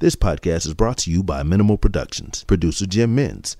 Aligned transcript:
This 0.00 0.14
podcast 0.14 0.64
is 0.64 0.74
brought 0.74 0.98
to 0.98 1.10
you 1.10 1.24
by 1.24 1.42
Minimal 1.42 1.76
Productions, 1.76 2.44
producer 2.44 2.86
Jim 2.86 3.16
Mins. 3.16 3.56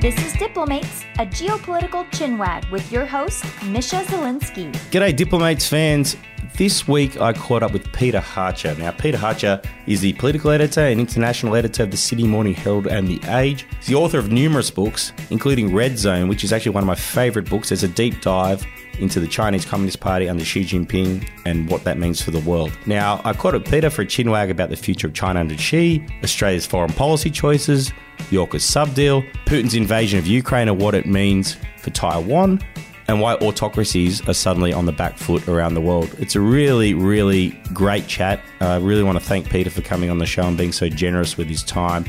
This 0.00 0.18
is 0.18 0.32
Diplomates, 0.32 1.04
a 1.20 1.26
geopolitical 1.26 2.10
chinwag 2.10 2.68
with 2.72 2.90
your 2.90 3.06
host, 3.06 3.44
Misha 3.66 4.02
Zelinsky. 4.02 4.72
G'day, 4.90 5.14
Diplomates 5.14 5.68
fans. 5.68 6.16
This 6.56 6.88
week 6.88 7.20
I 7.20 7.32
caught 7.32 7.62
up 7.62 7.72
with 7.72 7.84
Peter 7.92 8.18
Hartcher. 8.18 8.76
Now, 8.78 8.90
Peter 8.90 9.18
Hartcher 9.18 9.64
is 9.86 10.00
the 10.00 10.12
political 10.14 10.50
editor 10.50 10.80
and 10.80 10.98
international 10.98 11.54
editor 11.54 11.84
of 11.84 11.92
the 11.92 11.96
Sydney 11.96 12.26
Morning 12.26 12.54
Herald 12.54 12.88
and 12.88 13.06
The 13.06 13.20
Age. 13.28 13.64
He's 13.78 13.86
the 13.86 13.94
author 13.94 14.18
of 14.18 14.32
numerous 14.32 14.72
books, 14.72 15.12
including 15.30 15.72
Red 15.72 15.96
Zone, 15.96 16.26
which 16.26 16.42
is 16.42 16.52
actually 16.52 16.72
one 16.72 16.82
of 16.82 16.88
my 16.88 16.96
favourite 16.96 17.48
books. 17.48 17.68
There's 17.68 17.84
a 17.84 17.88
deep 17.88 18.22
dive 18.22 18.66
into 18.98 19.20
the 19.20 19.26
Chinese 19.26 19.64
Communist 19.64 20.00
Party 20.00 20.28
under 20.28 20.44
Xi 20.44 20.62
Jinping 20.62 21.28
and 21.44 21.68
what 21.70 21.84
that 21.84 21.98
means 21.98 22.20
for 22.20 22.30
the 22.30 22.40
world. 22.40 22.72
Now, 22.86 23.20
I 23.24 23.32
caught 23.32 23.54
up 23.54 23.64
Peter 23.64 23.90
for 23.90 24.02
a 24.02 24.06
chinwag 24.06 24.50
about 24.50 24.70
the 24.70 24.76
future 24.76 25.06
of 25.06 25.14
China 25.14 25.40
under 25.40 25.56
Xi, 25.56 26.04
Australia's 26.22 26.66
foreign 26.66 26.92
policy 26.92 27.30
choices, 27.30 27.92
the 28.30 28.36
AUKUS 28.36 28.62
sub 28.62 28.94
deal, 28.94 29.22
Putin's 29.46 29.74
invasion 29.74 30.18
of 30.18 30.26
Ukraine 30.26 30.68
and 30.68 30.80
what 30.80 30.94
it 30.94 31.06
means 31.06 31.56
for 31.78 31.90
Taiwan, 31.90 32.60
and 33.08 33.20
why 33.20 33.34
autocracies 33.34 34.26
are 34.28 34.34
suddenly 34.34 34.72
on 34.72 34.86
the 34.86 34.92
back 34.92 35.16
foot 35.16 35.46
around 35.48 35.74
the 35.74 35.80
world. 35.80 36.12
It's 36.18 36.34
a 36.34 36.40
really, 36.40 36.94
really 36.94 37.50
great 37.72 38.06
chat. 38.08 38.40
I 38.60 38.76
really 38.76 39.04
want 39.04 39.18
to 39.18 39.24
thank 39.24 39.48
Peter 39.48 39.70
for 39.70 39.82
coming 39.82 40.10
on 40.10 40.18
the 40.18 40.26
show 40.26 40.42
and 40.42 40.58
being 40.58 40.72
so 40.72 40.88
generous 40.88 41.36
with 41.36 41.48
his 41.48 41.62
time. 41.62 42.04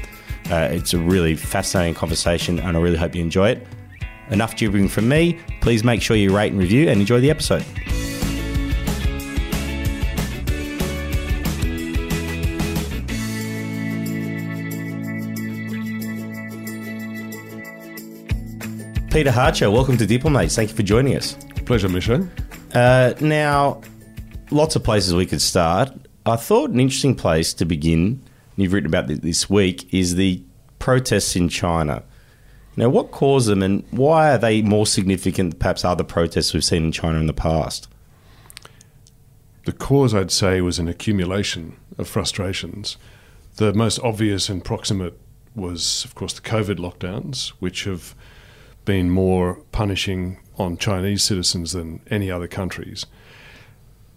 Uh, 0.49 0.69
it's 0.71 0.93
a 0.93 0.97
really 0.97 1.35
fascinating 1.35 1.93
conversation, 1.93 2.59
and 2.59 2.75
I 2.77 2.79
really 2.79 2.97
hope 2.97 3.13
you 3.13 3.21
enjoy 3.21 3.49
it. 3.49 3.67
Enough 4.29 4.55
gibbering 4.57 4.87
from 4.87 5.07
me. 5.07 5.39
Please 5.61 5.83
make 5.83 6.01
sure 6.01 6.17
you 6.17 6.35
rate 6.35 6.51
and 6.51 6.59
review 6.59 6.89
and 6.89 6.99
enjoy 6.99 7.19
the 7.19 7.29
episode. 7.29 7.65
Peter 19.17 19.31
Hartcher, 19.31 19.73
welcome 19.73 19.97
to 19.97 20.05
Diplomates. 20.05 20.55
Thank 20.55 20.69
you 20.69 20.75
for 20.75 20.83
joining 20.83 21.15
us. 21.15 21.35
Pleasure, 21.65 21.89
Misha. 21.89 22.29
Uh, 22.75 23.13
now, 23.19 23.81
lots 24.51 24.75
of 24.75 24.83
places 24.83 25.15
we 25.15 25.25
could 25.25 25.41
start. 25.41 25.89
I 26.25 26.35
thought 26.35 26.69
an 26.69 26.79
interesting 26.79 27.15
place 27.15 27.53
to 27.55 27.65
begin, 27.65 28.01
and 28.01 28.21
you've 28.57 28.73
written 28.73 28.85
about 28.87 29.07
this 29.07 29.49
week, 29.49 29.91
is 29.91 30.15
the 30.15 30.43
protests 30.77 31.35
in 31.35 31.49
China. 31.49 32.03
Now, 32.77 32.89
what 32.89 33.09
caused 33.09 33.49
them 33.49 33.63
and 33.63 33.83
why 33.89 34.31
are 34.31 34.37
they 34.37 34.61
more 34.61 34.85
significant 34.85 35.49
than 35.49 35.59
perhaps 35.59 35.83
other 35.83 36.03
protests 36.03 36.53
we've 36.53 36.63
seen 36.63 36.85
in 36.85 36.91
China 36.91 37.19
in 37.19 37.25
the 37.25 37.33
past? 37.33 37.89
The 39.65 39.71
cause, 39.71 40.13
I'd 40.13 40.31
say, 40.31 40.61
was 40.61 40.77
an 40.77 40.87
accumulation 40.87 41.75
of 41.97 42.07
frustrations. 42.07 42.95
The 43.55 43.73
most 43.73 43.99
obvious 43.99 44.47
and 44.47 44.63
proximate 44.63 45.19
was, 45.55 46.05
of 46.05 46.13
course, 46.13 46.33
the 46.33 46.47
COVID 46.47 46.77
lockdowns, 46.77 47.49
which 47.59 47.85
have 47.85 48.13
been 48.85 49.09
more 49.09 49.55
punishing 49.71 50.37
on 50.59 50.77
Chinese 50.77 51.23
citizens 51.23 51.71
than 51.71 51.99
any 52.11 52.29
other 52.29 52.47
countries. 52.47 53.07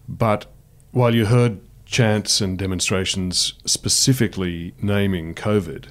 But 0.07 0.45
while 0.91 1.15
you 1.15 1.25
heard 1.25 1.59
chants 1.85 2.41
and 2.41 2.59
demonstrations 2.59 3.53
specifically 3.65 4.75
naming 4.81 5.33
COVID, 5.33 5.85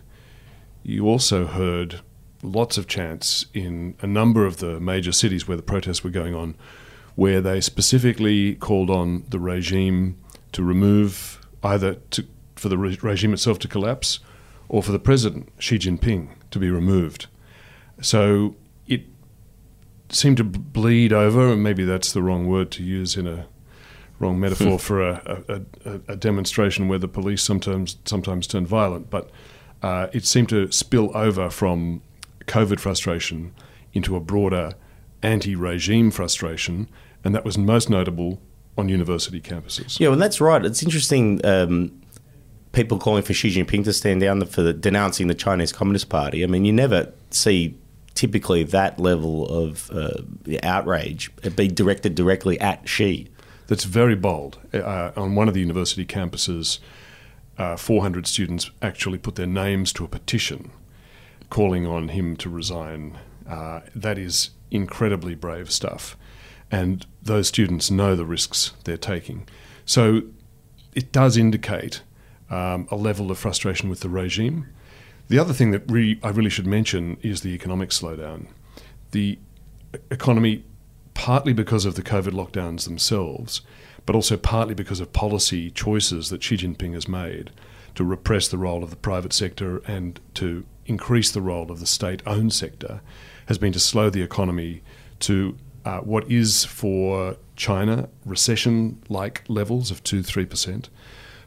you 0.85 1.09
also 1.09 1.47
heard 1.47 2.01
lots 2.43 2.79
of 2.79 2.87
chants 2.87 3.47
in 3.53 3.95
a 4.01 4.07
number 4.07 4.47
of 4.47 4.59
the 4.59 4.81
major 4.81 5.13
cities 5.13 5.47
where 5.47 5.57
the 5.57 5.63
protests 5.63 6.03
were 6.03 6.11
going 6.11 6.35
on, 6.35 6.55
where 7.15 7.41
they 7.41 7.61
specifically 7.61 8.55
called 8.55 8.91
on 8.91 9.25
the 9.29 9.39
regime 9.39 10.17
to 10.53 10.63
remove 10.63 11.41
either 11.63 11.95
to, 12.11 12.27
for 12.57 12.69
the 12.69 12.79
re- 12.79 12.99
regime 13.03 13.33
itself 13.33 13.59
to 13.59 13.69
collapse 13.69 14.21
or 14.69 14.83
for 14.83 14.93
the 14.93 14.99
president, 14.99 15.49
Xi 15.59 15.79
Jinping, 15.79 16.29
to 16.51 16.59
be 16.59 16.71
removed. 16.71 17.27
So 18.01 18.55
it 18.87 19.03
seemed 20.09 20.37
to 20.39 20.45
bleed 20.45 21.13
over, 21.13 21.53
and 21.53 21.63
maybe 21.63 21.85
that's 21.85 22.13
the 22.13 22.23
wrong 22.23 22.47
word 22.47 22.71
to 22.73 22.83
use 22.83 23.17
in 23.17 23.27
a 23.27 23.47
wrong 24.19 24.39
metaphor 24.39 24.79
for 24.79 25.03
a, 25.03 25.43
a, 25.49 25.91
a, 25.91 26.01
a 26.09 26.17
demonstration 26.17 26.89
where 26.89 26.99
the 26.99 27.09
police 27.09 27.43
sometimes 27.43 27.97
sometimes 28.05 28.47
turn 28.47 28.67
violent, 28.67 29.11
but 29.11 29.31
uh, 29.83 30.09
it 30.13 30.25
seemed 30.25 30.49
to 30.51 30.71
spill 30.71 31.11
over 31.17 31.51
from 31.51 32.03
COVID 32.47 32.81
frustration 32.81 33.55
into 33.93 34.17
a 34.17 34.21
broader 34.21 34.75
anti-regime 35.23 36.11
frustration, 36.11 36.89
and 37.25 37.35
that 37.35 37.45
was 37.45 37.59
most 37.59 37.91
notable 37.91 38.41
on 38.79 38.89
university 38.89 39.41
campuses. 39.41 40.01
Yeah, 40.01 40.09
well, 40.09 40.19
that's 40.19 40.41
right. 40.41 40.65
It's 40.65 40.83
interesting. 40.83 41.45
Um, 41.45 42.01
people 42.73 42.99
calling 42.99 43.23
for 43.23 43.35
Xi 43.35 43.51
Jinping 43.51 43.85
to 43.85 43.93
stand 43.93 44.21
down 44.21 44.45
for 44.47 44.63
the, 44.63 44.73
denouncing 44.73 45.27
the 45.27 45.35
Chinese 45.35 45.73
Communist 45.73 46.09
Party. 46.09 46.43
I 46.45 46.47
mean, 46.47 46.65
you 46.65 46.73
never 46.73 47.13
see 47.31 47.77
typically 48.15 48.63
that 48.65 48.99
level 48.99 49.47
of 49.49 49.91
uh, 49.93 50.23
outrage 50.63 51.31
be 51.57 51.69
directed 51.69 52.15
directly 52.15 52.59
at 52.61 52.89
Xi. 52.89 53.29
That's 53.67 53.85
very 53.85 54.17
bold. 54.17 54.59
Uh, 54.75 55.13
on 55.17 55.35
one 55.35 55.49
of 55.49 55.55
the 55.55 55.61
university 55.61 56.05
campuses, 56.05 56.81
uh, 57.57 57.77
400 57.77 58.27
students 58.27 58.71
actually 58.83 59.19
put 59.19 59.37
their 59.37 59.47
names 59.47 59.93
to 59.95 60.05
a 60.05 60.09
petition 60.09 60.71
calling 61.51 61.87
on 61.87 62.09
him 62.09 62.37
to 62.37 62.49
resign. 62.49 63.19
Uh, 63.49 63.81
that 63.95 64.17
is 64.17 64.51
incredibly 64.71 65.35
brave 65.35 65.71
stuff. 65.71 66.17
And 66.71 67.05
those 67.21 67.49
students 67.49 67.91
know 67.91 68.15
the 68.15 68.25
risks 68.25 68.73
they're 68.85 68.97
taking. 68.97 69.49
So 69.85 70.23
it 70.95 71.13
does 71.13 71.37
indicate 71.37 72.03
um, 72.49 72.87
a 72.91 72.97
level 72.97 73.31
of 73.31 73.39
frustration 73.39 73.89
with 73.89 74.01
the 74.01 74.09
regime. 74.09 74.69
The 75.29 75.39
other 75.39 75.53
thing 75.53 75.73
that 75.73 75.83
re- 75.91 76.21
I 76.23 76.31
really 76.31 76.51
should 76.51 76.67
mention 76.67 77.17
is 77.23 77.41
the 77.41 77.55
economic 77.55 77.91
slowdown. 77.91 78.47
The 79.11 79.39
economy, 80.11 80.65
partly 81.15 81.53
because 81.53 81.85
of 81.85 81.97
the 81.97 82.03
COVID 82.03 82.33
lockdowns 82.33 82.85
themselves, 82.85 83.63
but 84.07 84.15
also 84.15 84.37
partly 84.37 84.75
because 84.75 85.01
of 85.01 85.13
policy 85.13 85.71
choices 85.71 86.31
that 86.31 86.43
Xi 86.43 86.57
Jinping 86.57 86.95
has 86.95 87.09
made 87.09 87.51
to 87.95 88.05
repress 88.05 88.49
the 88.49 88.59
role 88.59 88.83
of 88.83 88.91
the 88.91 88.97
private 88.97 89.33
sector 89.33 89.79
and 89.87 90.21
to 90.35 90.65
increase 90.87 91.31
the 91.31 91.43
role 91.43 91.71
of 91.71 91.81
the 91.81 91.87
state 91.87 92.23
owned 92.27 92.53
sector, 92.53 93.01
has 93.47 93.59
been 93.59 93.73
to 93.73 93.81
slow 93.81 94.11
the 94.11 94.23
economy 94.23 94.83
to 95.21 95.57
uh, 95.85 95.99
what 96.01 96.31
is 96.31 96.65
for 96.65 97.37
China 97.57 98.09
recession 98.25 99.03
like 99.09 99.45
levels 99.49 99.91
of 99.91 100.03
2 100.05 100.21
3%. 100.21 100.89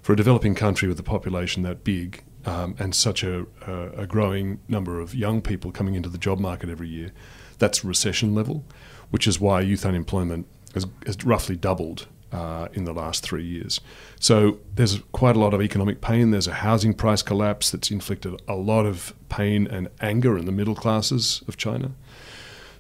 For 0.02 0.14
a 0.14 0.16
developing 0.16 0.54
country 0.56 0.88
with 0.88 1.00
a 1.00 1.04
population 1.04 1.64
that 1.64 1.84
big 1.84 2.24
um, 2.46 2.76
and 2.78 2.94
such 2.94 3.24
a, 3.24 3.46
a, 3.66 4.02
a 4.02 4.08
growing 4.08 4.60
number 4.68 5.00
of 5.00 5.16
young 5.16 5.42
people 5.42 5.72
coming 5.72 5.96
into 5.96 6.10
the 6.10 6.18
job 6.18 6.40
market 6.40 6.70
every 6.70 6.90
year, 6.90 7.12
that's 7.58 7.86
recession 7.86 8.36
level, 8.36 8.66
which 9.12 9.28
is 9.28 9.40
why 9.40 9.62
youth 9.62 9.86
unemployment 9.86 10.46
has, 10.74 10.86
has 11.06 11.24
roughly 11.24 11.56
doubled 11.56 12.08
uh, 12.34 12.68
in 12.74 12.84
the 12.84 12.94
last 12.94 13.24
three 13.24 13.46
years. 13.46 13.80
So 14.20 14.58
there's 14.76 15.00
quite 15.12 15.36
a 15.36 15.40
lot 15.40 15.54
of 15.54 15.62
economic 15.62 16.02
pain. 16.02 16.32
There's 16.32 16.48
a 16.48 16.56
housing 16.56 16.94
price 16.94 17.22
collapse 17.22 17.70
that's 17.70 17.92
inflicted 17.92 18.42
a 18.48 18.56
lot 18.56 18.86
of 18.86 19.14
pain 19.30 19.68
and 19.68 19.90
anger 20.02 20.38
in 20.38 20.46
the 20.46 20.52
middle 20.52 20.76
classes 20.76 21.44
of 21.48 21.56
China. 21.58 21.92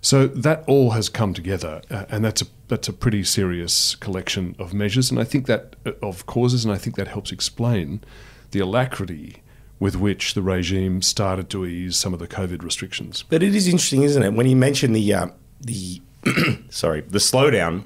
So 0.02 0.28
that 0.28 0.66
all 0.68 0.92
has 0.92 1.08
come 1.08 1.34
together, 1.34 1.82
uh, 1.90 2.04
and 2.10 2.26
that's 2.26 2.42
a 2.42 2.46
that's 2.68 2.90
a 2.90 2.94
pretty 2.94 3.24
serious 3.24 3.96
collection 3.96 4.54
of 4.60 4.74
measures, 4.74 5.10
and 5.10 5.18
I 5.18 5.24
think 5.24 5.46
that 5.46 5.78
uh, 5.86 5.92
of 6.02 6.26
causes, 6.26 6.66
and 6.66 6.74
I 6.74 6.78
think 6.78 6.98
that 6.98 7.08
helps 7.08 7.32
explain 7.32 8.04
the 8.52 8.60
alacrity 8.60 9.44
with 9.80 9.96
which 9.96 10.34
the 10.34 10.42
regime 10.42 11.02
started 11.02 11.50
to 11.52 11.66
ease 11.66 11.96
some 11.96 12.14
of 12.14 12.20
the 12.20 12.28
COVID 12.28 12.64
restrictions. 12.64 13.24
But 13.30 13.44
it 13.44 13.56
is 13.56 13.66
interesting, 13.66 14.04
isn't 14.04 14.24
it? 14.24 14.34
When 14.34 14.46
you 14.46 14.58
mention 14.58 14.92
the 14.92 15.14
uh, 15.14 15.28
the 15.62 16.02
sorry 16.70 17.00
the 17.00 17.20
slowdown, 17.20 17.86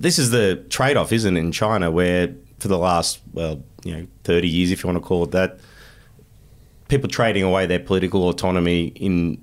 this 0.00 0.18
is 0.18 0.30
the 0.30 0.64
trade 0.70 0.96
off, 0.96 1.12
isn't 1.12 1.36
it, 1.36 1.40
in 1.40 1.52
China, 1.52 1.90
where 1.90 2.34
for 2.58 2.68
the 2.68 2.78
last 2.78 3.20
well, 3.32 3.62
you 3.84 3.94
know, 3.94 4.06
thirty 4.24 4.48
years, 4.48 4.72
if 4.72 4.82
you 4.82 4.88
want 4.88 4.96
to 4.96 5.06
call 5.06 5.24
it 5.24 5.30
that, 5.32 5.60
people 6.88 7.08
trading 7.08 7.42
away 7.42 7.66
their 7.66 7.78
political 7.78 8.28
autonomy 8.28 8.86
in 8.96 9.40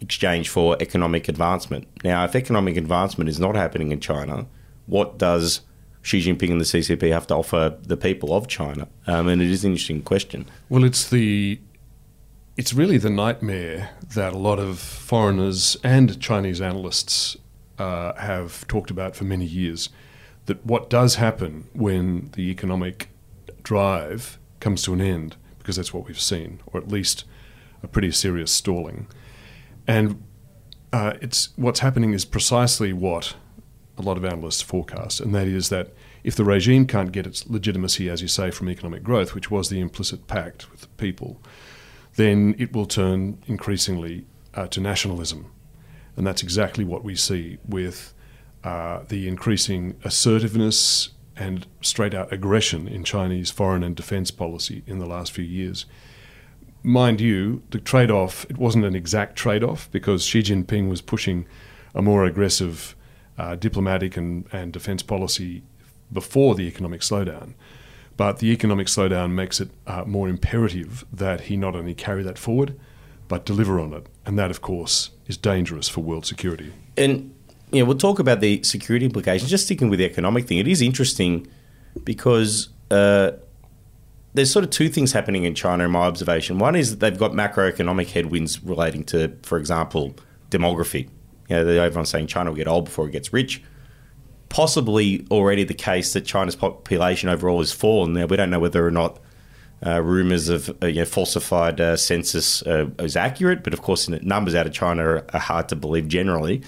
exchange 0.00 0.50
for 0.50 0.76
economic 0.80 1.28
advancement. 1.28 1.88
Now, 2.04 2.24
if 2.24 2.36
economic 2.36 2.76
advancement 2.76 3.28
is 3.30 3.40
not 3.40 3.56
happening 3.56 3.90
in 3.90 3.98
China, 3.98 4.46
what 4.86 5.18
does 5.18 5.62
Xi 6.02 6.20
Jinping 6.20 6.52
and 6.52 6.60
the 6.60 6.66
CCP 6.66 7.10
have 7.10 7.26
to 7.28 7.34
offer 7.34 7.76
the 7.82 7.96
people 7.96 8.34
of 8.34 8.46
China? 8.46 8.86
Um, 9.06 9.26
and 9.26 9.40
it 9.40 9.50
is 9.50 9.64
an 9.64 9.72
interesting 9.72 10.02
question. 10.02 10.46
Well, 10.68 10.84
it's 10.84 11.08
the 11.08 11.58
it's 12.58 12.74
really 12.74 12.98
the 12.98 13.10
nightmare 13.10 13.90
that 14.14 14.34
a 14.34 14.38
lot 14.38 14.58
of 14.58 14.78
foreigners 14.78 15.76
and 15.82 16.20
Chinese 16.20 16.60
analysts 16.60 17.36
uh, 17.78 18.14
have 18.14 18.66
talked 18.68 18.90
about 18.90 19.16
for 19.16 19.24
many 19.24 19.44
years. 19.44 19.88
That 20.46 20.64
what 20.64 20.88
does 20.88 21.16
happen 21.16 21.68
when 21.72 22.30
the 22.32 22.50
economic 22.50 23.10
drive 23.62 24.38
comes 24.60 24.82
to 24.82 24.92
an 24.94 25.00
end, 25.00 25.36
because 25.58 25.76
that's 25.76 25.92
what 25.92 26.06
we've 26.06 26.20
seen, 26.20 26.60
or 26.66 26.80
at 26.80 26.88
least 26.88 27.24
a 27.82 27.88
pretty 27.88 28.10
serious 28.10 28.50
stalling. 28.50 29.06
And 29.86 30.22
uh, 30.92 31.14
it's 31.20 31.50
what's 31.56 31.80
happening 31.80 32.14
is 32.14 32.24
precisely 32.24 32.92
what 32.92 33.34
a 33.98 34.02
lot 34.02 34.16
of 34.16 34.24
analysts 34.24 34.62
forecast, 34.62 35.20
and 35.20 35.34
that 35.34 35.46
is 35.46 35.68
that 35.68 35.92
if 36.24 36.34
the 36.34 36.44
regime 36.44 36.86
can't 36.86 37.12
get 37.12 37.26
its 37.26 37.48
legitimacy, 37.48 38.08
as 38.08 38.22
you 38.22 38.28
say, 38.28 38.50
from 38.50 38.68
economic 38.68 39.02
growth, 39.02 39.34
which 39.34 39.50
was 39.50 39.68
the 39.68 39.80
implicit 39.80 40.26
pact 40.26 40.70
with 40.70 40.80
the 40.82 40.88
people, 40.88 41.40
then 42.16 42.54
it 42.58 42.72
will 42.72 42.86
turn 42.86 43.42
increasingly 43.46 44.24
uh, 44.54 44.66
to 44.68 44.80
nationalism. 44.80 45.50
And 46.18 46.26
that's 46.26 46.42
exactly 46.42 46.84
what 46.84 47.04
we 47.04 47.14
see 47.14 47.58
with 47.64 48.12
uh, 48.64 49.04
the 49.08 49.28
increasing 49.28 49.94
assertiveness 50.02 51.10
and 51.36 51.64
straight 51.80 52.12
out 52.12 52.32
aggression 52.32 52.88
in 52.88 53.04
Chinese 53.04 53.52
foreign 53.52 53.84
and 53.84 53.94
defense 53.94 54.32
policy 54.32 54.82
in 54.84 54.98
the 54.98 55.06
last 55.06 55.30
few 55.30 55.44
years. 55.44 55.86
Mind 56.82 57.20
you, 57.20 57.62
the 57.70 57.78
trade 57.78 58.10
off, 58.10 58.44
it 58.50 58.58
wasn't 58.58 58.84
an 58.84 58.96
exact 58.96 59.36
trade 59.36 59.62
off 59.62 59.88
because 59.92 60.24
Xi 60.24 60.42
Jinping 60.42 60.88
was 60.90 61.00
pushing 61.00 61.46
a 61.94 62.02
more 62.02 62.24
aggressive 62.24 62.96
uh, 63.38 63.54
diplomatic 63.54 64.16
and, 64.16 64.44
and 64.50 64.72
defense 64.72 65.04
policy 65.04 65.62
before 66.12 66.56
the 66.56 66.66
economic 66.66 67.02
slowdown. 67.02 67.54
But 68.16 68.40
the 68.40 68.48
economic 68.48 68.88
slowdown 68.88 69.34
makes 69.34 69.60
it 69.60 69.70
uh, 69.86 70.02
more 70.04 70.28
imperative 70.28 71.04
that 71.12 71.42
he 71.42 71.56
not 71.56 71.76
only 71.76 71.94
carry 71.94 72.24
that 72.24 72.38
forward, 72.38 72.74
but 73.28 73.46
deliver 73.46 73.78
on 73.78 73.92
it. 73.92 74.06
And 74.26 74.36
that, 74.36 74.50
of 74.50 74.60
course, 74.60 75.10
is 75.28 75.36
dangerous 75.36 75.88
for 75.88 76.00
world 76.00 76.26
security. 76.26 76.72
And 76.96 77.34
you 77.70 77.80
know, 77.80 77.84
we'll 77.84 77.98
talk 77.98 78.18
about 78.18 78.40
the 78.40 78.62
security 78.62 79.04
implications. 79.04 79.50
Just 79.50 79.66
sticking 79.66 79.90
with 79.90 79.98
the 79.98 80.06
economic 80.06 80.46
thing, 80.46 80.58
it 80.58 80.66
is 80.66 80.82
interesting 80.82 81.46
because 82.02 82.70
uh, 82.90 83.32
there's 84.34 84.50
sort 84.50 84.64
of 84.64 84.70
two 84.70 84.88
things 84.88 85.12
happening 85.12 85.44
in 85.44 85.54
China 85.54 85.84
in 85.84 85.90
my 85.90 86.00
observation. 86.00 86.58
One 86.58 86.74
is 86.74 86.90
that 86.90 87.00
they've 87.00 87.18
got 87.18 87.32
macroeconomic 87.32 88.10
headwinds 88.10 88.62
relating 88.62 89.04
to, 89.04 89.36
for 89.42 89.58
example, 89.58 90.14
demography. 90.50 91.08
You 91.48 91.56
know, 91.56 91.66
everyone's 91.82 92.10
saying 92.10 92.26
China 92.26 92.50
will 92.50 92.56
get 92.56 92.68
old 92.68 92.86
before 92.86 93.08
it 93.08 93.12
gets 93.12 93.32
rich. 93.32 93.62
Possibly 94.48 95.26
already 95.30 95.64
the 95.64 95.74
case 95.74 96.14
that 96.14 96.22
China's 96.22 96.56
population 96.56 97.28
overall 97.28 97.58
has 97.58 97.72
fallen. 97.72 98.14
Now, 98.14 98.26
we 98.26 98.36
don't 98.36 98.50
know 98.50 98.60
whether 98.60 98.86
or 98.86 98.90
not 98.90 99.18
uh, 99.86 100.02
rumors 100.02 100.48
of 100.48 100.70
uh, 100.82 100.86
you 100.86 101.00
know, 101.00 101.04
falsified 101.04 101.80
uh, 101.80 101.96
census 101.96 102.62
uh, 102.62 102.88
is 102.98 103.16
accurate, 103.16 103.62
but 103.62 103.72
of 103.72 103.82
course, 103.82 104.08
numbers 104.08 104.54
out 104.54 104.66
of 104.66 104.72
China 104.72 105.22
are, 105.32 105.38
hard 105.38 105.68
to 105.68 105.76
believe 105.76 106.08
generally. 106.08 106.62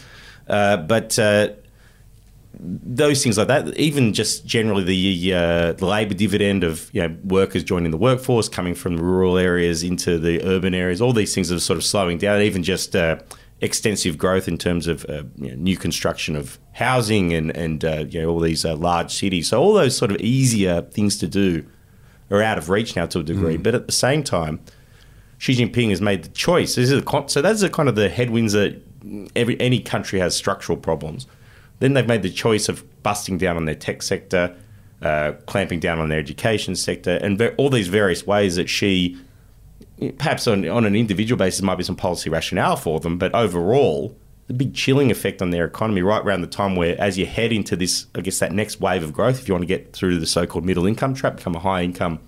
Uh, 0.49 0.77
but 0.77 1.19
uh, 1.19 1.49
those 2.55 3.23
things 3.23 3.37
like 3.37 3.49
that, 3.49 3.77
even 3.77 4.13
just 4.13 4.47
generally 4.47 4.85
the, 4.85 5.31
the 5.73 5.87
labour 5.87 6.15
dividend 6.15 6.63
of 6.63 6.89
you 6.93 7.07
know, 7.07 7.17
workers 7.25 7.65
joining 7.65 7.91
the 7.91 7.97
workforce, 7.97 8.49
coming 8.49 8.75
from 8.75 8.97
rural 8.97 9.37
areas 9.39 9.83
into 9.83 10.19
the 10.19 10.43
urban 10.45 10.75
areas, 10.75 11.01
all 11.01 11.13
these 11.13 11.35
things 11.35 11.51
are 11.51 11.59
sort 11.59 11.77
of 11.77 11.85
slowing 11.85 12.19
down. 12.19 12.41
Even 12.41 12.63
just 12.63 12.95
extensive 13.61 14.17
growth 14.17 14.49
in 14.49 14.57
terms 14.57 14.87
of 14.87 15.05
you 15.37 15.51
know, 15.51 15.55
new 15.57 15.77
construction 15.77 16.37
of 16.37 16.59
housing 16.73 17.33
and 17.33 17.57
and 17.57 17.85
all 18.25 18.41
these 18.41 18.65
large 18.65 19.13
cities. 19.13 19.49
So 19.49 19.61
all 19.61 19.73
those 19.73 19.97
sort 19.97 20.13
of 20.13 20.19
easier 20.19 20.83
things 20.83 21.17
to 21.19 21.29
do 21.29 21.67
are 22.31 22.43
out 22.43 22.59
of 22.59 22.69
reach 22.69 22.97
now 22.97 23.07
to 23.07 23.21
a 23.21 23.23
degree. 23.23 23.57
Mm. 23.57 23.63
But 23.63 23.75
at 23.75 23.87
the 23.87 23.93
same 23.93 24.23
time, 24.23 24.61
Xi 25.39 25.55
Jinping 25.55 25.91
has 25.91 26.01
made 26.01 26.23
the 26.23 26.29
choice. 26.31 26.75
This 26.75 26.91
is 26.91 27.03
a, 27.03 27.25
so 27.29 27.43
that's 27.43 27.61
the 27.61 27.71
kind 27.71 27.89
of 27.89 27.95
the 27.95 28.09
headwinds 28.09 28.53
that 28.53 28.81
every 29.35 29.61
any 29.61 29.81
country 29.81 30.21
has 30.21 30.37
structural 30.37 30.77
problems. 30.79 31.27
Then 31.79 31.95
they've 31.95 32.07
made 32.07 32.23
the 32.23 32.31
choice 32.31 32.69
of 32.69 32.85
busting 33.03 33.39
down 33.39 33.57
on 33.57 33.65
their 33.65 33.75
tech 33.75 34.03
sector, 34.03 34.55
uh, 35.01 35.33
clamping 35.47 35.81
down 35.81 35.99
on 35.99 36.11
their 36.11 36.19
education 36.19 36.77
sector, 36.77 37.19
and 37.23 37.39
ver- 37.39 37.55
all 37.57 37.71
these 37.71 37.89
various 37.89 38.27
ways 38.27 38.57
that 38.57 38.69
she, 38.69 39.17
perhaps 40.19 40.47
on, 40.47 40.69
on 40.69 40.85
an 40.85 40.95
individual 40.95 41.39
basis, 41.39 41.63
might 41.63 41.77
be 41.77 41.85
some 41.85 41.97
policy 41.97 42.29
rationale 42.29 42.77
for 42.77 43.01
them, 43.01 43.17
but 43.17 43.35
overall, 43.35 44.15
the 44.51 44.55
big 44.55 44.75
chilling 44.75 45.13
effect 45.13 45.41
on 45.41 45.51
their 45.51 45.65
economy 45.65 46.03
right 46.03 46.25
around 46.25 46.41
the 46.41 46.49
time 46.49 46.75
where, 46.75 47.01
as 47.01 47.17
you 47.17 47.25
head 47.25 47.53
into 47.53 47.77
this, 47.77 48.07
I 48.17 48.21
guess 48.21 48.41
that 48.41 48.51
next 48.51 48.81
wave 48.81 49.05
of 49.05 49.13
growth, 49.13 49.39
if 49.39 49.47
you 49.47 49.55
want 49.55 49.63
to 49.63 49.67
get 49.67 49.93
through 49.93 50.19
the 50.19 50.27
so-called 50.27 50.65
middle 50.65 50.87
income 50.87 51.15
trap, 51.15 51.37
become 51.37 51.55
a 51.55 51.61
high 51.61 51.83
income 51.83 52.19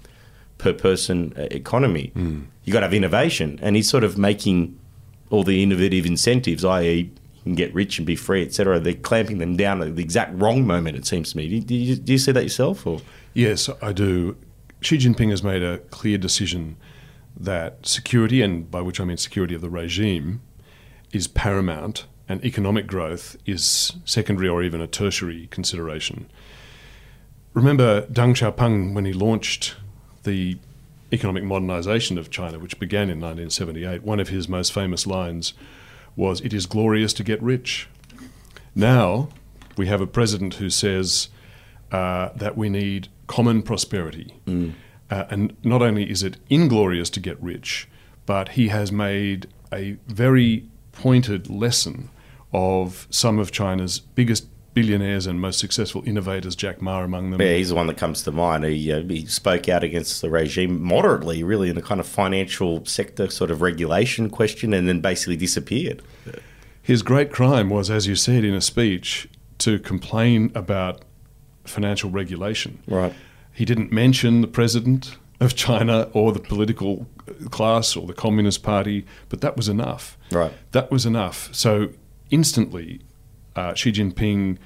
per 0.56 0.72
person 0.72 1.34
uh, 1.36 1.48
economy, 1.50 2.12
mm. 2.14 2.44
you 2.62 2.72
got 2.72 2.78
to 2.78 2.86
have 2.86 2.94
innovation, 2.94 3.58
and 3.60 3.74
he's 3.74 3.90
sort 3.90 4.04
of 4.04 4.16
making 4.18 4.78
all 5.30 5.42
the 5.42 5.64
innovative 5.64 6.06
incentives, 6.06 6.64
i.e., 6.64 7.10
you 7.34 7.42
can 7.42 7.54
get 7.56 7.74
rich 7.74 7.98
and 7.98 8.06
be 8.06 8.14
free, 8.14 8.44
etc. 8.44 8.78
They're 8.78 8.94
clamping 8.94 9.38
them 9.38 9.56
down 9.56 9.82
at 9.82 9.96
the 9.96 10.02
exact 10.02 10.40
wrong 10.40 10.64
moment. 10.64 10.96
It 10.96 11.04
seems 11.04 11.32
to 11.32 11.36
me. 11.36 11.58
Do 11.58 11.74
you, 11.74 11.96
do 11.96 12.12
you 12.12 12.18
see 12.18 12.30
that 12.30 12.44
yourself? 12.44 12.86
Or 12.86 13.00
yes, 13.34 13.68
I 13.82 13.92
do. 13.92 14.36
Xi 14.80 14.96
Jinping 14.96 15.30
has 15.30 15.42
made 15.42 15.64
a 15.64 15.78
clear 15.78 16.18
decision 16.18 16.76
that 17.36 17.84
security, 17.84 18.42
and 18.42 18.70
by 18.70 18.80
which 18.80 19.00
I 19.00 19.04
mean 19.04 19.16
security 19.16 19.56
of 19.56 19.60
the 19.60 19.70
regime, 19.70 20.40
is 21.12 21.26
paramount, 21.26 22.06
and 22.28 22.44
economic 22.44 22.86
growth 22.86 23.36
is 23.46 23.92
secondary 24.04 24.48
or 24.48 24.62
even 24.62 24.80
a 24.80 24.86
tertiary 24.86 25.48
consideration. 25.50 26.30
Remember 27.54 28.02
Deng 28.02 28.34
Xiaoping 28.34 28.94
when 28.94 29.04
he 29.04 29.12
launched 29.12 29.76
the 30.22 30.58
economic 31.12 31.44
modernization 31.44 32.16
of 32.16 32.30
China, 32.30 32.58
which 32.58 32.78
began 32.78 33.10
in 33.10 33.20
1978, 33.20 34.02
one 34.02 34.18
of 34.18 34.28
his 34.28 34.48
most 34.48 34.72
famous 34.72 35.06
lines 35.06 35.52
was, 36.16 36.40
It 36.40 36.54
is 36.54 36.66
glorious 36.66 37.12
to 37.14 37.24
get 37.24 37.42
rich. 37.42 37.88
Now 38.74 39.28
we 39.76 39.86
have 39.86 40.00
a 40.00 40.06
president 40.06 40.54
who 40.54 40.70
says 40.70 41.28
uh, 41.90 42.30
that 42.34 42.56
we 42.56 42.68
need 42.70 43.08
common 43.26 43.62
prosperity. 43.62 44.34
Mm. 44.46 44.72
Uh, 45.10 45.24
and 45.28 45.56
not 45.62 45.82
only 45.82 46.10
is 46.10 46.22
it 46.22 46.38
inglorious 46.48 47.10
to 47.10 47.20
get 47.20 47.40
rich, 47.42 47.88
but 48.24 48.50
he 48.50 48.68
has 48.68 48.90
made 48.90 49.46
a 49.72 49.98
very 50.06 50.68
pointed 50.92 51.50
lesson 51.50 52.10
of 52.52 53.06
some 53.10 53.38
of 53.38 53.50
China's 53.50 53.98
biggest 53.98 54.46
billionaires 54.74 55.26
and 55.26 55.40
most 55.40 55.58
successful 55.58 56.02
innovators, 56.06 56.56
Jack 56.56 56.80
Ma 56.80 57.02
among 57.02 57.30
them. 57.30 57.40
Yeah, 57.40 57.54
he's 57.54 57.68
the 57.68 57.74
one 57.74 57.86
that 57.88 57.96
comes 57.96 58.22
to 58.22 58.32
mind. 58.32 58.64
He, 58.64 58.92
uh, 58.92 59.02
he 59.02 59.26
spoke 59.26 59.68
out 59.68 59.84
against 59.84 60.22
the 60.22 60.30
regime 60.30 60.82
moderately, 60.82 61.42
really, 61.42 61.68
in 61.68 61.76
a 61.76 61.82
kind 61.82 62.00
of 62.00 62.06
financial 62.06 62.84
sector 62.86 63.28
sort 63.30 63.50
of 63.50 63.60
regulation 63.60 64.30
question, 64.30 64.72
and 64.72 64.88
then 64.88 65.00
basically 65.00 65.36
disappeared. 65.36 66.02
His 66.80 67.02
great 67.02 67.30
crime 67.30 67.70
was, 67.70 67.90
as 67.90 68.06
you 68.06 68.16
said 68.16 68.44
in 68.44 68.54
a 68.54 68.60
speech, 68.60 69.28
to 69.58 69.78
complain 69.78 70.50
about 70.54 71.04
financial 71.64 72.10
regulation. 72.10 72.82
Right. 72.86 73.14
He 73.52 73.64
didn't 73.64 73.92
mention 73.92 74.40
the 74.40 74.48
president 74.48 75.16
of 75.38 75.54
China 75.54 76.08
or 76.12 76.32
the 76.32 76.40
political 76.40 77.06
class 77.50 77.96
or 77.96 78.06
the 78.06 78.14
Communist 78.14 78.62
Party, 78.62 79.06
but 79.28 79.40
that 79.40 79.56
was 79.56 79.68
enough. 79.68 80.16
Right. 80.30 80.52
That 80.72 80.90
was 80.90 81.06
enough. 81.06 81.48
So 81.52 81.90
instantly, 82.30 83.00
uh, 83.56 83.74
Xi 83.74 83.92
Jinping 83.92 84.58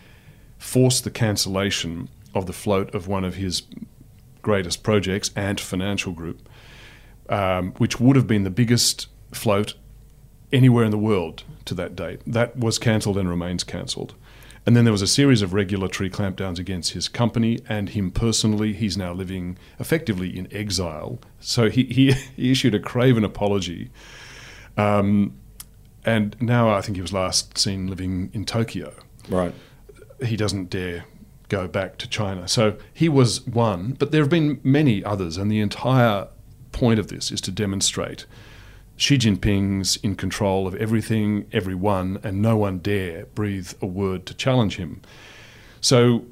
forced 0.58 1.04
the 1.04 1.10
cancellation 1.10 2.08
of 2.34 2.46
the 2.46 2.52
float 2.52 2.94
of 2.94 3.08
one 3.08 3.25
of 3.25 3.37
his 3.37 3.62
greatest 4.42 4.82
projects, 4.82 5.30
Ant 5.35 5.61
Financial 5.61 6.12
Group, 6.12 6.49
um, 7.28 7.73
which 7.73 7.99
would 7.99 8.16
have 8.16 8.26
been 8.26 8.44
the 8.44 8.50
biggest 8.50 9.08
float 9.32 9.75
anywhere 10.52 10.85
in 10.85 10.90
the 10.90 10.99
world 10.99 11.42
to 11.64 11.75
that 11.75 11.96
date. 11.96 12.20
That 12.26 12.56
was 12.56 12.78
cancelled 12.78 13.18
and 13.18 13.28
remains 13.28 13.64
cancelled. 13.64 14.14
And 14.66 14.76
then 14.76 14.85
there 14.85 14.92
was 14.92 15.02
a 15.02 15.06
series 15.06 15.42
of 15.42 15.54
regulatory 15.54 16.11
clampdowns 16.11 16.58
against 16.58 16.92
his 16.92 17.08
company 17.08 17.61
and 17.68 17.90
him 17.90 18.11
personally. 18.11 18.73
He's 18.73 18.96
now 18.96 19.12
living 19.12 19.56
effectively 19.78 20.37
in 20.37 20.52
exile. 20.52 21.20
So 21.38 21.70
he, 21.70 21.85
he, 21.85 22.12
he 22.37 22.50
issued 22.50 22.75
a 22.75 22.80
craven 22.80 23.25
apology. 23.25 23.90
Um, 24.76 25.35
and 26.04 26.40
now 26.40 26.68
I 26.68 26.80
think 26.80 26.96
he 26.96 27.02
was 27.02 27.12
last 27.12 27.56
seen 27.56 27.87
living 27.87 28.30
in 28.32 28.44
Tokyo. 28.44 28.92
Right. 29.28 29.54
He 30.25 30.37
doesn't 30.37 30.70
dare 30.70 31.04
go 31.49 31.68
back 31.68 31.96
to 31.99 32.08
China. 32.08 32.49
So 32.49 32.76
he 32.92 33.08
was 33.08 33.46
one, 33.46 33.92
but 33.92 34.11
there 34.11 34.20
have 34.20 34.30
been 34.30 34.61
many 34.64 35.04
others, 35.04 35.37
and 35.37 35.50
the 35.50 35.61
entire 35.61 36.28
point 36.73 36.99
of 36.99 37.08
this 37.08 37.30
is 37.30 37.40
to 37.42 37.50
demonstrate 37.50 38.26
Xi 38.96 39.18
Jinping's 39.18 39.96
in 39.96 40.16
control 40.16 40.66
of 40.66 40.74
everything, 40.76 41.46
everyone, 41.52 42.18
and 42.22 42.40
no 42.40 42.56
one 42.56 42.78
dare 42.78 43.26
breathe 43.26 43.72
a 43.82 43.86
word 43.86 44.24
to 44.26 44.34
challenge 44.34 44.76
him. 44.76 45.02
So 45.80 46.24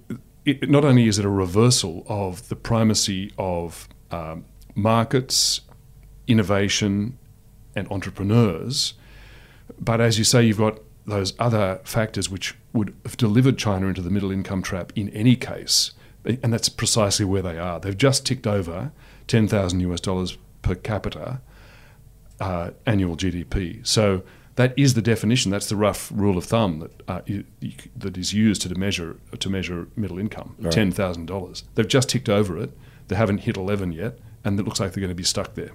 it, 0.44 0.68
not 0.68 0.84
only 0.84 1.06
is 1.06 1.18
it 1.18 1.24
a 1.24 1.30
reversal 1.30 2.04
of 2.08 2.48
the 2.48 2.56
primacy 2.56 3.32
of 3.38 3.88
um, 4.10 4.46
markets, 4.74 5.60
innovation, 6.26 7.18
and 7.76 7.90
entrepreneurs, 7.90 8.94
but 9.78 10.00
as 10.00 10.18
you 10.18 10.24
say, 10.24 10.42
you've 10.42 10.58
got 10.58 10.80
those 11.06 11.34
other 11.38 11.80
factors 11.84 12.30
which 12.30 12.54
would 12.72 12.94
have 13.04 13.16
delivered 13.16 13.58
China 13.58 13.88
into 13.88 14.00
the 14.00 14.10
middle 14.10 14.30
income 14.30 14.62
trap 14.62 14.92
in 14.96 15.10
any 15.10 15.36
case. 15.36 15.92
And 16.24 16.52
that's 16.52 16.70
precisely 16.70 17.26
where 17.26 17.42
they 17.42 17.58
are. 17.58 17.78
They've 17.78 17.96
just 17.96 18.24
ticked 18.24 18.46
over 18.46 18.90
10,000 19.26 19.80
US 19.80 20.00
dollars 20.00 20.38
per 20.62 20.74
capita 20.74 21.40
uh, 22.40 22.70
annual 22.86 23.16
GDP. 23.16 23.86
So 23.86 24.22
that 24.56 24.72
is 24.76 24.94
the 24.94 25.02
definition. 25.02 25.50
That's 25.50 25.68
the 25.68 25.76
rough 25.76 26.10
rule 26.14 26.38
of 26.38 26.44
thumb 26.44 26.78
that 26.80 27.02
uh, 27.08 27.20
you, 27.26 27.44
you, 27.60 27.72
that 27.96 28.16
is 28.16 28.32
used 28.32 28.62
to 28.62 28.74
measure 28.74 29.18
to 29.38 29.50
measure 29.50 29.88
middle 29.96 30.18
income. 30.18 30.54
Right. 30.58 30.72
Ten 30.72 30.92
thousand 30.92 31.26
dollars. 31.26 31.64
They've 31.74 31.88
just 31.88 32.08
ticked 32.08 32.28
over 32.28 32.58
it. 32.58 32.70
They 33.08 33.16
haven't 33.16 33.38
hit 33.38 33.56
eleven 33.56 33.92
yet, 33.92 34.18
and 34.44 34.58
it 34.58 34.64
looks 34.64 34.80
like 34.80 34.92
they're 34.92 35.00
going 35.00 35.08
to 35.08 35.14
be 35.14 35.24
stuck 35.24 35.54
there. 35.54 35.72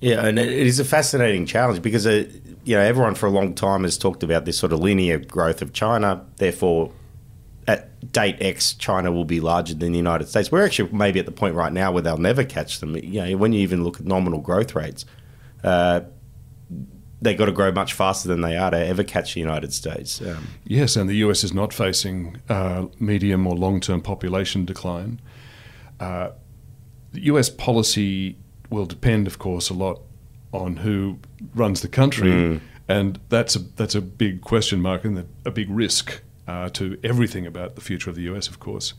Yeah, 0.00 0.26
and 0.26 0.38
it 0.38 0.52
is 0.52 0.78
a 0.78 0.84
fascinating 0.84 1.46
challenge 1.46 1.80
because 1.80 2.06
uh, 2.06 2.26
you 2.64 2.76
know 2.76 2.82
everyone 2.82 3.14
for 3.14 3.26
a 3.26 3.30
long 3.30 3.54
time 3.54 3.84
has 3.84 3.96
talked 3.96 4.22
about 4.22 4.44
this 4.44 4.58
sort 4.58 4.72
of 4.72 4.80
linear 4.80 5.18
growth 5.18 5.62
of 5.62 5.72
China. 5.72 6.26
Therefore, 6.36 6.92
at 7.66 8.12
date 8.12 8.36
X, 8.40 8.74
China 8.74 9.12
will 9.12 9.24
be 9.24 9.40
larger 9.40 9.74
than 9.74 9.92
the 9.92 9.98
United 9.98 10.28
States. 10.28 10.52
We're 10.52 10.64
actually 10.64 10.92
maybe 10.92 11.20
at 11.20 11.26
the 11.26 11.32
point 11.32 11.54
right 11.54 11.72
now 11.72 11.90
where 11.90 12.02
they'll 12.02 12.18
never 12.18 12.44
catch 12.44 12.80
them. 12.80 12.94
You 12.96 13.24
know, 13.24 13.36
when 13.38 13.54
you 13.54 13.60
even 13.60 13.82
look 13.82 13.98
at 13.98 14.04
nominal 14.04 14.40
growth 14.40 14.74
rates, 14.74 15.06
uh, 15.64 16.00
they've 17.22 17.38
got 17.38 17.46
to 17.46 17.52
grow 17.52 17.72
much 17.72 17.94
faster 17.94 18.28
than 18.28 18.42
they 18.42 18.56
are 18.56 18.70
to 18.70 18.78
ever 18.78 19.02
catch 19.02 19.34
the 19.34 19.40
United 19.40 19.72
States. 19.72 20.20
Um, 20.20 20.46
Yes, 20.64 20.94
and 20.96 21.08
the 21.08 21.16
US 21.16 21.42
is 21.42 21.52
not 21.52 21.72
facing 21.72 22.36
uh, 22.48 22.86
medium 23.00 23.46
or 23.46 23.56
long 23.56 23.80
term 23.80 24.00
population 24.02 24.64
decline. 24.64 25.20
Uh, 25.98 26.30
the 27.12 27.22
US 27.24 27.48
policy 27.48 28.36
will 28.70 28.86
depend, 28.86 29.26
of 29.26 29.38
course, 29.38 29.70
a 29.70 29.74
lot 29.74 30.02
on 30.52 30.76
who 30.76 31.18
runs 31.54 31.80
the 31.80 31.88
country, 31.88 32.60
and 32.88 33.18
that's 33.28 33.56
a 33.56 33.58
that's 33.58 33.94
a 33.94 34.00
big 34.00 34.40
question 34.42 34.80
mark 34.80 35.04
and 35.04 35.26
a 35.44 35.50
big 35.50 35.70
risk 35.70 36.22
uh, 36.46 36.68
to 36.70 36.98
everything 37.02 37.46
about 37.46 37.74
the 37.74 37.80
future 37.80 38.10
of 38.10 38.16
the 38.16 38.22
US, 38.22 38.48
of 38.48 38.60
course. 38.60 38.94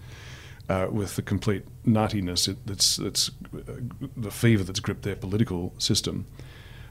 Uh, 0.67 0.87
with 0.89 1.15
the 1.15 1.21
complete 1.21 1.63
nuttiness 1.85 2.47
it, 2.47 2.57
that's 2.65 2.95
that's 2.95 3.29
uh, 3.53 3.73
the 4.17 4.31
fever 4.31 4.63
that's 4.63 4.79
gripped 4.79 5.03
their 5.03 5.15
political 5.15 5.73
system. 5.77 6.25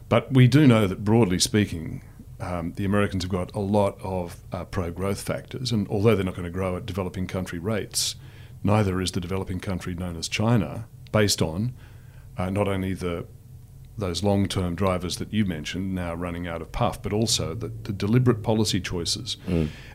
But 0.08 0.32
we 0.32 0.46
do 0.46 0.66
know 0.66 0.87
that, 0.87 1.04
broadly 1.04 1.38
speaking, 1.38 2.02
um, 2.40 2.73
the 2.73 2.84
Americans 2.84 3.25
have 3.25 3.30
got 3.30 3.54
a 3.54 3.61
lot 3.61 3.99
of 4.02 4.37
uh, 4.52 4.64
pro 4.64 4.90
growth 4.90 5.23
factors. 5.23 5.73
And 5.73 5.88
although 5.88 6.14
they're 6.14 6.25
not 6.25 6.34
going 6.34 6.44
to 6.44 6.50
grow 6.50 6.76
at 6.76 6.87
developing 6.87 7.26
country 7.26 7.58
rates, 7.58 8.16
neither 8.62 9.00
is 9.00 9.12
the 9.12 9.20
developing 9.20 9.61
country 9.61 9.94
known 9.94 10.16
as 10.16 10.28
China, 10.28 10.87
based 11.12 11.40
on 11.40 11.75
uh, 12.37 12.50
not 12.50 12.68
only 12.68 12.94
the 12.94 13.26
those 13.96 14.25
long 14.25 14.49
term 14.49 14.75
drivers 14.75 15.18
that 15.18 15.32
you 15.32 15.44
mentioned 15.44 15.94
now 15.94 16.14
running 16.14 16.49
out 16.49 16.61
of 16.61 16.73
puff, 16.73 17.00
but 17.00 17.12
also 17.12 17.54
the, 17.54 17.68
the 17.68 17.92
deliberate 17.92 18.42
policy 18.42 18.80
choices. 18.80 19.37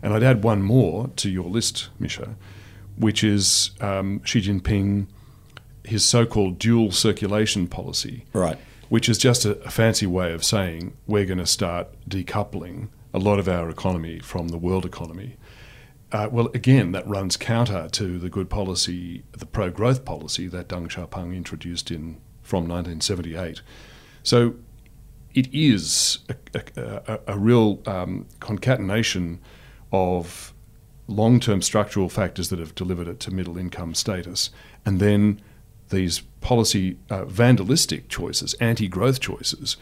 And 0.01 0.13
I'd 0.13 0.23
add 0.23 0.43
one 0.43 0.61
more 0.61 1.09
to 1.17 1.29
your 1.29 1.49
list, 1.49 1.89
Misha, 1.99 2.35
which 2.95 3.23
is 3.23 3.71
um, 3.81 4.21
Xi 4.23 4.41
Jinping, 4.41 5.07
his 5.83 6.07
so 6.07 6.25
called 6.25 6.59
dual 6.59 6.91
circulation 6.91 7.67
policy 7.67 8.25
right. 8.31 8.57
Which 8.89 9.07
is 9.07 9.17
just 9.17 9.45
a, 9.45 9.59
a 9.61 9.69
fancy 9.69 10.05
way 10.05 10.33
of 10.33 10.43
saying 10.43 10.97
we're 11.07 11.25
going 11.25 11.37
to 11.37 11.45
start 11.45 11.87
decoupling 12.07 12.89
a 13.13 13.19
lot 13.19 13.39
of 13.39 13.47
our 13.47 13.69
economy 13.69 14.19
from 14.19 14.49
the 14.49 14.57
world 14.57 14.85
economy. 14.85 15.37
Uh, 16.11 16.27
well, 16.31 16.47
again, 16.55 16.91
that 16.91 17.07
runs 17.07 17.37
counter 17.37 17.87
to 17.91 18.17
the 18.17 18.29
good 18.29 18.49
policy, 18.49 19.23
the 19.31 19.45
pro 19.45 19.69
growth 19.69 20.05
policy 20.05 20.47
that 20.47 20.67
Deng 20.67 20.87
Xiaoping 20.87 21.35
introduced 21.35 21.91
in 21.91 22.19
from 22.41 22.67
1978. 22.67 23.61
So 24.23 24.55
it 25.35 25.53
is 25.53 26.19
a, 26.27 26.63
a, 26.75 27.19
a, 27.27 27.37
real 27.37 27.79
um, 27.85 28.25
concatenation 28.39 29.39
of 29.91 30.53
long 31.07 31.39
term 31.39 31.61
structural 31.61 32.09
factors 32.09 32.49
that 32.49 32.57
have 32.57 32.73
delivered 32.73 33.07
it 33.07 33.19
to 33.21 33.31
middle 33.31 33.57
income 33.57 33.93
status, 33.93 34.49
and 34.85 34.99
then 34.99 35.41
these 35.89 36.23
policy 36.41 36.97
uh, 37.09 37.25
vandalistic 37.25 38.09
choices, 38.09 38.53
anti 38.55 38.87
growth 38.87 39.19
choices 39.19 39.77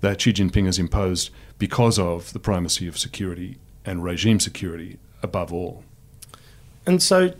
that 0.00 0.20
Xi 0.20 0.32
Jinping 0.32 0.66
has 0.66 0.78
imposed 0.78 1.30
because 1.58 1.98
of 1.98 2.32
the 2.32 2.40
primacy 2.40 2.86
of 2.88 2.98
security 2.98 3.58
and 3.84 4.02
regime 4.02 4.40
security 4.40 4.98
above 5.22 5.52
all. 5.52 5.84
And 6.86 7.02
so 7.02 7.32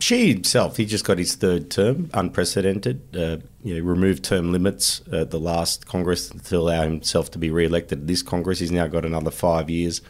Xi 0.00 0.32
himself, 0.32 0.76
he 0.76 0.86
just 0.86 1.04
got 1.04 1.18
his 1.18 1.34
third 1.34 1.70
term, 1.70 2.10
unprecedented. 2.14 3.16
Uh, 3.16 3.38
you 3.62 3.74
know, 3.74 3.80
removed 3.80 4.24
term 4.24 4.52
limits 4.52 5.02
at 5.12 5.30
the 5.30 5.38
last 5.38 5.86
Congress 5.86 6.30
to 6.30 6.56
allow 6.56 6.82
himself 6.82 7.30
to 7.32 7.38
be 7.38 7.50
re-elected 7.50 8.06
this 8.06 8.22
Congress. 8.22 8.58
He's 8.58 8.70
now 8.70 8.86
got 8.86 9.04
another 9.04 9.30
five 9.30 9.68
years. 9.68 10.00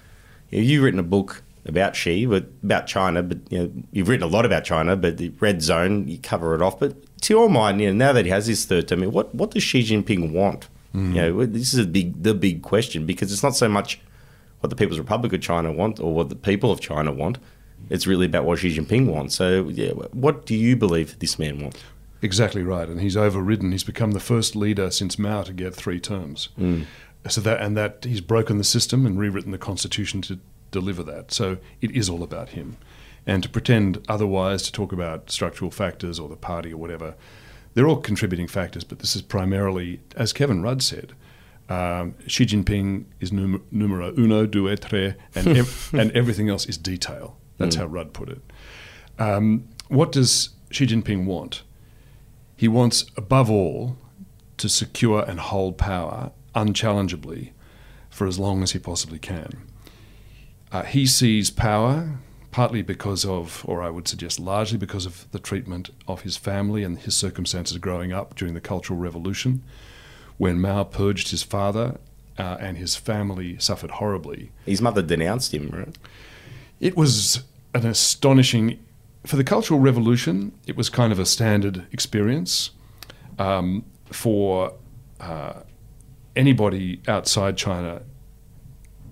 You 0.51 0.63
you've 0.63 0.85
written 0.85 1.01
a 1.01 1.05
book 1.05 1.43
about 1.67 1.97
Xi, 1.97 2.27
but 2.27 2.47
about 2.63 2.87
China, 2.87 3.23
but 3.23 3.39
you 3.51 3.59
know, 3.59 3.73
you've 3.93 4.09
written 4.09 4.27
a 4.27 4.31
lot 4.31 4.47
about 4.47 4.65
China, 4.65 4.97
but 4.97 5.19
the 5.19 5.31
red 5.41 5.63
zone, 5.63 6.07
you 6.09 6.19
cover 6.19 6.55
it 6.55 6.63
off. 6.63 6.79
But 6.79 6.95
to 7.23 7.35
your 7.35 7.49
mind, 7.49 7.81
you 7.81 7.89
know, 7.89 8.07
now 8.07 8.13
that 8.13 8.25
he 8.25 8.31
has 8.31 8.47
his 8.47 8.65
third 8.65 8.89
term, 8.89 9.03
what 9.13 9.35
what 9.35 9.51
does 9.51 9.63
Xi 9.63 9.83
Jinping 9.83 10.33
want? 10.33 10.69
Hmm. 10.93 11.15
You 11.15 11.23
know, 11.23 11.47
this 11.47 11.73
is 11.73 11.81
a 11.81 11.87
big 11.87 12.23
the 12.23 12.35
big 12.35 12.63
question 12.63 13.07
because 13.07 13.33
it's 13.33 13.43
not 13.43 13.57
so 13.57 13.69
much 13.69 14.01
what 14.61 14.71
the 14.71 14.77
People's 14.77 14.99
Republic 14.99 15.33
of 15.33 15.41
China 15.41 15.73
want 15.73 16.01
or 16.01 16.15
what 16.15 16.29
the 16.29 16.37
people 16.37 16.71
of 16.71 16.81
China 16.81 17.13
want. 17.13 17.39
It's 17.89 18.07
really 18.07 18.27
about 18.27 18.45
what 18.45 18.59
Xi 18.59 18.77
Jinping 18.77 19.07
wants. 19.07 19.35
So, 19.35 19.69
yeah, 19.69 19.93
what 20.13 20.45
do 20.45 20.55
you 20.55 20.77
believe 20.77 21.19
this 21.19 21.39
man 21.39 21.61
wants? 21.61 21.81
Exactly 22.23 22.63
right, 22.63 22.89
and 22.89 23.01
he's 23.01 23.17
overridden. 23.17 23.73
He's 23.73 23.85
become 23.85 24.13
the 24.13 24.21
first 24.21 24.55
leader 24.55 24.91
since 24.91 25.19
Mao 25.19 25.43
to 25.43 25.53
get 25.55 25.75
three 25.75 25.99
terms. 25.99 26.51
Hmm. 26.57 26.83
So 27.29 27.41
that 27.43 27.61
and 27.61 27.77
that 27.77 28.05
he's 28.05 28.21
broken 28.21 28.59
the 28.59 28.65
system 28.65 29.07
and 29.07 29.19
rewritten 29.19 29.53
the 29.53 29.59
constitution 29.59 30.23
to 30.23 30.39
deliver 30.71 31.03
that. 31.03 31.33
So 31.33 31.59
it 31.81 31.91
is 31.91 32.09
all 32.09 32.23
about 32.23 32.51
him, 32.51 32.77
and 33.27 33.43
to 33.43 33.49
pretend 33.49 34.05
otherwise, 34.09 34.63
to 34.63 34.73
talk 34.73 34.93
about 34.93 35.31
structural 35.31 35.71
factors 35.71 36.19
or 36.19 36.29
the 36.29 36.37
party 36.37 36.73
or 36.73 36.77
whatever, 36.77 37.15
they're 37.75 37.87
all 37.89 38.01
contributing 38.01 38.49
factors. 38.49 38.85
But 38.85 38.99
this 39.01 39.15
is 39.15 39.23
primarily, 39.23 40.01
as 40.17 40.33
Kevin 40.33 40.63
Rudd 40.63 40.83
said. 40.83 41.13
Um, 41.69 42.17
Xi 42.27 42.47
Jinping 42.47 43.05
is 43.21 43.33
num- 43.33 43.63
numero 43.71 44.13
uno, 44.19 44.45
deux, 44.45 44.75
tres, 44.77 45.15
and, 45.37 45.47
ev- 45.57 45.91
and 45.97 46.11
everything 46.13 46.49
else 46.49 46.67
is 46.67 46.77
detail. 46.77 47.37
That's 47.59 47.77
how 47.77 47.87
Rudd 47.87 48.13
put 48.13 48.29
it. 48.29 48.43
Um, 49.21 49.69
what 49.89 50.11
does 50.11 50.51
Xi 50.71 50.87
Jinping 50.87 51.27
want? 51.27 51.63
He 52.57 52.67
wants, 52.69 53.05
above 53.17 53.51
all, 53.51 53.97
to 54.57 54.69
secure 54.69 55.23
and 55.23 55.39
hold 55.39 55.79
power 55.79 56.33
unchallengeably 56.55 57.53
for 58.09 58.27
as 58.27 58.39
long 58.39 58.63
as 58.63 58.73
he 58.73 58.79
possibly 58.79 59.19
can. 59.19 59.63
Uh, 60.73 60.83
he 60.83 61.07
sees 61.07 61.51
power 61.51 62.19
partly 62.51 62.83
because 62.83 63.25
of, 63.25 63.65
or 63.67 63.83
I 63.83 63.91
would 63.91 64.09
suggest 64.09 64.41
largely 64.41 64.79
because 64.79 65.07
of 65.07 65.31
the 65.31 65.39
treatment 65.39 65.91
of 66.09 66.23
his 66.23 66.37
family 66.37 66.83
and 66.83 66.99
his 66.99 67.17
circumstances 67.17 67.79
growing 67.79 68.13
up 68.13 68.35
during 68.35 68.55
the 68.55 68.61
Cultural 68.61 68.99
Revolution, 68.99 69.63
when 70.39 70.61
Mao 70.61 70.85
purged 70.85 71.31
his 71.31 71.43
father 71.43 71.99
uh, 72.39 72.57
and 72.61 72.77
his 72.77 72.97
family 72.97 73.59
suffered 73.59 73.93
horribly. 73.93 74.51
His 74.67 74.81
mother 74.81 75.03
denounced 75.03 75.53
him, 75.53 75.71
right? 75.71 75.97
It 76.81 76.97
was 76.97 77.45
an 77.75 77.87
astonishing, 77.87 78.79
for 79.27 79.37
the 79.37 79.45
Cultural 79.45 79.79
Revolution, 79.79 80.53
it 80.67 80.77
was 80.77 80.89
kind 80.89 81.13
of 81.13 81.19
a 81.19 81.27
standard 81.27 81.87
experience. 81.93 82.71
Um, 83.39 83.85
for 84.11 84.75
uh, 85.21 85.61
anybody 86.35 87.01
outside 87.07 87.57
China 87.57 88.03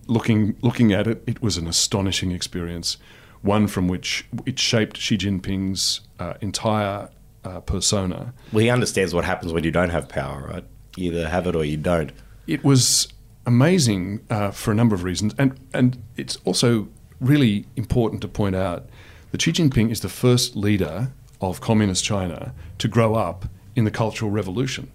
looking 0.07 0.57
looking 0.63 0.93
at 0.93 1.07
it, 1.07 1.23
it 1.27 1.43
was 1.43 1.57
an 1.57 1.67
astonishing 1.67 2.33
experience, 2.33 2.97
one 3.43 3.67
from 3.67 3.89
which 3.89 4.27
it 4.47 4.59
shaped 4.59 4.97
Xi 4.97 5.17
Jinping's 5.17 6.01
uh, 6.19 6.35
entire 6.41 7.09
uh, 7.45 7.61
persona. 7.61 8.35
Well, 8.53 8.61
he 8.61 8.71
understands 8.71 9.15
what 9.15 9.25
happens 9.25 9.53
when 9.53 9.65
you 9.65 9.71
don't 9.71 9.91
have 9.91 10.09
power, 10.09 10.49
right? 10.53 10.65
You 10.97 11.13
either 11.13 11.29
have 11.29 11.47
it 11.47 11.55
or 11.55 11.65
you 11.65 11.77
don't. 11.77 12.13
It 12.47 12.65
was 12.65 13.09
amazing 13.47 14.25
uh, 14.31 14.51
for 14.51 14.73
a 14.73 14.75
number 14.75 14.95
of 14.95 15.05
reasons, 15.05 15.35
and 15.39 15.59
and 15.73 16.03
it's 16.17 16.37
also 16.45 16.89
really 17.21 17.67
important 17.77 18.23
to 18.23 18.29
point 18.29 18.57
out 18.57 18.89
that 19.31 19.43
Xi 19.43 19.53
Jinping 19.53 19.91
is 19.91 20.01
the 20.01 20.09
first 20.09 20.57
leader 20.57 21.13
of 21.41 21.61
communist 21.61 22.05
China 22.05 22.53
to 22.79 22.89
grow 22.89 23.15
up 23.15 23.47
in 23.77 23.85
the 23.85 23.91
Cultural 23.91 24.31
Revolution. 24.31 24.91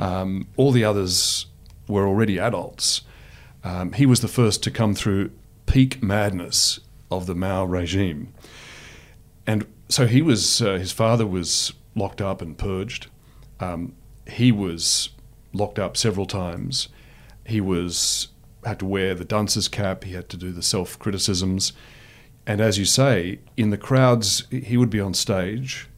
Um, 0.00 0.48
all 0.56 0.72
the 0.72 0.84
others 0.84 1.46
were 1.86 2.06
already 2.06 2.38
adults. 2.38 3.02
Um, 3.62 3.92
he 3.92 4.06
was 4.06 4.20
the 4.20 4.28
first 4.28 4.62
to 4.64 4.70
come 4.70 4.94
through 4.94 5.30
peak 5.66 6.02
madness 6.02 6.80
of 7.16 7.26
the 7.26 7.34
Mao 7.34 7.64
regime, 7.64 8.32
and 9.46 9.66
so 9.88 10.06
he 10.06 10.22
was. 10.22 10.60
Uh, 10.60 10.74
his 10.74 10.92
father 10.92 11.26
was 11.26 11.72
locked 11.94 12.20
up 12.20 12.42
and 12.42 12.56
purged. 12.56 13.08
Um, 13.60 13.94
he 14.26 14.50
was 14.52 15.10
locked 15.52 15.78
up 15.78 15.96
several 15.96 16.26
times. 16.26 16.88
He 17.46 17.60
was 17.60 18.28
had 18.64 18.78
to 18.78 18.86
wear 18.86 19.14
the 19.14 19.24
dunce's 19.24 19.68
cap. 19.68 20.04
He 20.04 20.14
had 20.14 20.28
to 20.30 20.36
do 20.36 20.52
the 20.52 20.62
self 20.62 20.98
criticisms, 20.98 21.72
and 22.46 22.60
as 22.60 22.78
you 22.78 22.84
say, 22.84 23.40
in 23.56 23.70
the 23.70 23.78
crowds, 23.78 24.44
he 24.50 24.76
would 24.76 24.90
be 24.90 25.00
on 25.00 25.14
stage. 25.14 25.88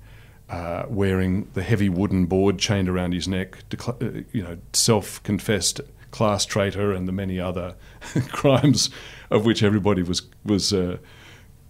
Uh, 0.48 0.86
wearing 0.88 1.50
the 1.54 1.62
heavy 1.64 1.88
wooden 1.88 2.24
board 2.24 2.56
chained 2.56 2.88
around 2.88 3.12
his 3.12 3.26
neck, 3.26 3.58
uh, 3.88 3.94
you 4.30 4.40
know, 4.40 4.56
self-confessed 4.72 5.80
class 6.16 6.46
traitor 6.46 6.94
and 6.94 7.06
the 7.06 7.12
many 7.12 7.38
other 7.38 7.74
crimes 8.32 8.88
of 9.30 9.44
which 9.44 9.62
everybody 9.62 10.02
was 10.02 10.22
was 10.42 10.72
uh, 10.72 10.96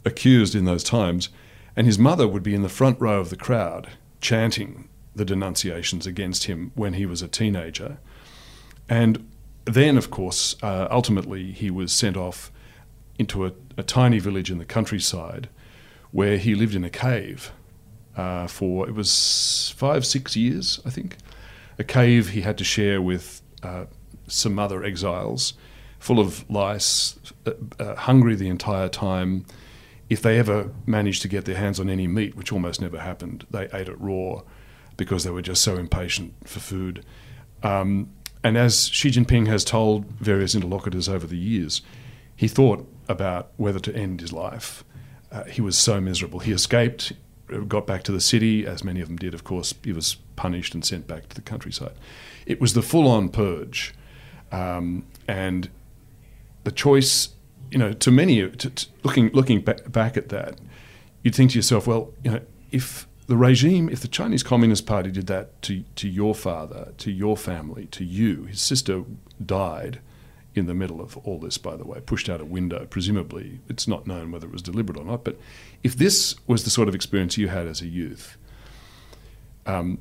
accused 0.04 0.54
in 0.54 0.66
those 0.66 0.84
times. 0.84 1.30
And 1.74 1.84
his 1.84 1.98
mother 1.98 2.28
would 2.28 2.44
be 2.44 2.54
in 2.54 2.62
the 2.62 2.68
front 2.68 3.00
row 3.00 3.18
of 3.18 3.30
the 3.30 3.36
crowd 3.36 3.88
chanting 4.20 4.88
the 5.16 5.24
denunciations 5.24 6.06
against 6.06 6.44
him 6.44 6.70
when 6.76 6.92
he 6.92 7.06
was 7.06 7.22
a 7.22 7.28
teenager. 7.28 7.98
And 8.88 9.28
then, 9.64 9.98
of 9.98 10.12
course, 10.12 10.54
uh, 10.62 10.86
ultimately 10.92 11.50
he 11.50 11.68
was 11.68 11.92
sent 11.92 12.16
off 12.16 12.52
into 13.18 13.46
a, 13.46 13.52
a 13.76 13.82
tiny 13.82 14.20
village 14.20 14.48
in 14.48 14.58
the 14.58 14.64
countryside 14.64 15.48
where 16.12 16.38
he 16.38 16.54
lived 16.54 16.76
in 16.76 16.84
a 16.84 16.90
cave 16.90 17.50
uh, 18.16 18.46
for 18.46 18.88
it 18.88 18.94
was 18.94 19.74
five, 19.76 20.06
six 20.06 20.36
years, 20.36 20.80
I 20.86 20.90
think. 20.90 21.16
A 21.78 21.84
cave 21.84 22.30
he 22.30 22.42
had 22.42 22.56
to 22.58 22.64
share 22.64 23.02
with 23.02 23.42
uh, 23.64 23.86
some 24.26 24.58
other 24.58 24.84
exiles, 24.84 25.54
full 25.98 26.20
of 26.20 26.48
lice, 26.50 27.18
uh, 27.46 27.52
uh, 27.78 27.94
hungry 27.94 28.34
the 28.34 28.48
entire 28.48 28.88
time, 28.88 29.44
if 30.08 30.22
they 30.22 30.38
ever 30.38 30.70
managed 30.86 31.22
to 31.22 31.28
get 31.28 31.44
their 31.44 31.56
hands 31.56 31.80
on 31.80 31.90
any 31.90 32.06
meat, 32.06 32.36
which 32.36 32.52
almost 32.52 32.80
never 32.80 33.00
happened, 33.00 33.46
they 33.50 33.68
ate 33.72 33.88
it 33.88 34.00
raw 34.00 34.42
because 34.96 35.24
they 35.24 35.30
were 35.30 35.42
just 35.42 35.62
so 35.62 35.76
impatient 35.76 36.34
for 36.44 36.60
food. 36.60 37.04
Um, 37.62 38.10
and 38.44 38.56
as 38.56 38.88
Xi 38.88 39.10
Jinping 39.10 39.48
has 39.48 39.64
told 39.64 40.06
various 40.20 40.54
interlocutors 40.54 41.08
over 41.08 41.26
the 41.26 41.36
years, 41.36 41.82
he 42.36 42.48
thought 42.48 42.88
about 43.08 43.50
whether 43.56 43.80
to 43.80 43.94
end 43.94 44.20
his 44.20 44.32
life. 44.32 44.84
Uh, 45.32 45.44
he 45.44 45.60
was 45.60 45.76
so 45.76 46.00
miserable. 46.00 46.38
He 46.38 46.52
escaped, 46.52 47.12
got 47.66 47.86
back 47.86 48.04
to 48.04 48.12
the 48.12 48.20
city, 48.20 48.66
as 48.66 48.84
many 48.84 49.00
of 49.00 49.08
them 49.08 49.16
did, 49.16 49.34
of 49.34 49.42
course. 49.42 49.74
He 49.82 49.92
was 49.92 50.16
punished 50.36 50.74
and 50.74 50.84
sent 50.84 51.06
back 51.06 51.28
to 51.30 51.34
the 51.34 51.42
countryside. 51.42 51.94
It 52.46 52.60
was 52.60 52.74
the 52.74 52.82
full 52.82 53.08
on 53.08 53.28
purge. 53.30 53.94
Um, 54.52 55.06
and 55.26 55.68
the 56.64 56.72
choice, 56.72 57.30
you 57.70 57.78
know, 57.78 57.92
to 57.92 58.10
many, 58.10 58.48
to, 58.48 58.70
to 58.70 58.86
looking, 59.02 59.30
looking 59.32 59.60
back, 59.60 59.90
back 59.90 60.16
at 60.16 60.28
that, 60.30 60.58
you'd 61.22 61.34
think 61.34 61.52
to 61.52 61.58
yourself, 61.58 61.86
well, 61.86 62.12
you 62.22 62.30
know, 62.30 62.40
if 62.70 63.06
the 63.26 63.36
regime, 63.36 63.88
if 63.88 64.00
the 64.00 64.08
Chinese 64.08 64.42
Communist 64.42 64.86
Party 64.86 65.10
did 65.10 65.26
that 65.26 65.60
to, 65.62 65.82
to 65.96 66.08
your 66.08 66.34
father, 66.34 66.92
to 66.98 67.10
your 67.10 67.36
family, 67.36 67.86
to 67.86 68.04
you, 68.04 68.44
his 68.44 68.60
sister 68.60 69.04
died 69.44 70.00
in 70.54 70.66
the 70.66 70.74
middle 70.74 71.00
of 71.00 71.16
all 71.18 71.38
this, 71.38 71.58
by 71.58 71.76
the 71.76 71.84
way, 71.84 72.00
pushed 72.00 72.28
out 72.28 72.40
a 72.40 72.44
window. 72.44 72.86
Presumably, 72.88 73.60
it's 73.68 73.86
not 73.86 74.06
known 74.06 74.30
whether 74.30 74.46
it 74.46 74.52
was 74.52 74.62
deliberate 74.62 74.96
or 74.96 75.04
not. 75.04 75.24
But 75.24 75.38
if 75.82 75.96
this 75.96 76.34
was 76.46 76.64
the 76.64 76.70
sort 76.70 76.88
of 76.88 76.94
experience 76.94 77.36
you 77.36 77.48
had 77.48 77.66
as 77.66 77.82
a 77.82 77.86
youth, 77.86 78.38
um, 79.66 79.98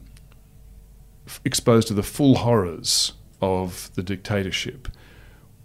exposed 1.43 1.87
to 1.89 1.93
the 1.93 2.03
full 2.03 2.35
horrors 2.35 3.13
of 3.41 3.89
the 3.95 4.03
dictatorship, 4.03 4.87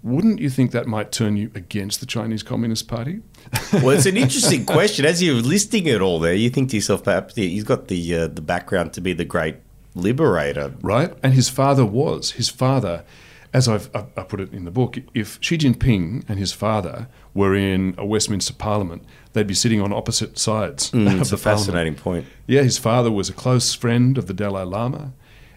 wouldn't 0.02 0.40
you 0.40 0.48
think 0.48 0.70
that 0.72 0.86
might 0.86 1.12
turn 1.12 1.36
you 1.36 1.50
against 1.54 2.00
the 2.00 2.06
Chinese 2.06 2.42
Communist 2.42 2.88
Party? 2.88 3.20
well, 3.72 3.90
it's 3.90 4.06
an 4.06 4.16
interesting 4.16 4.64
question. 4.64 5.04
As 5.04 5.22
you're 5.22 5.34
listing 5.34 5.86
it 5.86 6.00
all 6.00 6.18
there, 6.18 6.34
you 6.34 6.48
think 6.50 6.70
to 6.70 6.76
yourself, 6.76 7.04
perhaps 7.04 7.34
he's 7.34 7.64
got 7.64 7.88
the 7.88 8.14
uh, 8.14 8.26
the 8.28 8.40
background 8.40 8.92
to 8.94 9.00
be 9.00 9.12
the 9.12 9.24
great 9.26 9.56
liberator. 9.94 10.72
right? 10.82 11.12
And 11.22 11.34
his 11.34 11.48
father 11.48 11.84
was. 11.84 12.32
His 12.32 12.48
father, 12.48 13.04
as 13.52 13.68
I've 13.68 13.90
I, 13.94 14.06
I 14.16 14.22
put 14.22 14.40
it 14.40 14.52
in 14.54 14.64
the 14.64 14.70
book, 14.70 14.96
if 15.14 15.38
Xi 15.42 15.58
Jinping 15.58 16.24
and 16.28 16.38
his 16.38 16.52
father 16.52 17.08
were 17.34 17.54
in 17.54 17.94
a 17.98 18.06
Westminster 18.06 18.54
Parliament, 18.54 19.04
they'd 19.34 19.46
be 19.46 19.54
sitting 19.54 19.80
on 19.82 19.92
opposite 19.92 20.38
sides 20.38 20.90
Mm, 20.92 21.12
of 21.14 21.20
it's 21.20 21.30
the 21.30 21.36
a 21.36 21.38
fascinating 21.38 21.94
Parliament. 21.94 22.26
point. 22.26 22.36
Yeah, 22.46 22.62
his 22.62 22.78
father 22.78 23.10
was 23.10 23.28
a 23.28 23.32
close 23.34 23.74
friend 23.74 24.16
of 24.16 24.26
the 24.28 24.34
Dalai 24.34 24.64
Lama. 24.64 25.12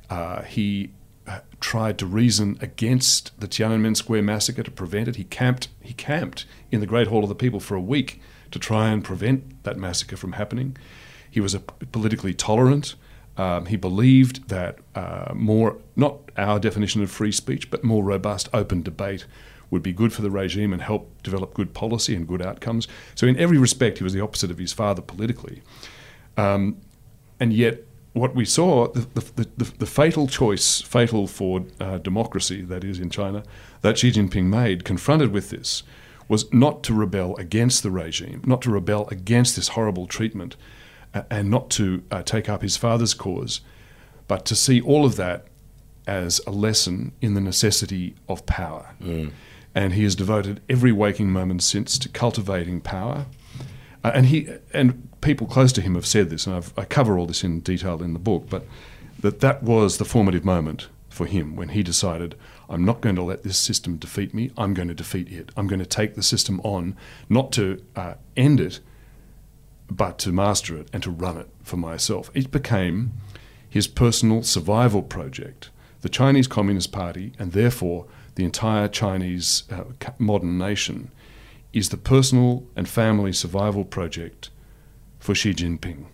Uh, 0.10 0.42
he 0.44 0.90
tried 1.60 1.98
to 1.98 2.06
reason 2.06 2.58
against 2.62 3.40
the 3.40 3.48
Tiananmen 3.48 3.96
Square 3.96 4.24
massacre 4.24 4.64
to 4.64 4.72
prevent 4.72 5.08
it. 5.08 5.16
He 5.16 5.24
camped. 5.24 5.70
He 5.82 5.94
camped 5.94 6.46
in 6.72 6.82
the 6.82 6.86
Great 6.86 7.08
Hall 7.08 7.24
of 7.24 7.30
the 7.30 7.36
People 7.36 7.60
for 7.60 7.76
a 7.76 7.82
week 7.82 8.22
to 8.52 8.60
try 8.60 8.90
and 8.90 9.04
prevent 9.04 9.64
that 9.64 9.78
massacre 9.78 10.18
from 10.18 10.34
happening. 10.34 10.78
He 11.30 11.40
was 11.40 11.54
a 11.54 11.60
politically 11.60 12.34
tolerant. 12.34 12.96
Um, 13.38 13.66
he 13.66 13.78
believed 13.78 14.50
that 14.50 14.78
uh, 14.94 15.32
more, 15.34 15.78
not 15.96 16.20
our 16.38 16.60
definition 16.60 17.02
of 17.02 17.10
free 17.10 17.32
speech, 17.32 17.72
but 17.72 17.84
more 17.84 18.04
robust, 18.04 18.48
open 18.54 18.84
debate 18.84 19.26
would 19.72 19.82
be 19.82 19.92
good 19.92 20.14
for 20.14 20.22
the 20.22 20.30
regime 20.30 20.72
and 20.72 20.84
help 20.84 21.24
develop 21.24 21.56
good 21.56 21.74
policy 21.74 22.14
and 22.14 22.28
good 22.28 22.44
outcomes. 22.44 22.88
So, 23.16 23.26
in 23.26 23.36
every 23.38 23.58
respect, 23.58 23.98
he 23.98 24.04
was 24.04 24.14
the 24.14 24.22
opposite 24.22 24.52
of 24.52 24.60
his 24.60 24.72
father 24.72 25.02
politically. 25.02 25.64
Um, 26.38 26.78
and 27.40 27.52
yet, 27.52 27.84
what 28.14 28.36
we 28.36 28.46
saw, 28.46 28.88
the, 28.90 29.02
the, 29.16 29.48
the, 29.58 29.74
the 29.80 29.86
fatal 29.86 30.28
choice, 30.28 30.82
fatal 30.82 31.28
for 31.28 31.66
uh, 31.80 31.98
democracy, 31.98 32.62
that 32.62 32.84
is 32.84 33.00
in 33.00 33.10
China, 33.10 33.44
that 33.82 33.98
Xi 33.98 34.12
Jinping 34.12 34.46
made, 34.46 34.86
confronted 34.86 35.32
with 35.32 35.50
this, 35.50 35.84
was 36.28 36.52
not 36.54 36.84
to 36.84 36.94
rebel 36.94 37.36
against 37.38 37.84
the 37.84 37.92
regime, 37.92 38.42
not 38.46 38.62
to 38.62 38.70
rebel 38.70 39.08
against 39.10 39.56
this 39.56 39.70
horrible 39.70 40.06
treatment, 40.08 40.56
uh, 41.14 41.24
and 41.30 41.50
not 41.50 41.70
to 41.72 42.04
uh, 42.12 42.22
take 42.24 42.48
up 42.48 42.62
his 42.62 42.78
father's 42.78 43.14
cause, 43.14 43.62
but 44.28 44.46
to 44.46 44.56
see 44.56 44.80
all 44.80 45.06
of 45.06 45.16
that 45.16 45.48
as 46.08 46.40
a 46.46 46.52
lesson 46.52 47.14
in 47.22 47.34
the 47.34 47.42
necessity 47.42 48.16
of 48.30 48.46
power. 48.46 48.96
And 49.76 49.94
he 49.94 50.04
has 50.04 50.16
devoted 50.16 50.62
every 50.70 50.92
waking 50.92 51.32
moment 51.32 51.64
since 51.64 51.98
to 51.98 52.10
cultivating 52.10 52.80
power. 52.80 53.26
Uh, 54.04 54.12
and 54.14 54.26
he 54.28 54.50
and 54.74 55.10
people 55.22 55.48
close 55.48 55.72
to 55.74 55.82
him 55.82 55.96
have 55.96 56.06
said 56.06 56.30
this, 56.30 56.46
and 56.46 56.56
I've, 56.56 56.74
I 56.78 56.86
cover 56.86 57.18
all 57.18 57.26
this 57.26 57.44
in 57.44 57.62
detail 57.62 58.04
in 58.04 58.14
the 58.14 58.20
book. 58.20 58.50
But 58.50 58.66
that 59.20 59.40
that 59.40 59.64
was 59.64 59.98
the 59.98 60.06
formative 60.06 60.44
moment 60.44 60.88
for 61.10 61.26
him 61.26 61.56
when 61.56 61.70
he 61.70 61.84
decided, 61.84 62.36
I'm 62.68 62.84
not 62.84 63.02
going 63.02 63.16
to 63.16 63.24
let 63.24 63.44
this 63.44 63.58
system 63.58 63.98
defeat 63.98 64.34
me. 64.34 64.52
I'm 64.58 64.74
going 64.74 64.88
to 64.88 64.96
defeat 64.96 65.32
it. 65.32 65.52
I'm 65.56 65.68
going 65.68 65.80
to 65.80 65.86
take 65.86 66.16
the 66.16 66.24
system 66.24 66.60
on, 66.64 66.98
not 67.30 67.52
to 67.54 67.84
uh, 67.96 68.16
end 68.36 68.60
it, 68.60 68.80
but 69.90 70.18
to 70.20 70.32
master 70.32 70.76
it 70.78 70.90
and 70.92 71.04
to 71.04 71.12
run 71.12 71.38
it 71.38 71.50
for 71.62 71.78
myself. 71.78 72.32
It 72.34 72.52
became 72.52 73.14
his 73.70 73.88
personal 73.88 74.44
survival 74.44 75.04
project. 75.04 75.70
The 76.02 76.10
Chinese 76.10 76.48
Communist 76.48 76.92
Party, 76.92 77.32
and 77.40 77.52
therefore 77.52 78.08
the 78.36 78.44
entire 78.44 78.88
Chinese 78.88 79.64
uh, 79.72 79.84
modern 80.18 80.58
nation, 80.58 81.12
is 81.74 81.90
the 81.90 81.98
personal 81.98 82.64
and 82.76 82.88
family 82.88 83.34
survival 83.34 83.84
project 83.84 84.50
for 85.20 85.36
Xi 85.36 85.54
Jinping. 85.54 86.06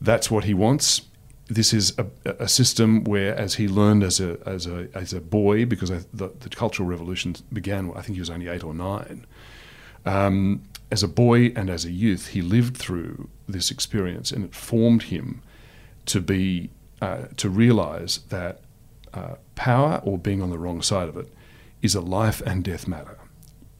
That's 0.00 0.30
what 0.30 0.44
he 0.44 0.54
wants. 0.54 1.02
This 1.46 1.72
is 1.72 1.98
a, 1.98 2.06
a 2.24 2.48
system 2.48 3.04
where, 3.04 3.34
as 3.34 3.54
he 3.54 3.68
learned 3.68 4.02
as 4.02 4.20
a, 4.20 4.38
as 4.44 4.66
a, 4.66 4.88
as 4.94 5.12
a 5.12 5.20
boy, 5.20 5.64
because 5.64 5.88
the, 5.88 6.32
the 6.40 6.48
Cultural 6.50 6.88
Revolution 6.88 7.36
began, 7.52 7.90
I 7.96 8.02
think 8.02 8.16
he 8.16 8.20
was 8.20 8.30
only 8.30 8.48
eight 8.48 8.64
or 8.64 8.74
nine, 8.74 9.24
um, 10.04 10.62
as 10.90 11.02
a 11.02 11.08
boy 11.08 11.52
and 11.56 11.70
as 11.70 11.84
a 11.84 11.90
youth, 11.90 12.28
he 12.28 12.42
lived 12.42 12.76
through 12.76 13.28
this 13.48 13.70
experience, 13.70 14.30
and 14.30 14.44
it 14.44 14.54
formed 14.54 15.04
him 15.04 15.42
to 16.06 16.20
be 16.20 16.70
uh, 17.00 17.26
to 17.36 17.48
realize 17.48 18.20
that 18.28 18.60
uh, 19.14 19.34
power 19.54 20.00
or 20.04 20.18
being 20.18 20.42
on 20.42 20.50
the 20.50 20.58
wrong 20.58 20.82
side 20.82 21.08
of 21.08 21.16
it 21.16 21.32
is 21.80 21.94
a 21.94 22.00
life 22.00 22.40
and 22.40 22.64
death 22.64 22.88
matter 22.88 23.18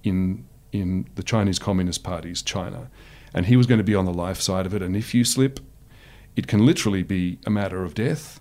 in 0.04 0.44
in 0.72 1.08
the 1.14 1.22
Chinese 1.22 1.58
Communist 1.58 2.02
Party's 2.02 2.42
China, 2.42 2.90
and 3.34 3.46
he 3.46 3.56
was 3.56 3.66
going 3.66 3.78
to 3.78 3.84
be 3.84 3.94
on 3.94 4.04
the 4.04 4.12
life 4.12 4.40
side 4.40 4.66
of 4.66 4.74
it. 4.74 4.82
And 4.82 4.96
if 4.96 5.14
you 5.14 5.24
slip, 5.24 5.60
it 6.36 6.46
can 6.46 6.64
literally 6.64 7.02
be 7.02 7.38
a 7.46 7.50
matter 7.50 7.82
of 7.82 7.94
death. 7.94 8.40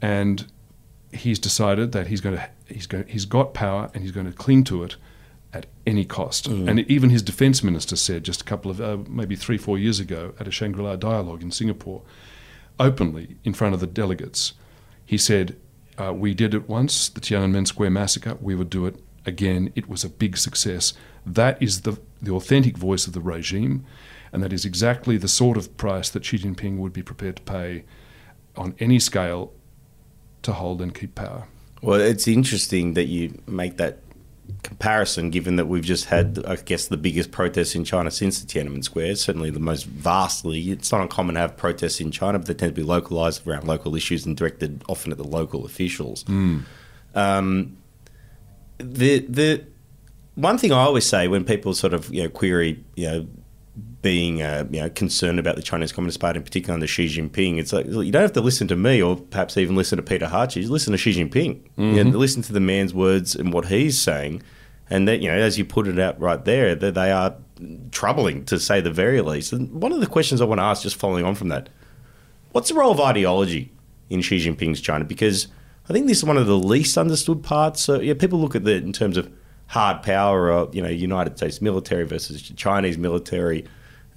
And 0.00 0.50
he's 1.12 1.38
decided 1.38 1.92
that 1.92 2.08
he's 2.08 2.20
going 2.20 2.36
to 2.36 2.48
he's 2.66 2.86
going 2.86 3.06
he's 3.06 3.24
got 3.24 3.54
power 3.54 3.90
and 3.94 4.02
he's 4.02 4.12
going 4.12 4.26
to 4.26 4.32
cling 4.32 4.64
to 4.64 4.82
it 4.82 4.96
at 5.52 5.66
any 5.86 6.04
cost. 6.04 6.46
And 6.68 6.80
even 6.80 7.10
his 7.10 7.22
defense 7.22 7.62
minister 7.62 7.96
said 7.96 8.24
just 8.24 8.42
a 8.42 8.44
couple 8.44 8.70
of 8.70 8.80
uh, 8.80 8.98
maybe 9.08 9.36
three 9.36 9.58
four 9.58 9.78
years 9.78 9.98
ago 10.00 10.34
at 10.38 10.46
a 10.46 10.50
Shangri 10.50 10.82
La 10.82 10.96
dialogue 10.96 11.42
in 11.42 11.50
Singapore, 11.50 12.02
openly 12.78 13.36
in 13.44 13.54
front 13.54 13.74
of 13.74 13.80
the 13.80 13.86
delegates, 13.86 14.52
he 15.04 15.16
said, 15.16 15.56
uh, 15.98 16.12
"We 16.12 16.34
did 16.34 16.54
it 16.54 16.68
once, 16.68 17.08
the 17.08 17.20
Tiananmen 17.20 17.66
Square 17.66 17.90
massacre. 17.90 18.36
We 18.40 18.54
would 18.54 18.70
do 18.70 18.86
it 18.86 18.96
again. 19.26 19.72
It 19.74 19.88
was 19.88 20.04
a 20.04 20.08
big 20.08 20.36
success. 20.36 20.94
That 21.24 21.60
is 21.62 21.82
the 21.82 21.98
the 22.22 22.32
authentic 22.32 22.76
voice 22.76 23.06
of 23.06 23.12
the 23.12 23.20
regime." 23.20 23.84
And 24.32 24.42
that 24.42 24.52
is 24.52 24.64
exactly 24.64 25.16
the 25.16 25.28
sort 25.28 25.56
of 25.56 25.76
price 25.76 26.10
that 26.10 26.24
Xi 26.24 26.38
Jinping 26.38 26.78
would 26.78 26.92
be 26.92 27.02
prepared 27.02 27.36
to 27.36 27.42
pay 27.42 27.84
on 28.56 28.74
any 28.78 28.98
scale 28.98 29.52
to 30.42 30.52
hold 30.52 30.82
and 30.82 30.94
keep 30.94 31.14
power. 31.14 31.46
Well, 31.82 32.00
it's 32.00 32.26
interesting 32.26 32.94
that 32.94 33.04
you 33.04 33.40
make 33.46 33.76
that 33.76 33.98
comparison, 34.62 35.30
given 35.30 35.56
that 35.56 35.66
we've 35.66 35.84
just 35.84 36.06
had, 36.06 36.44
I 36.46 36.56
guess, 36.56 36.86
the 36.86 36.96
biggest 36.96 37.30
protests 37.30 37.74
in 37.74 37.84
China 37.84 38.10
since 38.10 38.40
the 38.40 38.46
Tiananmen 38.46 38.84
Square. 38.84 39.16
Certainly 39.16 39.50
the 39.50 39.60
most 39.60 39.86
vastly. 39.86 40.70
It's 40.70 40.92
not 40.92 41.00
uncommon 41.00 41.34
to 41.34 41.40
have 41.40 41.56
protests 41.56 42.00
in 42.00 42.10
China, 42.10 42.38
but 42.38 42.46
they 42.46 42.54
tend 42.54 42.74
to 42.74 42.80
be 42.80 42.86
localized 42.86 43.46
around 43.46 43.66
local 43.66 43.94
issues 43.96 44.26
and 44.26 44.36
directed 44.36 44.82
often 44.88 45.12
at 45.12 45.18
the 45.18 45.26
local 45.26 45.64
officials. 45.64 46.24
Um, 47.14 47.76
the 48.78 49.20
the 49.20 49.64
one 50.34 50.58
thing 50.58 50.72
I 50.72 50.80
always 50.82 51.06
say 51.06 51.28
when 51.28 51.44
people 51.44 51.74
sort 51.74 51.94
of 51.94 52.12
you 52.12 52.22
know 52.22 52.28
query 52.28 52.84
you 52.94 53.06
know 53.06 53.26
being 54.02 54.42
uh, 54.42 54.64
you 54.70 54.80
know 54.80 54.90
concerned 54.90 55.38
about 55.38 55.56
the 55.56 55.62
Chinese 55.62 55.92
Communist 55.92 56.20
Party, 56.20 56.38
in 56.38 56.44
particular 56.44 56.74
under 56.74 56.86
Xi 56.86 57.06
Jinping, 57.06 57.58
it's 57.58 57.72
like 57.72 57.86
you 57.86 58.12
don't 58.12 58.22
have 58.22 58.32
to 58.34 58.40
listen 58.40 58.68
to 58.68 58.76
me 58.76 59.02
or 59.02 59.16
perhaps 59.16 59.56
even 59.56 59.76
listen 59.76 59.96
to 59.96 60.02
Peter 60.02 60.26
Hartcher. 60.26 60.68
Listen 60.68 60.92
to 60.92 60.98
Xi 60.98 61.12
Jinping 61.12 61.60
and 61.98 62.14
listen 62.14 62.42
to 62.42 62.52
the 62.52 62.60
man's 62.60 62.94
words 62.94 63.34
and 63.34 63.52
what 63.52 63.66
he's 63.66 64.00
saying, 64.00 64.42
and 64.88 65.08
that 65.08 65.20
you 65.20 65.28
know 65.28 65.36
as 65.36 65.58
you 65.58 65.64
put 65.64 65.88
it 65.88 65.98
out 65.98 66.18
right 66.20 66.44
there, 66.44 66.74
that 66.74 66.94
they 66.94 67.10
are 67.10 67.34
troubling 67.90 68.44
to 68.44 68.58
say 68.60 68.80
the 68.80 68.90
very 68.90 69.20
least. 69.22 69.52
And 69.52 69.82
one 69.82 69.92
of 69.92 70.00
the 70.00 70.06
questions 70.06 70.40
I 70.40 70.44
want 70.44 70.58
to 70.60 70.64
ask, 70.64 70.82
just 70.82 70.96
following 70.96 71.24
on 71.24 71.34
from 71.34 71.48
that, 71.48 71.68
what's 72.52 72.68
the 72.68 72.74
role 72.74 72.92
of 72.92 73.00
ideology 73.00 73.72
in 74.10 74.20
Xi 74.20 74.38
Jinping's 74.38 74.80
China? 74.80 75.04
Because 75.04 75.48
I 75.88 75.92
think 75.92 76.08
this 76.08 76.18
is 76.18 76.24
one 76.24 76.36
of 76.36 76.46
the 76.46 76.58
least 76.58 76.98
understood 76.98 77.42
parts. 77.42 77.80
So 77.82 78.00
yeah, 78.00 78.14
people 78.14 78.40
look 78.40 78.56
at 78.56 78.66
it 78.66 78.82
in 78.82 78.92
terms 78.92 79.16
of 79.16 79.32
hard 79.68 80.02
power, 80.02 80.50
or 80.50 80.68
you 80.72 80.82
know, 80.82 80.88
United 80.88 81.36
States 81.36 81.60
military 81.60 82.04
versus 82.04 82.42
Chinese 82.42 82.98
military, 82.98 83.66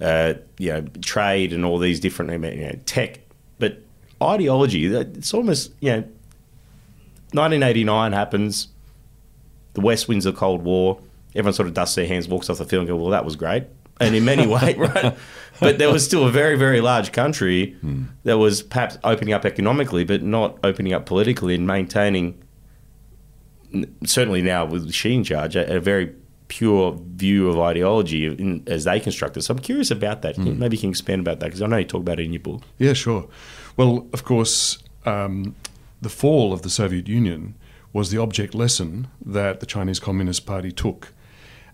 uh, 0.00 0.34
you 0.58 0.72
know, 0.72 0.80
trade 1.00 1.52
and 1.52 1.64
all 1.64 1.78
these 1.78 2.00
different 2.00 2.30
you 2.32 2.66
know, 2.66 2.78
tech. 2.86 3.20
But 3.58 3.82
ideology, 4.22 4.86
it's 4.86 5.32
almost 5.32 5.72
you 5.80 5.90
know, 5.90 6.00
1989 7.32 8.12
happens. 8.12 8.68
The 9.74 9.80
West 9.80 10.08
wins 10.08 10.24
the 10.24 10.32
Cold 10.32 10.62
War. 10.62 11.00
Everyone 11.34 11.52
sort 11.52 11.68
of 11.68 11.74
dusts 11.74 11.94
their 11.94 12.06
hands, 12.06 12.26
walks 12.26 12.50
off 12.50 12.58
the 12.58 12.64
field, 12.64 12.80
and 12.80 12.88
go, 12.88 12.96
"Well, 12.96 13.10
that 13.10 13.24
was 13.24 13.36
great." 13.36 13.64
And 14.00 14.14
in 14.14 14.24
many 14.24 14.46
ways, 14.54 14.76
right? 14.76 15.16
But 15.60 15.78
there 15.78 15.92
was 15.92 16.04
still 16.04 16.26
a 16.26 16.30
very, 16.30 16.56
very 16.56 16.80
large 16.80 17.12
country 17.12 17.76
that 18.24 18.38
was 18.38 18.62
perhaps 18.62 18.98
opening 19.04 19.34
up 19.34 19.44
economically, 19.44 20.04
but 20.04 20.22
not 20.22 20.58
opening 20.64 20.94
up 20.94 21.04
politically 21.04 21.54
and 21.54 21.66
maintaining, 21.66 22.42
certainly 24.04 24.40
now 24.42 24.64
with 24.64 24.90
Xi 24.92 25.14
in 25.14 25.24
charge, 25.24 25.56
a, 25.56 25.76
a 25.76 25.80
very 25.80 26.14
pure 26.48 26.98
view 27.14 27.48
of 27.48 27.60
ideology 27.60 28.26
in, 28.26 28.64
as 28.66 28.84
they 28.84 28.98
construct 28.98 29.36
it. 29.36 29.42
So 29.42 29.54
I'm 29.54 29.60
curious 29.60 29.90
about 29.90 30.22
that. 30.22 30.36
Maybe 30.38 30.76
you 30.76 30.80
can 30.80 30.90
expand 30.90 31.20
about 31.20 31.40
that 31.40 31.46
because 31.46 31.62
I 31.62 31.66
know 31.66 31.76
you 31.76 31.84
talk 31.84 32.00
about 32.00 32.18
it 32.18 32.24
in 32.24 32.32
your 32.32 32.40
book. 32.40 32.62
Yeah, 32.78 32.94
sure. 32.94 33.28
Well, 33.76 34.08
of 34.12 34.24
course, 34.24 34.78
um, 35.04 35.54
the 36.00 36.08
fall 36.08 36.52
of 36.52 36.62
the 36.62 36.70
Soviet 36.70 37.06
Union 37.06 37.54
was 37.92 38.10
the 38.10 38.18
object 38.18 38.54
lesson 38.54 39.08
that 39.24 39.60
the 39.60 39.66
Chinese 39.66 40.00
Communist 40.00 40.46
Party 40.46 40.72
took 40.72 41.12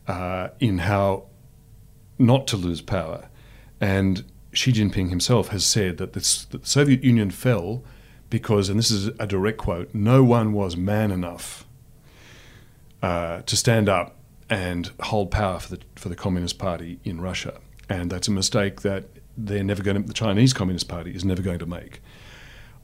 uh, 0.08 0.48
in 0.60 0.78
how 0.78 1.26
not 2.18 2.46
to 2.48 2.56
lose 2.56 2.80
power. 2.80 3.28
And 3.80 4.24
Xi 4.52 4.72
Jinping 4.72 5.10
himself 5.10 5.48
has 5.48 5.66
said 5.66 5.98
that, 5.98 6.12
this, 6.12 6.44
that 6.46 6.62
the 6.62 6.68
Soviet 6.68 7.04
Union 7.04 7.30
fell 7.30 7.84
because, 8.30 8.68
and 8.68 8.78
this 8.78 8.90
is 8.90 9.08
a 9.18 9.26
direct 9.26 9.58
quote, 9.58 9.94
no 9.94 10.24
one 10.24 10.52
was 10.52 10.76
man 10.76 11.10
enough 11.10 11.66
uh, 13.02 13.42
to 13.42 13.56
stand 13.56 13.88
up 13.88 14.16
and 14.48 14.90
hold 15.00 15.30
power 15.30 15.58
for 15.58 15.76
the 15.76 15.82
for 15.96 16.08
the 16.08 16.14
Communist 16.14 16.58
Party 16.58 17.00
in 17.04 17.20
Russia, 17.20 17.60
and 17.88 18.10
that's 18.10 18.28
a 18.28 18.30
mistake 18.30 18.82
that 18.82 19.04
they're 19.36 19.64
never 19.64 19.82
going 19.82 20.00
to. 20.00 20.06
The 20.06 20.14
Chinese 20.14 20.52
Communist 20.52 20.88
Party 20.88 21.14
is 21.14 21.24
never 21.24 21.42
going 21.42 21.58
to 21.58 21.66
make. 21.66 22.00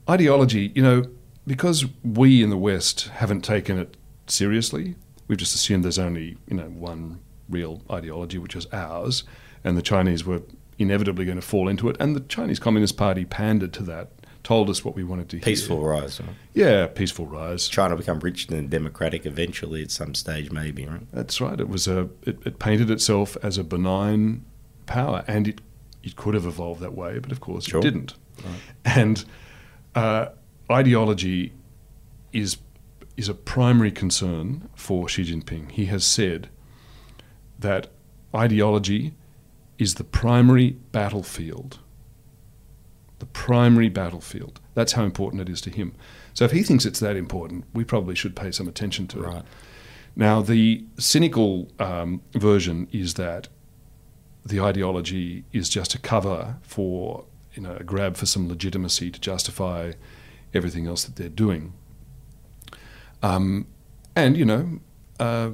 Ideology, 0.09 0.71
you 0.75 0.81
know, 0.81 1.05
because 1.47 1.85
we 2.03 2.43
in 2.43 2.49
the 2.49 2.57
West 2.57 3.07
haven't 3.07 3.41
taken 3.41 3.77
it 3.79 3.95
seriously, 4.27 4.95
we've 5.27 5.37
just 5.37 5.55
assumed 5.55 5.83
there's 5.83 5.99
only 5.99 6.37
you 6.47 6.57
know 6.57 6.67
one 6.67 7.19
real 7.49 7.81
ideology, 7.91 8.37
which 8.37 8.55
is 8.55 8.67
ours, 8.73 9.23
and 9.63 9.77
the 9.77 9.81
Chinese 9.81 10.25
were 10.25 10.41
inevitably 10.79 11.25
going 11.25 11.37
to 11.37 11.41
fall 11.45 11.67
into 11.67 11.89
it, 11.89 11.95
and 11.99 12.15
the 12.15 12.19
Chinese 12.21 12.59
Communist 12.59 12.97
Party 12.97 13.25
pandered 13.25 13.73
to 13.73 13.83
that, 13.83 14.09
told 14.43 14.69
us 14.69 14.83
what 14.83 14.95
we 14.95 15.03
wanted 15.03 15.29
to 15.29 15.37
hear. 15.37 15.43
Peaceful 15.45 15.81
rise. 15.83 16.19
Right? 16.19 16.29
yeah, 16.53 16.87
peaceful 16.87 17.25
rise. 17.27 17.67
Trying 17.69 17.91
to 17.91 17.95
become 17.95 18.19
rich 18.19 18.49
and 18.49 18.69
democratic 18.69 19.25
eventually 19.25 19.81
at 19.83 19.91
some 19.91 20.13
stage, 20.15 20.51
maybe, 20.51 20.85
right? 20.85 21.01
That's 21.13 21.39
right. 21.39 21.59
It 21.59 21.69
was 21.69 21.87
a. 21.87 22.09
It, 22.23 22.39
it 22.45 22.59
painted 22.59 22.89
itself 22.91 23.37
as 23.41 23.57
a 23.57 23.63
benign 23.63 24.43
power, 24.85 25.23
and 25.27 25.47
it 25.47 25.61
it 26.03 26.17
could 26.17 26.33
have 26.33 26.45
evolved 26.45 26.81
that 26.81 26.93
way, 26.93 27.19
but 27.19 27.31
of 27.31 27.39
course 27.39 27.65
Sure. 27.65 27.79
it 27.79 27.83
didn't. 27.83 28.15
And 28.83 29.23
uh, 29.95 30.27
ideology 30.69 31.53
is 32.33 32.57
is 33.15 33.29
a 33.29 33.33
primary 33.33 33.91
concern 33.91 34.67
for 34.75 35.07
Xi 35.07 35.23
Jinping. 35.23 35.71
He 35.71 35.85
has 35.85 36.05
said 36.05 36.49
that 37.63 37.87
ideology 38.33 39.13
is 39.77 39.95
the 39.95 40.03
primary 40.03 40.77
battlefield. 40.91 41.79
The 43.19 43.25
primary 43.25 43.89
battlefield. 43.89 44.61
That's 44.75 44.93
how 44.93 45.03
important 45.03 45.41
it 45.41 45.49
is 45.49 45.61
to 45.61 45.69
him. 45.69 45.93
So 46.33 46.45
if 46.45 46.51
he 46.51 46.63
thinks 46.63 46.85
it's 46.85 46.99
that 46.99 47.15
important, 47.15 47.65
we 47.73 47.83
probably 47.83 48.15
should 48.15 48.35
pay 48.35 48.51
some 48.51 48.67
attention 48.67 49.07
to 49.09 49.23
it. 49.23 49.43
Now, 50.15 50.41
the 50.41 50.85
cynical 50.97 51.71
um, 51.79 52.21
version 52.33 52.87
is 52.91 53.15
that 53.15 53.47
the 54.45 54.59
ideology 54.59 55.43
is 55.51 55.69
just 55.69 55.95
a 55.95 55.99
cover 55.99 56.57
for, 56.61 57.25
you 57.53 57.63
know, 57.63 57.75
a 57.79 57.83
grab 57.83 58.15
for 58.15 58.25
some 58.25 58.47
legitimacy 58.47 59.09
to 59.09 59.19
justify 59.19 59.93
everything 60.53 60.87
else 60.87 61.03
that 61.05 61.15
they're 61.15 61.29
doing. 61.29 61.73
Um, 63.23 63.67
and, 64.15 64.37
you 64.37 64.45
know, 64.45 64.79
uh, 65.19 65.51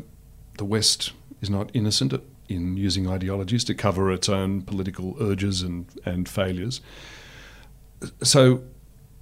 the 0.57 0.65
West 0.65 1.13
is 1.41 1.49
not 1.49 1.69
innocent 1.73 2.13
in 2.47 2.77
using 2.77 3.07
ideologies 3.07 3.63
to 3.65 3.73
cover 3.75 4.11
its 4.11 4.27
own 4.27 4.61
political 4.61 5.15
urges 5.21 5.61
and, 5.61 5.87
and 6.05 6.27
failures. 6.27 6.81
So 8.23 8.63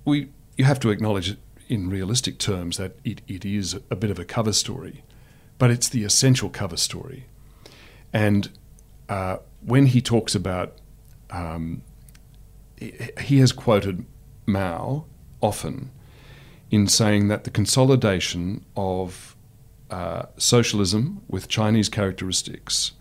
we, 0.06 0.30
you 0.56 0.66
have 0.66 0.80
to 0.82 0.90
acknowledge 0.90 1.38
in 1.68 1.90
realistic 1.90 2.38
terms 2.38 2.78
that 2.78 2.94
it, 3.04 3.22
it 3.28 3.44
is 3.46 3.74
a 3.92 3.96
bit 3.96 4.10
of 4.10 4.20
a 4.20 4.26
cover 4.26 4.54
story, 4.54 5.04
but 5.58 5.70
it's 5.70 5.90
the 5.90 6.04
essential 6.04 6.50
cover 6.50 6.78
story. 6.78 7.26
And 8.14 8.50
uh, 9.10 9.38
when 9.62 9.88
he 9.88 10.02
talks 10.02 10.34
about, 10.36 10.74
um, 11.30 11.82
he 12.78 12.94
he 13.20 13.40
has 13.40 13.52
quoted 13.52 14.06
Mao 14.46 15.06
often 15.42 15.92
in 16.72 16.88
saying 16.88 17.28
that 17.28 17.44
the 17.44 17.50
consolidation 17.50 18.66
of 18.76 19.36
uh, 19.90 20.24
socialism 20.38 21.22
with 21.28 21.48
Chinese 21.48 21.90
characteristics 21.90 22.92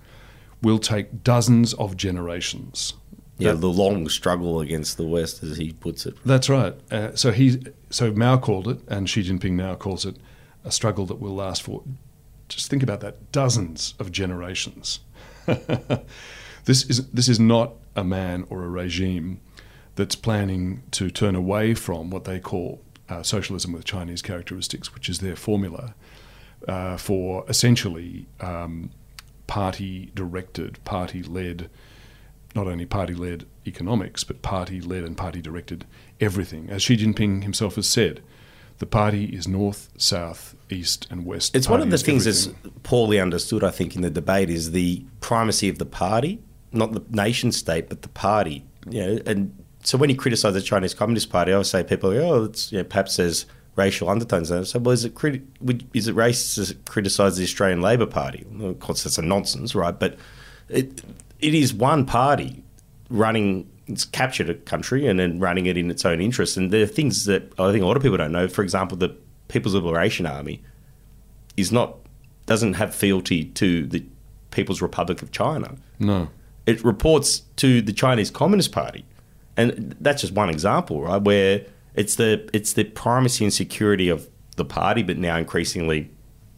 will 0.63 0.79
take 0.79 1.23
dozens 1.23 1.75
of 1.75 1.97
generations. 1.97 2.95
Yeah, 3.39 3.53
That- 3.53 3.61
the 3.61 3.69
long 3.69 4.09
struggle 4.09 4.61
against 4.61 4.97
the 4.97 5.05
West, 5.07 5.43
as 5.43 5.59
he 5.59 5.73
puts 5.73 6.07
it. 6.07 6.15
That's 6.25 6.49
right. 6.49 6.75
Uh, 6.91 7.15
so 7.15 7.33
he, 7.33 7.63
so 7.91 8.11
Mao 8.13 8.39
called 8.39 8.69
it, 8.69 8.81
and 8.89 9.09
Xi 9.09 9.23
Jinping 9.23 9.53
now 9.53 9.75
calls 9.75 10.07
it 10.07 10.17
a 10.65 10.73
struggle 10.73 11.05
that 11.07 11.21
will 11.21 11.35
last 11.35 11.63
for. 11.63 11.83
Just 12.49 12.71
think 12.71 12.83
about 12.83 13.01
that: 13.01 13.31
dozens 13.33 13.95
of 13.99 14.11
generations. 14.11 15.01
this 16.65 16.85
is 16.89 17.07
this 17.11 17.29
is 17.29 17.39
not 17.39 17.75
a 17.95 18.05
man 18.05 18.47
or 18.49 18.65
a 18.65 18.69
regime 18.69 19.41
that's 19.97 20.15
planning 20.17 20.83
to 20.93 21.11
turn 21.11 21.35
away 21.35 21.75
from 21.75 22.11
what 22.11 22.25
they 22.25 22.39
call 22.39 22.81
uh, 23.09 23.23
socialism 23.23 23.73
with 23.73 23.85
Chinese 23.85 24.23
characteristics, 24.23 24.95
which 24.95 25.09
is 25.09 25.19
their 25.21 25.37
formula 25.37 25.95
uh, 26.67 26.97
for 26.97 27.45
essentially 27.49 28.27
um, 28.41 28.91
party-directed, 29.47 30.85
party-led 30.85 31.71
not 32.57 32.67
only 32.67 32.87
party 32.87 33.15
led 33.15 33.45
economics, 33.67 34.25
but 34.25 34.41
party 34.41 34.81
led 34.81 35.05
and 35.05 35.17
party 35.17 35.43
directed 35.43 35.85
everything. 36.21 36.71
As 36.71 36.83
Xi 36.83 36.97
Jinping 36.97 37.43
himself 37.43 37.75
has 37.75 37.87
said, 37.87 38.23
the 38.79 38.87
party 38.87 39.27
is 39.27 39.47
north, 39.47 39.91
south, 39.99 40.57
east, 40.71 41.07
and 41.11 41.25
west. 41.25 41.55
It's 41.55 41.69
one 41.69 41.83
of 41.83 41.91
the 41.91 41.99
things 41.99 42.25
that's 42.25 42.49
poorly 42.83 43.21
understood, 43.21 43.63
I 43.63 43.71
think, 43.71 43.95
in 43.95 44.03
the 44.03 44.11
debate 44.11 44.51
is 44.51 44.73
the 44.73 45.05
primacy 45.21 45.69
of 45.69 45.79
the 45.79 45.87
party, 45.87 46.41
not 46.73 46.93
the 46.93 47.05
nation 47.11 47.53
state, 47.53 47.89
but 47.89 48.03
the 48.03 48.09
party. 48.09 48.65
You 48.89 49.07
know, 49.07 49.23
and 49.27 49.65
so 49.83 49.99
when 49.99 50.11
you 50.11 50.17
criticise 50.17 50.55
the 50.55 50.63
Chinese 50.63 50.95
Communist 50.95 51.31
Party, 51.31 51.53
I 51.53 51.55
always 51.55 51.71
say 51.71 51.85
people, 51.85 52.11
oh, 52.11 52.45
it's 52.45 52.73
you 52.73 52.79
know, 52.79 52.85
perhaps 52.85 53.17
there's 53.17 53.47
racial 53.77 54.09
undertones. 54.09 54.51
And 54.51 54.61
I 54.61 54.65
say, 54.65 54.79
well, 54.79 54.93
is 54.93 55.05
it 55.05 55.15
criti- 55.15 55.47
would, 55.61 55.87
is 55.95 56.09
it 56.09 56.17
racist 56.17 56.69
to 56.69 56.75
criticise 56.91 57.37
the 57.37 57.45
Australian 57.45 57.83
Labor 57.83 58.07
Party? 58.07 58.45
Well, 58.51 58.71
of 58.71 58.81
course, 58.81 59.05
that's 59.05 59.19
a 59.19 59.23
nonsense, 59.23 59.75
right? 59.75 59.97
But 59.97 60.19
it 60.69 61.03
it 61.39 61.55
is 61.55 61.73
one 61.73 62.07
party 62.07 62.65
running. 63.11 63.71
It's 63.87 64.05
captured 64.05 64.51
a 64.51 64.55
country 64.55 65.07
and 65.07 65.21
then 65.21 65.39
running 65.39 65.67
it 65.67 65.77
in 65.77 65.91
its 65.91 66.05
own 66.05 66.21
interest. 66.21 66.57
And 66.57 66.73
there 66.73 66.83
are 66.83 66.89
things 66.89 67.25
that 67.27 67.53
I 67.59 67.71
think 67.71 67.85
a 67.85 67.87
lot 67.87 67.97
of 67.97 68.03
people 68.03 68.19
don't 68.19 68.33
know. 68.33 68.49
For 68.49 68.63
example, 68.63 68.97
the 68.97 69.17
People's 69.49 69.75
Liberation 69.75 70.27
Army 70.27 70.63
is 71.57 71.71
not 71.71 71.97
doesn't 72.47 72.75
have 72.75 72.95
fealty 72.95 73.45
to 73.45 73.87
the 73.87 74.05
People's 74.51 74.81
Republic 74.81 75.23
of 75.23 75.31
China. 75.31 75.77
No. 75.99 76.29
It 76.65 76.83
reports 76.85 77.43
to 77.57 77.81
the 77.81 77.93
Chinese 77.93 78.31
Communist 78.31 78.73
Party, 78.73 79.05
and 79.57 79.95
that's 80.01 80.23
just 80.23 80.33
one 80.33 80.51
example, 80.51 81.03
right? 81.03 81.23
Where 81.23 81.65
it's 81.97 82.17
the 82.17 82.49
it's 82.53 82.75
the 82.75 82.85
primacy 82.85 83.45
and 83.45 83.53
security 83.53 84.09
of 84.09 84.29
the 84.57 84.65
party, 84.65 85.03
but 85.03 85.19
now 85.19 85.37
increasingly 85.37 86.11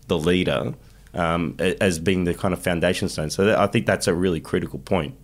the 0.08 0.18
leader 0.18 0.74
um, 1.14 1.56
as 1.58 1.98
being 1.98 2.24
the 2.24 2.34
kind 2.34 2.52
of 2.52 2.60
foundation 2.60 3.08
stone. 3.08 3.30
So 3.30 3.44
that, 3.46 3.58
I 3.58 3.66
think 3.66 3.86
that's 3.86 4.06
a 4.06 4.14
really 4.14 4.40
critical 4.40 4.78
point. 4.78 5.16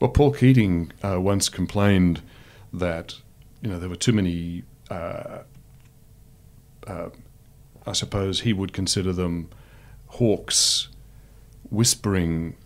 Well, 0.00 0.10
Paul 0.10 0.32
Keating 0.32 0.92
uh, 1.02 1.20
once 1.20 1.48
complained 1.48 2.22
that 2.72 3.16
you 3.62 3.70
know 3.70 3.78
there 3.78 3.88
were 3.88 3.96
too 3.96 4.12
many. 4.12 4.64
Uh, 4.90 5.40
uh, 6.86 7.10
I 7.86 7.92
suppose 7.92 8.40
he 8.40 8.52
would 8.52 8.72
consider 8.72 9.12
them 9.12 9.48
hawks 10.06 10.88
whispering 11.70 12.56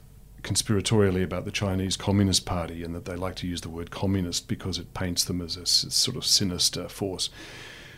conspiratorially 0.44 1.24
about 1.24 1.44
the 1.44 1.50
Chinese 1.50 1.96
Communist 1.96 2.46
Party, 2.46 2.84
and 2.84 2.94
that 2.94 3.04
they 3.06 3.16
like 3.16 3.34
to 3.36 3.48
use 3.48 3.62
the 3.62 3.68
word 3.68 3.90
communist 3.90 4.46
because 4.46 4.78
it 4.78 4.94
paints 4.94 5.24
them 5.24 5.40
as 5.40 5.56
a 5.56 5.66
sort 5.66 6.16
of 6.16 6.24
sinister 6.24 6.88
force. 6.88 7.30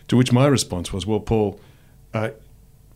To 0.09 0.17
which 0.17 0.33
my 0.33 0.47
response 0.47 0.93
was, 0.93 1.07
"Well, 1.07 1.21
Paul." 1.21 1.61
Uh, 2.15 2.31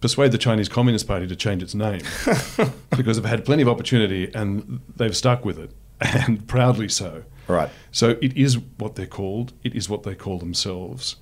Persuade 0.00 0.32
the 0.32 0.38
Chinese 0.38 0.70
Communist 0.70 1.06
Party 1.06 1.26
to 1.26 1.36
change 1.36 1.62
its 1.62 1.74
name 1.74 2.00
because 2.96 3.18
they've 3.18 3.30
had 3.30 3.44
plenty 3.44 3.60
of 3.60 3.68
opportunity 3.68 4.34
and 4.34 4.80
they've 4.96 5.14
stuck 5.14 5.44
with 5.44 5.58
it, 5.58 5.72
and 6.00 6.48
proudly 6.48 6.88
so. 6.88 7.24
Right. 7.48 7.68
So 7.92 8.16
it 8.22 8.34
is 8.36 8.58
what 8.78 8.94
they're 8.94 9.06
called. 9.06 9.52
It 9.62 9.74
is 9.74 9.90
what 9.90 10.04
they 10.04 10.14
call 10.14 10.38
themselves, 10.38 11.16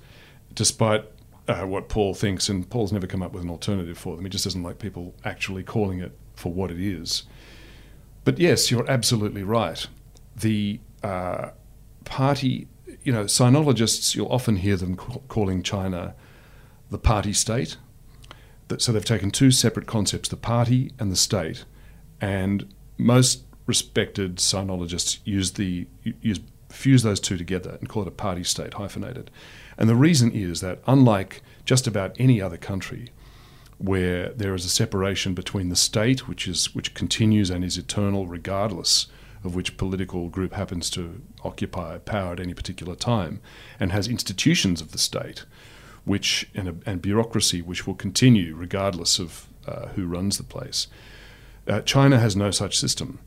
despite 0.53 1.03
uh, 1.49 1.63
what 1.63 1.89
Paul 1.89 2.13
thinks. 2.13 2.47
And 2.47 2.69
Paul's 2.69 2.93
never 2.93 3.07
come 3.07 3.21
up 3.21 3.33
with 3.33 3.43
an 3.43 3.49
alternative 3.49 3.97
for 3.97 4.15
them. 4.15 4.23
He 4.23 4.29
just 4.29 4.45
doesn't 4.45 4.63
like 4.63 4.79
people 4.79 5.13
actually 5.25 5.63
calling 5.63 5.99
it 5.99 6.17
for 6.35 6.53
what 6.53 6.71
it 6.71 6.79
is. 6.79 7.23
But 8.29 8.37
yes, 8.37 8.69
you're 8.69 8.87
absolutely 8.87 9.41
right. 9.41 9.87
The 10.35 10.79
uh, 11.01 11.49
party, 12.05 12.67
you 13.01 13.11
know, 13.11 13.23
sinologists, 13.23 14.13
you'll 14.13 14.31
often 14.31 14.57
hear 14.57 14.75
them 14.75 14.97
ca- 14.97 15.21
calling 15.27 15.63
China 15.63 16.13
the 16.91 16.99
party 16.99 17.33
state. 17.33 17.77
So 18.77 18.91
they've 18.91 19.03
taken 19.03 19.31
two 19.31 19.49
separate 19.49 19.87
concepts, 19.87 20.29
the 20.29 20.37
party 20.37 20.91
and 20.99 21.11
the 21.11 21.15
state, 21.15 21.65
and 22.21 22.71
most 22.99 23.45
respected 23.65 24.35
sinologists 24.35 25.17
use 25.25 25.53
the 25.53 25.87
use 26.03 26.39
fuse 26.69 27.01
those 27.01 27.19
two 27.19 27.35
together 27.35 27.77
and 27.79 27.89
call 27.89 28.03
it 28.03 28.07
a 28.07 28.11
party 28.11 28.43
state 28.43 28.75
hyphenated. 28.75 29.31
And 29.75 29.89
the 29.89 29.95
reason 29.95 30.31
is 30.33 30.61
that 30.61 30.83
unlike 30.85 31.41
just 31.65 31.87
about 31.87 32.15
any 32.19 32.39
other 32.39 32.57
country 32.57 33.09
where 33.79 34.29
there 34.33 34.53
is 34.53 34.65
a 34.65 34.69
separation 34.69 35.33
between 35.33 35.69
the 35.69 35.75
state, 35.75 36.27
which 36.27 36.47
is 36.47 36.75
which 36.75 36.93
continues 36.93 37.49
and 37.49 37.63
is 37.63 37.77
eternal 37.77 38.27
regardless 38.27 39.07
of 39.43 39.55
which 39.55 39.77
political 39.77 40.27
group 40.27 40.53
happens 40.53 40.89
to 40.89 41.21
occupy 41.45 41.97
power 41.97 42.33
at 42.33 42.41
any 42.41 42.53
particular 42.53 42.93
time, 42.93 43.39
and 43.79 43.91
has 43.91 44.07
institutions 44.07 44.81
of 44.81 44.91
the 44.91 44.97
state, 44.97 45.45
which 46.03 46.49
and, 46.53 46.67
a, 46.67 46.75
and 46.85 47.01
bureaucracy 47.01 47.61
which 47.61 47.87
will 47.87 47.95
continue 47.95 48.53
regardless 48.53 49.17
of 49.17 49.47
uh, 49.65 49.87
who 49.89 50.05
runs 50.05 50.37
the 50.37 50.43
place. 50.43 50.87
Uh, 51.67 51.79
China 51.81 52.19
has 52.19 52.35
no 52.35 52.51
such 52.51 52.77
system. 52.77 53.19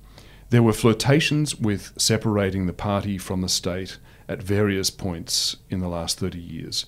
There 0.50 0.62
were 0.62 0.74
flirtations 0.74 1.56
with 1.56 1.94
separating 1.96 2.66
the 2.66 2.74
party 2.74 3.16
from 3.16 3.40
the 3.40 3.48
state 3.48 3.96
at 4.28 4.42
various 4.42 4.90
points 4.90 5.56
in 5.70 5.80
the 5.80 5.88
last 5.88 6.18
30 6.18 6.38
years. 6.38 6.84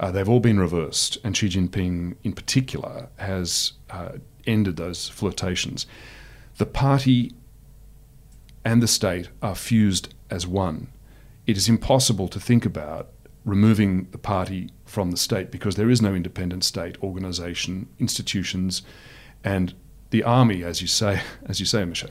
Uh, 0.00 0.10
they've 0.10 0.30
all 0.30 0.40
been 0.40 0.58
reversed, 0.58 1.18
and 1.22 1.36
Xi 1.36 1.50
Jinping, 1.50 2.16
in 2.24 2.32
particular, 2.32 3.10
has 3.16 3.74
uh, 3.90 4.12
ended 4.46 4.76
those 4.76 5.10
flirtations. 5.10 5.86
The 6.56 6.64
party 6.64 7.34
and 8.64 8.82
the 8.82 8.88
state 8.88 9.28
are 9.42 9.54
fused 9.54 10.14
as 10.30 10.46
one. 10.46 10.88
It 11.46 11.58
is 11.58 11.68
impossible 11.68 12.28
to 12.28 12.40
think 12.40 12.64
about 12.64 13.10
removing 13.44 14.08
the 14.10 14.18
party 14.18 14.70
from 14.86 15.10
the 15.10 15.16
state 15.18 15.50
because 15.50 15.76
there 15.76 15.90
is 15.90 16.00
no 16.00 16.14
independent 16.14 16.64
state 16.64 16.96
organization, 17.02 17.86
institutions, 17.98 18.80
and 19.44 19.74
the 20.10 20.22
army, 20.22 20.64
as 20.64 20.80
you 20.80 20.88
say, 20.88 21.20
as 21.44 21.60
you 21.60 21.66
say, 21.66 21.84
Misha, 21.84 22.10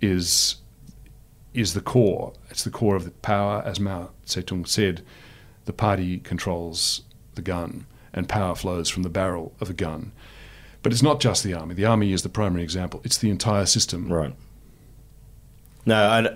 is 0.00 0.56
is 1.54 1.74
the 1.74 1.80
core. 1.80 2.34
It's 2.50 2.62
the 2.62 2.70
core 2.70 2.94
of 2.94 3.04
the 3.04 3.10
power, 3.10 3.62
as 3.64 3.80
Mao 3.80 4.10
Zedong 4.26 4.68
said. 4.68 5.02
The 5.64 5.72
party 5.72 6.18
controls 6.18 7.02
the 7.36 7.42
gun, 7.42 7.86
and 8.12 8.28
power 8.28 8.54
flows 8.54 8.88
from 8.90 9.02
the 9.04 9.08
barrel 9.08 9.54
of 9.60 9.70
a 9.70 9.74
gun. 9.74 10.12
But 10.82 10.92
it's 10.92 11.02
not 11.02 11.20
just 11.20 11.42
the 11.44 11.54
army. 11.54 11.74
The 11.74 11.84
army 11.84 12.12
is 12.12 12.22
the 12.22 12.28
primary 12.28 12.62
example. 12.62 13.00
It's 13.04 13.18
the 13.18 13.30
entire 13.30 13.66
system. 13.66 14.12
Right. 14.12 14.34
No, 15.84 16.34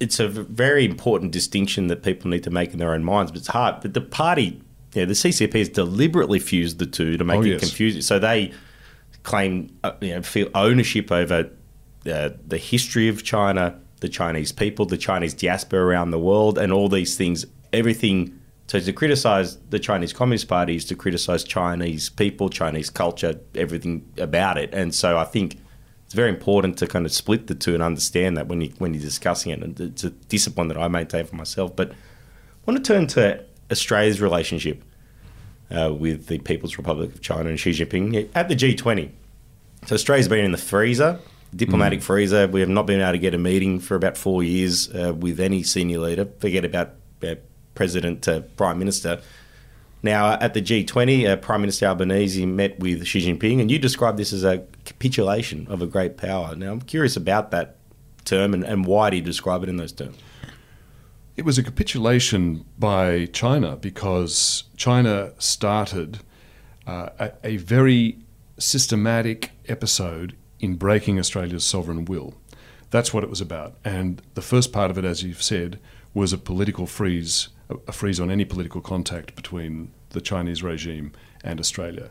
it's 0.00 0.18
a 0.18 0.28
very 0.28 0.84
important 0.84 1.32
distinction 1.32 1.86
that 1.88 2.02
people 2.02 2.30
need 2.30 2.42
to 2.44 2.50
make 2.50 2.72
in 2.72 2.78
their 2.78 2.92
own 2.92 3.04
minds. 3.04 3.30
But 3.30 3.38
it's 3.38 3.48
hard. 3.48 3.80
But 3.80 3.94
the 3.94 4.00
party, 4.00 4.60
yeah, 4.94 5.04
the 5.04 5.12
CCP 5.14 5.54
has 5.58 5.68
deliberately 5.68 6.38
fused 6.38 6.78
the 6.78 6.86
two 6.86 7.16
to 7.16 7.24
make 7.24 7.38
Oh, 7.38 7.42
it 7.42 7.48
yes. 7.48 7.60
confusing. 7.60 8.02
So 8.02 8.18
they 8.18 8.52
claim, 9.22 9.74
uh, 9.84 9.92
you 10.00 10.14
know, 10.14 10.22
feel 10.22 10.48
ownership 10.54 11.10
over 11.12 11.50
uh, 12.10 12.30
the 12.46 12.58
history 12.58 13.08
of 13.08 13.22
China, 13.24 13.78
the 14.00 14.08
Chinese 14.08 14.52
people, 14.52 14.86
the 14.86 14.96
Chinese 14.96 15.34
diaspora 15.34 15.84
around 15.84 16.10
the 16.10 16.18
world, 16.18 16.58
and 16.58 16.72
all 16.72 16.88
these 16.88 17.16
things. 17.16 17.46
Everything. 17.72 18.34
So 18.68 18.78
to 18.78 18.92
criticize 18.92 19.56
the 19.70 19.78
Chinese 19.78 20.12
Communist 20.12 20.46
Party 20.46 20.76
is 20.76 20.84
to 20.86 20.94
criticize 20.94 21.42
Chinese 21.42 22.10
people, 22.10 22.50
Chinese 22.50 22.90
culture, 22.90 23.40
everything 23.54 24.06
about 24.18 24.58
it. 24.58 24.74
And 24.74 24.94
so 24.94 25.16
I 25.16 25.24
think 25.24 25.56
it's 26.04 26.12
very 26.12 26.28
important 26.28 26.76
to 26.78 26.86
kind 26.86 27.06
of 27.06 27.12
split 27.12 27.46
the 27.46 27.54
two 27.54 27.72
and 27.72 27.82
understand 27.82 28.36
that 28.36 28.46
when 28.46 28.60
you 28.60 28.72
when 28.76 28.92
you're 28.92 29.02
discussing 29.02 29.52
it. 29.52 29.62
And 29.62 29.80
it's 29.80 30.04
a 30.04 30.10
discipline 30.10 30.68
that 30.68 30.76
I 30.76 30.86
maintain 30.86 31.24
for 31.24 31.36
myself. 31.36 31.74
But 31.74 31.92
I 31.92 31.94
want 32.66 32.84
to 32.84 32.92
turn 32.92 33.06
to 33.08 33.42
Australia's 33.70 34.20
relationship 34.20 34.84
uh, 35.70 35.94
with 35.98 36.26
the 36.26 36.38
People's 36.38 36.76
Republic 36.76 37.14
of 37.14 37.22
China 37.22 37.48
and 37.48 37.58
Xi 37.58 37.70
Jinping 37.70 38.28
at 38.34 38.50
the 38.50 38.54
G20. 38.54 39.10
So 39.86 39.94
Australia's 39.94 40.28
been 40.28 40.44
in 40.44 40.52
the 40.52 40.58
freezer, 40.58 41.20
diplomatic 41.56 42.02
freezer. 42.02 42.46
We 42.46 42.60
have 42.60 42.68
not 42.68 42.86
been 42.86 43.00
able 43.00 43.12
to 43.12 43.18
get 43.18 43.32
a 43.32 43.38
meeting 43.38 43.80
for 43.80 43.94
about 43.94 44.18
four 44.18 44.42
years 44.42 44.94
uh, 44.94 45.14
with 45.14 45.40
any 45.40 45.62
senior 45.62 46.00
leader. 46.00 46.28
Forget 46.38 46.66
about 46.66 46.90
uh, 47.22 47.36
president 47.78 48.22
to 48.22 48.40
prime 48.56 48.76
minister. 48.76 49.20
Now, 50.02 50.32
at 50.32 50.52
the 50.52 50.60
G20, 50.60 51.28
uh, 51.28 51.36
Prime 51.36 51.60
Minister 51.60 51.86
Albanese 51.86 52.44
met 52.44 52.78
with 52.80 53.06
Xi 53.06 53.20
Jinping, 53.20 53.60
and 53.60 53.70
you 53.70 53.78
described 53.78 54.18
this 54.18 54.32
as 54.32 54.42
a 54.42 54.64
capitulation 54.84 55.66
of 55.68 55.80
a 55.80 55.86
great 55.86 56.16
power. 56.16 56.56
Now, 56.56 56.72
I'm 56.72 56.80
curious 56.80 57.16
about 57.16 57.52
that 57.52 57.76
term 58.24 58.52
and, 58.52 58.64
and 58.64 58.84
why 58.84 59.10
do 59.10 59.16
you 59.16 59.22
describe 59.22 59.62
it 59.62 59.68
in 59.68 59.76
those 59.76 59.92
terms? 59.92 60.16
It 61.36 61.44
was 61.44 61.56
a 61.56 61.62
capitulation 61.62 62.64
by 62.78 63.26
China 63.26 63.76
because 63.76 64.64
China 64.76 65.32
started 65.38 66.18
uh, 66.84 67.10
a, 67.20 67.32
a 67.44 67.56
very 67.58 68.18
systematic 68.58 69.52
episode 69.68 70.34
in 70.58 70.74
breaking 70.74 71.20
Australia's 71.20 71.64
sovereign 71.64 72.06
will. 72.06 72.34
That's 72.90 73.14
what 73.14 73.22
it 73.22 73.30
was 73.30 73.40
about. 73.40 73.76
And 73.84 74.20
the 74.34 74.42
first 74.42 74.72
part 74.72 74.90
of 74.90 74.98
it, 74.98 75.04
as 75.04 75.22
you've 75.22 75.42
said, 75.42 75.78
was 76.12 76.32
a 76.32 76.38
political 76.38 76.86
freeze, 76.86 77.48
a, 77.68 77.92
freeze 77.92 78.20
on 78.20 78.30
any 78.30 78.44
political 78.44 78.80
contact 78.80 79.34
between 79.34 79.92
the 80.10 80.20
Chinese 80.20 80.62
regime 80.62 81.12
and 81.44 81.60
Australia. 81.60 82.10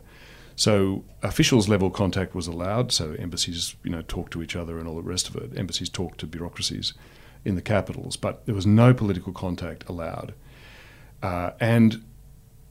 So 0.56 1.04
officials 1.22 1.68
level 1.68 1.90
contact 1.90 2.34
was 2.34 2.46
allowed. 2.46 2.92
So 2.92 3.14
embassies, 3.18 3.76
you 3.84 3.90
know, 3.90 4.02
talk 4.02 4.30
to 4.30 4.42
each 4.42 4.56
other 4.56 4.78
and 4.78 4.88
all 4.88 4.96
the 4.96 5.02
rest 5.02 5.28
of 5.28 5.36
it. 5.36 5.56
Embassies 5.56 5.88
talk 5.88 6.16
to 6.18 6.26
bureaucracies 6.26 6.94
in 7.44 7.54
the 7.54 7.62
capitals, 7.62 8.16
but 8.16 8.44
there 8.46 8.54
was 8.54 8.66
no 8.66 8.92
political 8.92 9.32
contact 9.32 9.88
allowed. 9.88 10.34
Uh, 11.22 11.50
and 11.60 12.04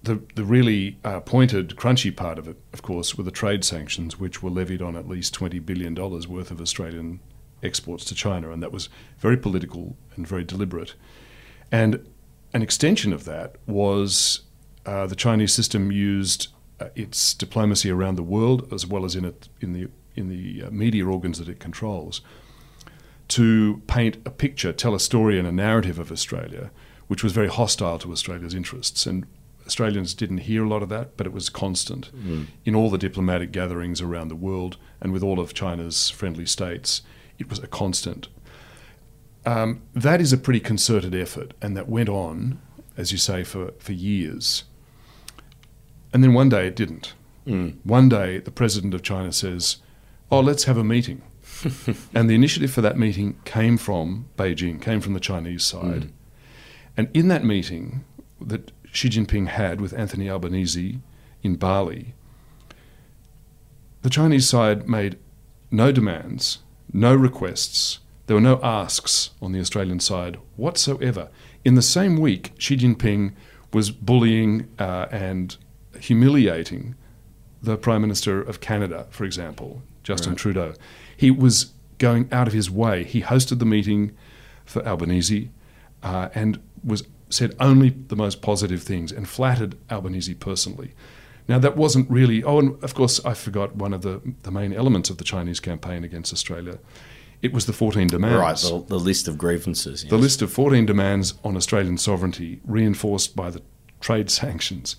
the 0.04 0.22
the 0.36 0.44
really 0.44 0.98
uh, 1.04 1.20
pointed, 1.20 1.76
crunchy 1.76 2.16
part 2.16 2.38
of 2.38 2.48
it, 2.48 2.58
of 2.74 2.82
course, 2.82 3.18
were 3.18 3.24
the 3.24 3.32
trade 3.32 3.64
sanctions, 3.64 4.20
which 4.20 4.44
were 4.44 4.50
levied 4.50 4.82
on 4.82 4.96
at 4.96 5.08
least 5.08 5.34
twenty 5.34 5.60
billion 5.60 5.94
dollars 5.94 6.28
worth 6.28 6.52
of 6.52 6.62
Australian 6.62 7.20
exports 7.64 8.06
to 8.06 8.16
China, 8.16 8.52
and 8.52 8.62
that 8.62 8.72
was 8.72 8.90
very 9.18 9.38
political 9.38 9.96
and 10.16 10.28
very 10.28 10.44
deliberate. 10.44 10.94
And 11.72 12.06
an 12.58 12.64
extension 12.64 13.14
of 13.14 13.24
that 13.26 13.56
was 13.68 14.42
uh, 14.88 15.06
the 15.06 15.16
Chinese 15.16 15.54
system 15.54 15.92
used 15.92 16.48
uh, 16.80 16.88
its 16.96 17.36
diplomacy 17.36 17.92
around 17.92 18.16
the 18.16 18.24
world, 18.24 18.68
as 18.74 18.84
well 18.84 19.06
as 19.06 19.16
in 19.16 19.26
it 19.26 19.48
in 19.62 19.74
the 19.74 19.88
in 20.16 20.28
the 20.28 20.64
uh, 20.64 20.72
media 20.72 21.06
organs 21.06 21.38
that 21.38 21.48
it 21.48 21.60
controls, 21.60 22.22
to 23.28 23.84
paint 23.86 24.18
a 24.26 24.32
picture, 24.32 24.74
tell 24.74 24.96
a 24.96 25.00
story 25.00 25.38
and 25.38 25.48
a 25.48 25.52
narrative 25.52 26.00
of 26.00 26.12
Australia, 26.12 26.72
which 27.08 27.24
was 27.24 27.32
very 27.32 27.48
hostile 27.48 28.00
to 28.00 28.12
Australia's 28.12 28.56
interests. 28.56 29.06
And 29.06 29.28
Australians 29.68 30.16
didn't 30.16 30.40
hear 30.50 30.64
a 30.66 30.68
lot 30.68 30.82
of 30.82 30.90
that, 30.90 31.16
but 31.16 31.28
it 31.28 31.34
was 31.34 31.50
constant 31.50 32.10
in 32.66 32.74
all 32.74 32.90
the 32.90 32.98
diplomatic 32.98 33.52
gatherings 33.52 34.02
around 34.02 34.30
the 34.30 34.36
world 34.36 34.78
and 35.00 35.14
with 35.14 35.22
all 35.22 35.40
of 35.40 35.54
China's 35.54 36.10
friendly 36.10 36.48
states. 36.48 37.04
It 37.38 37.52
was 37.52 37.60
a 37.60 37.68
constant. 37.68 38.30
Um, 39.48 39.82
that 39.94 40.20
is 40.20 40.34
a 40.34 40.38
pretty 40.38 40.60
concerted 40.60 41.16
effort, 41.16 41.54
and 41.62 41.78
that 41.78 41.88
went 41.88 42.10
on, 42.10 42.60
as 42.98 43.14
you 43.14 43.18
say, 43.18 43.46
for, 43.46 43.72
for 43.80 43.94
years. 43.94 44.66
And 46.12 46.22
then 46.22 46.34
one 46.34 46.50
day 46.50 46.68
it 46.68 46.76
didn't. 46.76 47.14
One 47.84 48.10
day 48.10 48.40
the 48.40 48.52
president 48.52 48.94
of 48.94 49.04
China 49.04 49.32
says, 49.32 49.78
Oh, 50.30 50.42
let's 50.42 50.66
have 50.66 50.76
a 50.78 50.84
meeting. 50.84 51.22
and 52.14 52.30
the 52.30 52.36
initiative 52.36 52.72
for 52.72 52.82
that 52.82 52.98
meeting 53.00 53.40
came 53.46 53.78
from 53.78 54.28
Beijing, 54.38 54.82
came 54.82 55.00
from 55.00 55.14
the 55.14 55.20
Chinese 55.22 55.64
side. 55.64 56.12
And 56.98 57.10
in 57.14 57.30
that 57.30 57.46
meeting 57.46 58.04
that 58.42 58.74
Xi 58.92 59.08
Jinping 59.08 59.48
had 59.48 59.80
with 59.80 59.94
Anthony 59.94 60.30
Albanese 60.30 61.00
in 61.42 61.56
Bali, 61.56 62.16
the 64.02 64.10
Chinese 64.10 64.50
side 64.50 64.90
made 64.90 65.18
no 65.72 65.94
demands, 65.94 66.60
no 66.92 67.16
requests. 67.16 68.00
There 68.28 68.36
were 68.36 68.42
no 68.42 68.60
asks 68.62 69.32
on 69.42 69.54
the 69.54 69.60
Australian 69.60 70.00
side 70.00 70.38
whatsoever. 70.58 71.30
In 71.66 71.76
the 71.76 71.82
same 71.82 72.18
week, 72.18 72.52
Xi 72.58 72.78
Jinping 72.78 73.34
was 73.74 73.90
bullying 73.90 74.70
uh, 74.78 75.08
and 75.12 75.58
humiliating 76.00 76.96
the 77.62 77.78
Prime 77.78 78.02
Minister 78.02 78.42
of 78.42 78.60
Canada, 78.60 79.08
for 79.10 79.24
example, 79.24 79.82
Justin 80.04 80.36
Trudeau. 80.36 80.74
He 81.16 81.32
was 81.32 81.74
going 81.98 82.30
out 82.32 82.48
of 82.48 82.54
his 82.54 82.70
way. 82.70 83.04
He 83.04 83.22
hosted 83.22 83.60
the 83.60 83.66
meeting 83.66 84.16
for 84.66 84.86
Albanese 84.86 85.50
uh, 86.04 86.30
and 86.36 86.62
was 86.84 87.04
said 87.30 87.56
only 87.60 87.90
the 87.90 88.16
most 88.16 88.42
positive 88.42 88.84
things 88.84 89.12
and 89.12 89.28
flattered 89.28 89.76
Albanese 89.90 90.34
personally. 90.36 90.94
Now 91.48 91.60
that 91.60 91.76
wasn't 91.76 92.10
really. 92.10 92.44
Oh, 92.44 92.60
and 92.60 92.84
of 92.84 92.94
course 92.94 93.24
I 93.26 93.34
forgot 93.34 93.76
one 93.76 93.94
of 93.94 94.02
the 94.02 94.22
the 94.44 94.52
main 94.52 94.74
elements 94.74 95.10
of 95.10 95.18
the 95.18 95.24
Chinese 95.24 95.60
campaign 95.60 96.04
against 96.04 96.34
Australia. 96.34 96.80
It 97.42 97.54
was 97.54 97.66
the 97.66 97.74
14 97.74 98.08
demands. 98.08 98.72
Right, 98.72 98.80
the, 98.80 98.86
the 98.88 99.00
list 99.00 99.28
of 99.28 99.38
grievances. 99.38 100.04
The 100.04 100.18
list 100.18 100.42
of 100.42 100.52
14 100.52 100.86
demands 100.86 101.36
on 101.44 101.56
Australian 101.56 101.98
sovereignty, 101.98 102.62
reinforced 102.66 103.36
by 103.36 103.52
the 103.52 103.62
trade 104.00 104.30
sanctions. 104.30 104.96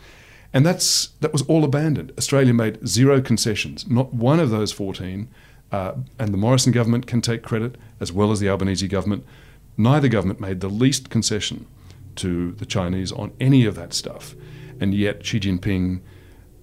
And 0.52 0.64
that's, 0.64 1.08
that 1.20 1.32
was 1.32 1.42
all 1.42 1.64
abandoned. 1.64 2.12
Australia 2.16 2.54
made 2.54 2.86
zero 2.86 3.20
concessions. 3.20 3.88
Not 3.88 4.14
one 4.14 4.40
of 4.40 4.50
those 4.50 4.72
14, 4.72 5.28
uh, 5.70 5.92
and 6.18 6.32
the 6.32 6.38
Morrison 6.38 6.72
government 6.72 7.06
can 7.06 7.20
take 7.20 7.42
credit, 7.42 7.76
as 8.00 8.12
well 8.12 8.30
as 8.30 8.40
the 8.40 8.48
Albanese 8.48 8.88
government, 8.88 9.24
neither 9.76 10.08
government 10.08 10.40
made 10.40 10.60
the 10.60 10.68
least 10.68 11.10
concession 11.10 11.66
to 12.16 12.52
the 12.52 12.66
Chinese 12.66 13.12
on 13.12 13.32
any 13.40 13.64
of 13.64 13.74
that 13.74 13.92
stuff. 13.92 14.34
And 14.80 14.94
yet 14.94 15.24
Xi 15.24 15.40
Jinping 15.40 16.00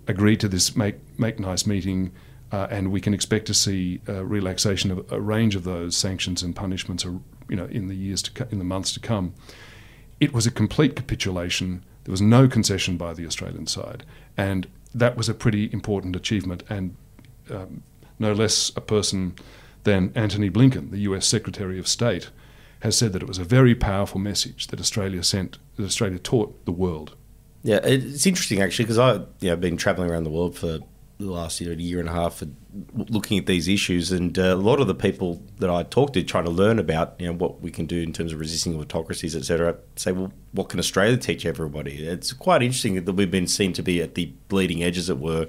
agreed 0.07 0.39
to 0.39 0.47
this 0.47 0.75
make, 0.75 0.95
make 1.19 1.39
nice 1.39 1.65
meeting 1.65 2.11
Uh, 2.51 2.67
and 2.69 2.91
we 2.91 3.01
can 3.01 3.13
expect 3.13 3.47
to 3.47 3.53
see 3.53 3.99
uh, 4.07 4.23
relaxation 4.23 4.91
of 4.91 5.11
a 5.11 5.19
range 5.19 5.55
of 5.55 5.63
those 5.63 5.97
sanctions 5.97 6.43
and 6.43 6.55
punishments, 6.55 7.05
uh, 7.05 7.11
you 7.49 7.55
know, 7.55 7.65
in 7.65 7.87
the 7.87 7.95
years 7.95 8.21
to 8.21 8.31
co- 8.31 8.47
in 8.51 8.59
the 8.59 8.63
months 8.65 8.93
to 8.93 8.99
come. 8.99 9.33
It 10.19 10.33
was 10.33 10.45
a 10.45 10.51
complete 10.51 10.95
capitulation. 10.95 11.83
There 12.03 12.11
was 12.11 12.21
no 12.21 12.47
concession 12.47 12.97
by 12.97 13.13
the 13.13 13.25
Australian 13.25 13.67
side, 13.67 14.05
and 14.37 14.67
that 14.93 15.17
was 15.17 15.27
a 15.27 15.33
pretty 15.33 15.69
important 15.73 16.15
achievement. 16.15 16.63
And 16.69 16.95
um, 17.49 17.83
no 18.19 18.31
less 18.31 18.71
a 18.75 18.81
person 18.81 19.35
than 19.83 20.11
Antony 20.15 20.49
Blinken, 20.49 20.91
the 20.91 20.99
U.S. 20.99 21.27
Secretary 21.27 21.79
of 21.79 21.87
State, 21.87 22.29
has 22.81 22.97
said 22.97 23.13
that 23.13 23.21
it 23.21 23.27
was 23.27 23.37
a 23.37 23.43
very 23.43 23.73
powerful 23.75 24.19
message 24.19 24.67
that 24.67 24.79
Australia 24.79 25.23
sent, 25.23 25.57
that 25.75 25.83
Australia 25.83 26.19
taught 26.19 26.65
the 26.65 26.71
world. 26.71 27.15
Yeah, 27.63 27.79
it's 27.83 28.25
interesting 28.27 28.61
actually 28.61 28.85
because 28.85 28.99
I, 28.99 29.13
you 29.39 29.49
know, 29.49 29.55
been 29.55 29.77
travelling 29.77 30.11
around 30.11 30.23
the 30.23 30.29
world 30.29 30.55
for 30.55 30.79
the 31.17 31.31
last 31.31 31.61
year, 31.61 31.71
a 31.71 31.75
year 31.75 31.99
and 31.99 32.09
a 32.09 32.11
half, 32.11 32.43
looking 32.93 33.37
at 33.37 33.45
these 33.45 33.67
issues, 33.67 34.11
and 34.11 34.37
uh, 34.37 34.53
a 34.53 34.55
lot 34.55 34.81
of 34.81 34.87
the 34.87 34.95
people 34.95 35.41
that 35.59 35.69
I 35.69 35.83
talk 35.83 36.13
to, 36.13 36.23
trying 36.23 36.43
to 36.45 36.51
learn 36.51 36.77
about, 36.77 37.15
you 37.19 37.27
know, 37.27 37.33
what 37.33 37.61
we 37.61 37.71
can 37.71 37.85
do 37.85 38.01
in 38.01 38.11
terms 38.11 38.33
of 38.33 38.39
resisting 38.39 38.77
autocracies, 38.77 39.35
etc., 39.35 39.77
say, 39.95 40.11
well, 40.11 40.33
what 40.51 40.69
can 40.69 40.79
Australia 40.79 41.15
teach 41.15 41.45
everybody? 41.45 42.05
It's 42.05 42.33
quite 42.33 42.61
interesting 42.61 43.03
that 43.03 43.13
we've 43.13 43.31
been 43.31 43.47
seen 43.47 43.71
to 43.73 43.83
be 43.83 44.01
at 44.01 44.15
the 44.15 44.33
bleeding 44.49 44.83
edge, 44.83 44.97
as 44.97 45.09
it 45.09 45.17
were, 45.17 45.47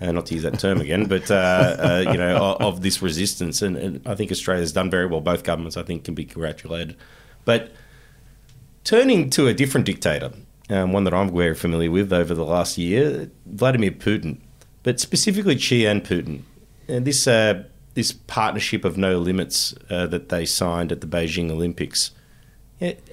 uh, 0.00 0.12
not 0.12 0.26
to 0.26 0.34
use 0.34 0.44
that 0.44 0.60
term 0.60 0.80
again, 0.80 1.06
but 1.06 1.28
uh, 1.30 1.34
uh, 1.78 2.10
you 2.12 2.18
know, 2.18 2.36
of, 2.36 2.60
of 2.60 2.82
this 2.82 3.02
resistance, 3.02 3.62
and, 3.62 3.76
and, 3.76 4.06
I 4.06 4.14
think 4.14 4.30
Australia's 4.30 4.72
done 4.72 4.90
very 4.90 5.06
well. 5.06 5.20
Both 5.20 5.42
governments, 5.42 5.76
I 5.76 5.82
think, 5.82 6.04
can 6.04 6.14
be 6.14 6.24
congratulated. 6.24 6.96
But 7.44 7.72
turning 8.84 9.28
to 9.30 9.48
a 9.48 9.54
different 9.54 9.86
dictator, 9.86 10.32
um, 10.70 10.92
one 10.92 11.04
that 11.04 11.14
I'm 11.14 11.34
very 11.34 11.54
familiar 11.54 11.90
with 11.90 12.12
over 12.12 12.32
the 12.32 12.44
last 12.44 12.78
year, 12.78 13.30
Vladimir 13.46 13.90
Putin, 13.90 14.38
but 14.84 15.00
specifically 15.00 15.58
Xi 15.58 15.84
and 15.84 16.04
Putin, 16.04 16.42
and 16.86 17.04
this 17.04 17.26
uh, 17.26 17.64
this 17.94 18.12
partnership 18.12 18.84
of 18.84 18.96
no 18.96 19.18
limits 19.18 19.74
uh, 19.90 20.06
that 20.06 20.28
they 20.28 20.44
signed 20.44 20.92
at 20.92 21.00
the 21.00 21.06
Beijing 21.08 21.50
Olympics. 21.50 22.12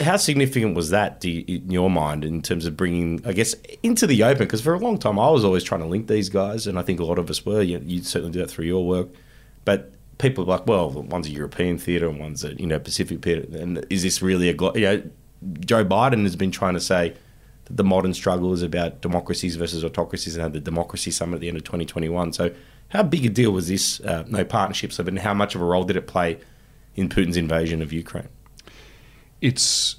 How 0.01 0.17
significant 0.17 0.75
was 0.75 0.89
that 0.89 1.23
you, 1.23 1.45
in 1.47 1.71
your 1.71 1.89
mind 1.89 2.25
in 2.25 2.41
terms 2.41 2.65
of 2.65 2.75
bringing, 2.75 3.25
I 3.25 3.31
guess, 3.31 3.55
into 3.83 4.05
the 4.05 4.23
open? 4.23 4.39
Because 4.39 4.61
for 4.61 4.73
a 4.73 4.79
long 4.79 4.97
time, 4.97 5.17
I 5.17 5.29
was 5.29 5.45
always 5.45 5.63
trying 5.63 5.81
to 5.81 5.87
link 5.87 6.07
these 6.07 6.29
guys, 6.29 6.67
and 6.67 6.77
I 6.77 6.81
think 6.81 6.99
a 6.99 7.05
lot 7.05 7.17
of 7.17 7.29
us 7.29 7.45
were. 7.45 7.61
You, 7.61 7.81
you 7.85 8.01
certainly 8.03 8.33
do 8.33 8.39
that 8.39 8.49
through 8.49 8.65
your 8.65 8.85
work, 8.85 9.07
but 9.63 9.93
people 10.17 10.43
are 10.43 10.47
like, 10.47 10.67
well, 10.67 10.89
one's 10.89 11.27
a 11.27 11.31
European 11.31 11.77
theatre 11.77 12.07
and 12.07 12.19
one's 12.19 12.43
a 12.43 12.53
you 12.55 12.67
know 12.67 12.79
Pacific 12.79 13.21
theatre, 13.21 13.45
and 13.57 13.85
is 13.89 14.03
this 14.03 14.21
really 14.21 14.49
a? 14.49 14.53
You 14.53 14.81
know, 14.81 15.03
Joe 15.61 15.85
Biden 15.85 16.23
has 16.23 16.35
been 16.35 16.51
trying 16.51 16.73
to 16.73 16.81
say 16.81 17.15
that 17.65 17.77
the 17.77 17.83
modern 17.83 18.13
struggle 18.13 18.53
is 18.53 18.61
about 18.61 19.01
democracies 19.01 19.55
versus 19.55 19.83
autocracies, 19.83 20.35
and 20.35 20.43
had 20.43 20.53
the 20.53 20.59
democracy 20.59 21.11
summit 21.11 21.35
at 21.35 21.41
the 21.41 21.47
end 21.47 21.57
of 21.57 21.63
2021. 21.63 22.33
So, 22.33 22.51
how 22.89 23.03
big 23.03 23.25
a 23.25 23.29
deal 23.29 23.51
was 23.51 23.67
this? 23.67 23.99
Uh, 24.01 24.23
no 24.27 24.43
partnerships 24.43 24.99
of, 24.99 25.07
and 25.07 25.19
how 25.19 25.33
much 25.33 25.55
of 25.55 25.61
a 25.61 25.65
role 25.65 25.83
did 25.83 25.95
it 25.95 26.07
play 26.07 26.39
in 26.95 27.07
Putin's 27.07 27.37
invasion 27.37 27.81
of 27.81 27.93
Ukraine? 27.93 28.27
it's 29.41 29.97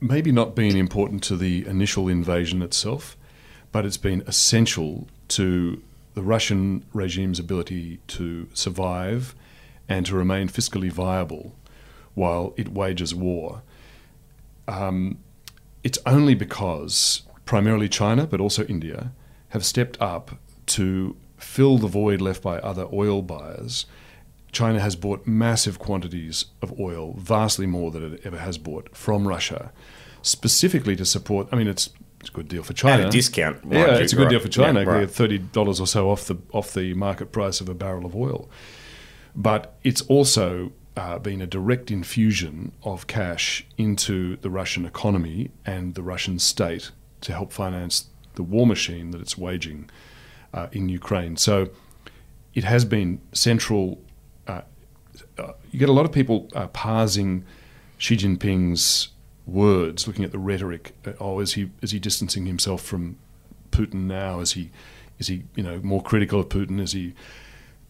maybe 0.00 0.32
not 0.32 0.54
been 0.54 0.76
important 0.76 1.22
to 1.24 1.36
the 1.36 1.66
initial 1.66 2.08
invasion 2.08 2.62
itself, 2.62 3.16
but 3.72 3.84
it's 3.84 3.96
been 3.96 4.22
essential 4.26 5.08
to 5.28 5.82
the 6.14 6.22
Russian 6.22 6.84
regime's 6.92 7.40
ability 7.40 7.98
to 8.06 8.48
survive 8.54 9.34
and 9.88 10.06
to 10.06 10.14
remain 10.14 10.48
fiscally 10.48 10.90
viable 10.90 11.54
while 12.14 12.54
it 12.56 12.68
wages 12.68 13.14
war. 13.14 13.62
Um, 14.68 15.18
it's 15.84 15.98
only 16.04 16.34
because 16.34 17.22
primarily 17.44 17.88
China, 17.88 18.26
but 18.26 18.40
also 18.40 18.64
India, 18.64 19.12
have 19.50 19.64
stepped 19.64 20.00
up 20.00 20.38
to 20.66 21.16
fill 21.36 21.78
the 21.78 21.86
void 21.86 22.20
left 22.20 22.42
by 22.42 22.58
other 22.58 22.88
oil 22.92 23.22
buyers 23.22 23.86
China 24.54 24.80
has 24.80 24.96
bought 24.96 25.26
massive 25.26 25.78
quantities 25.78 26.46
of 26.62 26.78
oil, 26.80 27.14
vastly 27.18 27.66
more 27.66 27.90
than 27.90 28.14
it 28.14 28.20
ever 28.24 28.38
has 28.38 28.56
bought 28.56 28.96
from 28.96 29.28
Russia, 29.28 29.72
specifically 30.22 30.96
to 30.96 31.04
support. 31.04 31.48
I 31.52 31.56
mean, 31.56 31.66
it's 31.66 31.90
it's 32.20 32.30
a 32.30 32.32
good 32.32 32.48
deal 32.48 32.62
for 32.62 32.72
China. 32.72 33.02
At 33.02 33.08
a 33.08 33.10
discount. 33.10 33.58
Yeah, 33.68 33.96
it's 33.96 34.14
a 34.14 34.16
good 34.16 34.30
deal 34.30 34.40
for 34.40 34.48
China. 34.48 34.80
Yeah, 34.80 34.90
right. 34.90 35.10
thirty 35.10 35.38
dollars 35.38 35.80
or 35.80 35.86
so 35.86 36.08
off 36.08 36.26
the 36.26 36.36
off 36.52 36.72
the 36.72 36.94
market 36.94 37.32
price 37.32 37.60
of 37.60 37.68
a 37.68 37.74
barrel 37.74 38.06
of 38.06 38.16
oil, 38.16 38.48
but 39.34 39.76
it's 39.82 40.00
also 40.02 40.72
uh, 40.96 41.18
been 41.18 41.42
a 41.42 41.46
direct 41.46 41.90
infusion 41.90 42.72
of 42.82 43.06
cash 43.06 43.66
into 43.76 44.36
the 44.36 44.50
Russian 44.50 44.84
economy 44.86 45.50
and 45.66 45.94
the 45.94 46.02
Russian 46.02 46.38
state 46.38 46.90
to 47.22 47.32
help 47.32 47.52
finance 47.52 48.08
the 48.34 48.42
war 48.42 48.66
machine 48.66 49.10
that 49.10 49.20
it's 49.20 49.36
waging 49.36 49.90
uh, 50.52 50.68
in 50.72 50.88
Ukraine. 50.88 51.36
So 51.36 51.70
it 52.54 52.64
has 52.64 52.84
been 52.84 53.20
central 53.32 53.98
uh, 55.38 55.52
you 55.70 55.78
get 55.78 55.88
a 55.88 55.92
lot 55.92 56.04
of 56.04 56.12
people 56.12 56.48
uh, 56.54 56.68
parsing 56.68 57.44
Xi 57.98 58.16
Jinping's 58.16 59.08
words, 59.46 60.06
looking 60.06 60.24
at 60.24 60.32
the 60.32 60.38
rhetoric. 60.38 60.94
Uh, 61.06 61.12
oh, 61.20 61.40
is 61.40 61.54
he 61.54 61.70
is 61.82 61.90
he 61.90 61.98
distancing 61.98 62.46
himself 62.46 62.82
from 62.82 63.16
Putin 63.70 64.04
now? 64.04 64.40
Is 64.40 64.52
he 64.52 64.70
is 65.18 65.28
he 65.28 65.44
you 65.54 65.62
know 65.62 65.80
more 65.82 66.02
critical 66.02 66.40
of 66.40 66.48
Putin? 66.48 66.80
Is 66.80 66.92
he? 66.92 67.14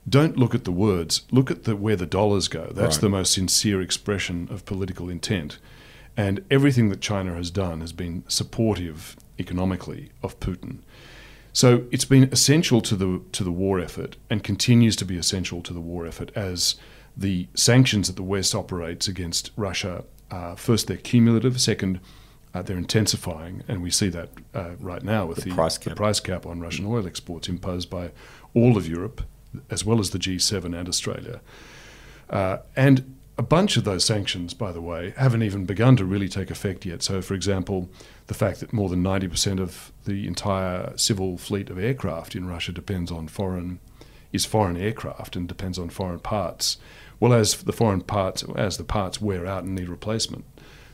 Don't 0.09 0.37
look 0.37 0.55
at 0.55 0.65
the 0.65 0.73
words. 0.73 1.23
Look 1.31 1.51
at 1.51 1.65
the 1.65 1.77
where 1.77 1.97
the 1.97 2.07
dollars 2.07 2.49
go. 2.49 2.71
That's 2.75 2.97
right. 2.97 3.01
the 3.01 3.09
most 3.09 3.33
sincere 3.33 3.81
expression 3.81 4.49
of 4.51 4.65
political 4.65 5.09
intent. 5.09 5.59
And 6.17 6.45
everything 6.51 6.91
that 6.91 7.01
China 7.01 7.35
has 7.35 7.51
done 7.51 7.81
has 7.81 7.93
been 7.93 8.23
supportive 8.29 9.17
economically 9.39 10.11
of 10.23 10.39
Putin. 10.41 10.79
So 11.53 11.85
it's 11.91 12.05
been 12.05 12.25
essential 12.25 12.81
to 12.83 12.97
the 12.97 13.23
to 13.33 13.45
the 13.45 13.53
war 13.53 13.81
effort 13.81 14.17
and 14.29 14.43
continues 14.43 14.97
to 14.97 15.05
be 15.05 15.17
essential 15.17 15.63
to 15.63 15.73
the 15.73 15.81
war 15.81 16.07
effort 16.07 16.31
as 16.35 16.75
the 17.17 17.49
sanctions 17.55 18.09
that 18.09 18.17
the 18.17 18.23
West 18.23 18.55
operates 18.55 19.07
against 19.07 19.51
Russia, 19.57 20.05
uh, 20.31 20.57
first, 20.57 20.89
they're 20.89 20.97
cumulative. 20.97 21.61
Second, 21.61 22.01
uh, 22.53 22.63
they're 22.63 22.77
intensifying, 22.77 23.63
and 23.69 23.83
we 23.83 23.91
see 23.91 24.09
that 24.09 24.31
uh, 24.53 24.71
right 24.81 25.03
now 25.03 25.27
with 25.27 25.39
the, 25.39 25.51
the, 25.51 25.55
price 25.55 25.79
the, 25.79 25.95
price 25.95 26.21
cap 26.21 26.47
on 26.47 26.61
Russian 26.61 26.87
oil 26.87 27.07
exports 27.07 27.49
imposed 27.49 27.91
by 27.91 28.11
all 28.53 28.77
of 28.77 28.89
Europe, 28.89 29.23
as 29.71 29.85
well 29.85 30.01
as 30.01 30.11
the 30.11 30.19
G7 30.19 30.79
and 30.79 30.89
Australia. 30.89 31.41
Uh, 32.31 32.59
and 32.77 33.17
a 33.37 33.43
bunch 33.43 33.77
of 33.77 33.85
those 33.85 34.05
sanctions, 34.05 34.55
by 34.55 34.71
the 34.71 34.81
way, 34.81 35.13
haven't 35.17 35.43
even 35.43 35.65
begun 35.65 35.97
to 35.97 36.05
really 36.05 36.29
take 36.29 36.51
effect 36.51 36.87
yet. 36.87 37.03
So, 37.03 37.21
for 37.21 37.35
example, 37.35 37.89
the 38.29 38.35
fact 38.35 38.61
that 38.61 38.73
more 38.73 38.89
than 38.89 39.03
90% 39.03 39.61
of 39.61 39.93
the 40.05 40.27
entire 40.27 40.97
civil 40.97 41.37
fleet 41.37 41.69
of 41.69 41.79
aircraft 41.79 42.37
in 42.37 42.47
Russia 42.47 42.73
depends 42.73 43.11
on 43.11 43.29
foreign 43.29 43.81
is 44.33 44.45
foreign 44.45 44.77
aircraft 44.77 45.37
and 45.37 45.47
depends 45.47 45.79
on 45.79 45.89
foreign 45.89 46.19
parts. 46.19 46.77
Well, 47.21 47.33
as 47.33 47.63
the 47.63 47.73
foreign 47.73 48.01
parts, 48.01 48.45
as 48.57 48.79
the 48.79 48.85
parts 48.85 49.21
wear 49.21 49.47
out 49.47 49.63
and 49.63 49.77
need 49.77 49.89
replacement, 49.89 50.45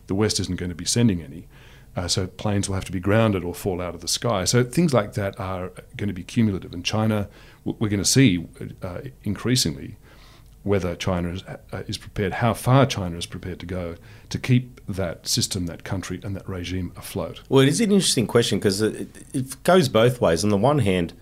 the 0.08 0.14
West 0.14 0.38
isn't 0.40 0.56
going 0.56 0.68
to 0.68 0.74
be 0.74 0.84
sending 0.84 1.22
any. 1.22 1.48
Uh, 1.96 2.06
so 2.06 2.26
planes 2.26 2.68
will 2.68 2.74
have 2.74 2.84
to 2.84 2.92
be 2.92 3.00
grounded 3.00 3.42
or 3.42 3.54
fall 3.54 3.80
out 3.80 3.94
of 3.94 4.02
the 4.02 4.08
sky. 4.08 4.44
So 4.44 4.62
things 4.62 4.92
like 4.92 5.14
that 5.14 5.40
are 5.40 5.72
going 5.96 6.08
to 6.08 6.14
be 6.14 6.22
cumulative. 6.22 6.72
And 6.74 6.84
China, 6.84 7.28
we're 7.64 7.88
going 7.88 8.02
to 8.02 8.04
see 8.04 8.46
uh, 8.82 9.00
increasingly 9.22 9.96
whether 10.62 10.94
China 10.94 11.30
is, 11.30 11.42
uh, 11.44 11.82
is, 11.86 11.96
prepared, 11.96 12.34
how 12.34 12.52
far 12.52 12.84
China 12.84 13.16
is 13.16 13.26
prepared 13.26 13.58
to 13.60 13.66
go 13.66 13.94
to 14.28 14.38
keep 14.38 14.80
that 14.86 15.26
system, 15.26 15.66
that 15.66 15.84
country, 15.84 16.20
and 16.22 16.36
that 16.36 16.46
regime 16.48 16.92
afloat. 16.96 17.40
Well, 17.48 17.62
it 17.62 17.68
is 17.68 17.80
an 17.80 17.90
interesting 17.90 18.26
question 18.26 18.58
because 18.58 18.82
it, 18.82 19.08
it, 19.32 19.62
goes 19.62 19.88
both 19.88 20.20
ways. 20.20 20.44
On 20.44 20.50
the 20.50 20.58
one 20.58 20.80
hand, 20.80 21.14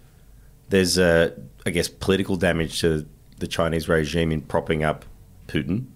there's, 0.70 0.98
uh, 0.98 1.30
I 1.64 1.70
guess, 1.70 1.88
political 1.88 2.36
damage 2.36 2.80
to 2.80 3.06
the 3.38 3.46
Chinese 3.46 3.88
regime 3.88 4.32
in 4.32 4.40
propping 4.40 4.82
up 4.82 5.04
Putin. 5.46 5.86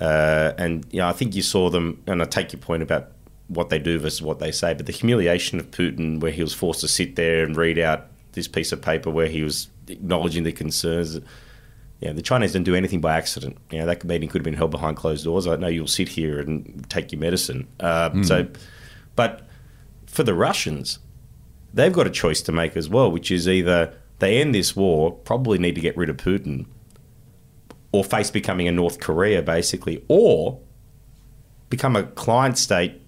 Uh, 0.00 0.52
and 0.56 0.86
you 0.90 1.00
know, 1.00 1.08
I 1.08 1.12
think 1.12 1.34
you 1.34 1.42
saw 1.42 1.68
them, 1.68 2.02
and 2.06 2.22
I 2.22 2.24
take 2.24 2.52
your 2.52 2.60
point 2.60 2.82
about 2.82 3.12
what 3.48 3.68
they 3.68 3.78
do 3.78 3.98
versus 3.98 4.22
what 4.22 4.38
they 4.38 4.52
say, 4.52 4.72
but 4.72 4.86
the 4.86 4.92
humiliation 4.92 5.58
of 5.58 5.70
Putin, 5.70 6.20
where 6.20 6.32
he 6.32 6.42
was 6.42 6.54
forced 6.54 6.80
to 6.80 6.88
sit 6.88 7.16
there 7.16 7.44
and 7.44 7.56
read 7.56 7.78
out 7.78 8.06
this 8.32 8.48
piece 8.48 8.72
of 8.72 8.80
paper 8.80 9.10
where 9.10 9.26
he 9.26 9.42
was 9.42 9.68
acknowledging 9.88 10.44
the 10.44 10.52
concerns. 10.52 11.20
Yeah, 12.00 12.12
the 12.12 12.22
Chinese 12.22 12.52
didn't 12.52 12.64
do 12.64 12.74
anything 12.74 13.00
by 13.00 13.16
accident. 13.16 13.58
You 13.70 13.78
know, 13.80 13.86
that 13.86 14.04
meeting 14.04 14.28
could 14.28 14.40
have 14.40 14.44
been 14.44 14.54
held 14.54 14.70
behind 14.70 14.96
closed 14.96 15.24
doors. 15.24 15.46
I 15.46 15.56
know 15.56 15.66
you'll 15.66 15.86
sit 15.86 16.08
here 16.08 16.40
and 16.40 16.88
take 16.88 17.12
your 17.12 17.20
medicine. 17.20 17.68
Uh, 17.78 18.10
mm. 18.10 18.26
So, 18.26 18.48
but 19.16 19.46
for 20.06 20.22
the 20.22 20.34
Russians, 20.34 20.98
they've 21.74 21.92
got 21.92 22.06
a 22.06 22.10
choice 22.10 22.40
to 22.42 22.52
make 22.52 22.76
as 22.76 22.88
well, 22.88 23.10
which 23.10 23.30
is 23.30 23.46
either 23.48 23.94
they 24.18 24.40
end 24.40 24.54
this 24.54 24.74
war, 24.74 25.12
probably 25.12 25.58
need 25.58 25.74
to 25.74 25.80
get 25.80 25.96
rid 25.96 26.08
of 26.08 26.16
Putin, 26.16 26.66
or 27.92 28.04
face 28.04 28.30
becoming 28.30 28.68
a 28.68 28.72
North 28.72 29.00
Korea, 29.00 29.42
basically, 29.42 30.04
or 30.08 30.60
become 31.68 31.96
a 31.96 32.04
client 32.04 32.58
state 32.58 33.00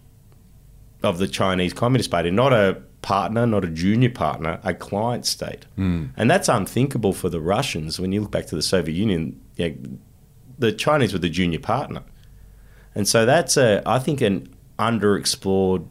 of 1.03 1.19
the 1.19 1.29
Chinese 1.29 1.73
Communist 1.73 2.11
Party, 2.11 2.31
not 2.31 2.53
a 2.53 2.83
partner, 3.03 3.47
not 3.47 3.65
a 3.65 3.69
junior 3.69 4.11
partner, 4.11 4.61
a 4.63 4.73
client 4.73 5.27
state. 5.27 5.67
Mm. 5.77 6.11
And 6.17 6.31
that's 6.31 6.49
unthinkable 6.49 7.13
for 7.13 7.29
the 7.29 7.41
Russians. 7.41 8.01
When 8.01 8.13
you 8.13 8.21
look 8.23 8.31
back 8.31 8.47
to 8.47 8.55
the 8.55 8.63
Soviet 8.63 8.95
Union, 8.95 9.41
you 9.57 9.69
know, 9.69 9.77
the 10.59 10.73
Chinese 10.73 11.13
were 11.13 11.19
the 11.19 11.29
junior 11.29 11.59
partner. 11.59 12.03
And 12.95 13.09
so 13.09 13.27
that's, 13.27 13.57
a, 13.57 13.83
I 13.85 13.99
think, 13.99 14.21
an 14.21 14.49
underexplored 14.79 15.87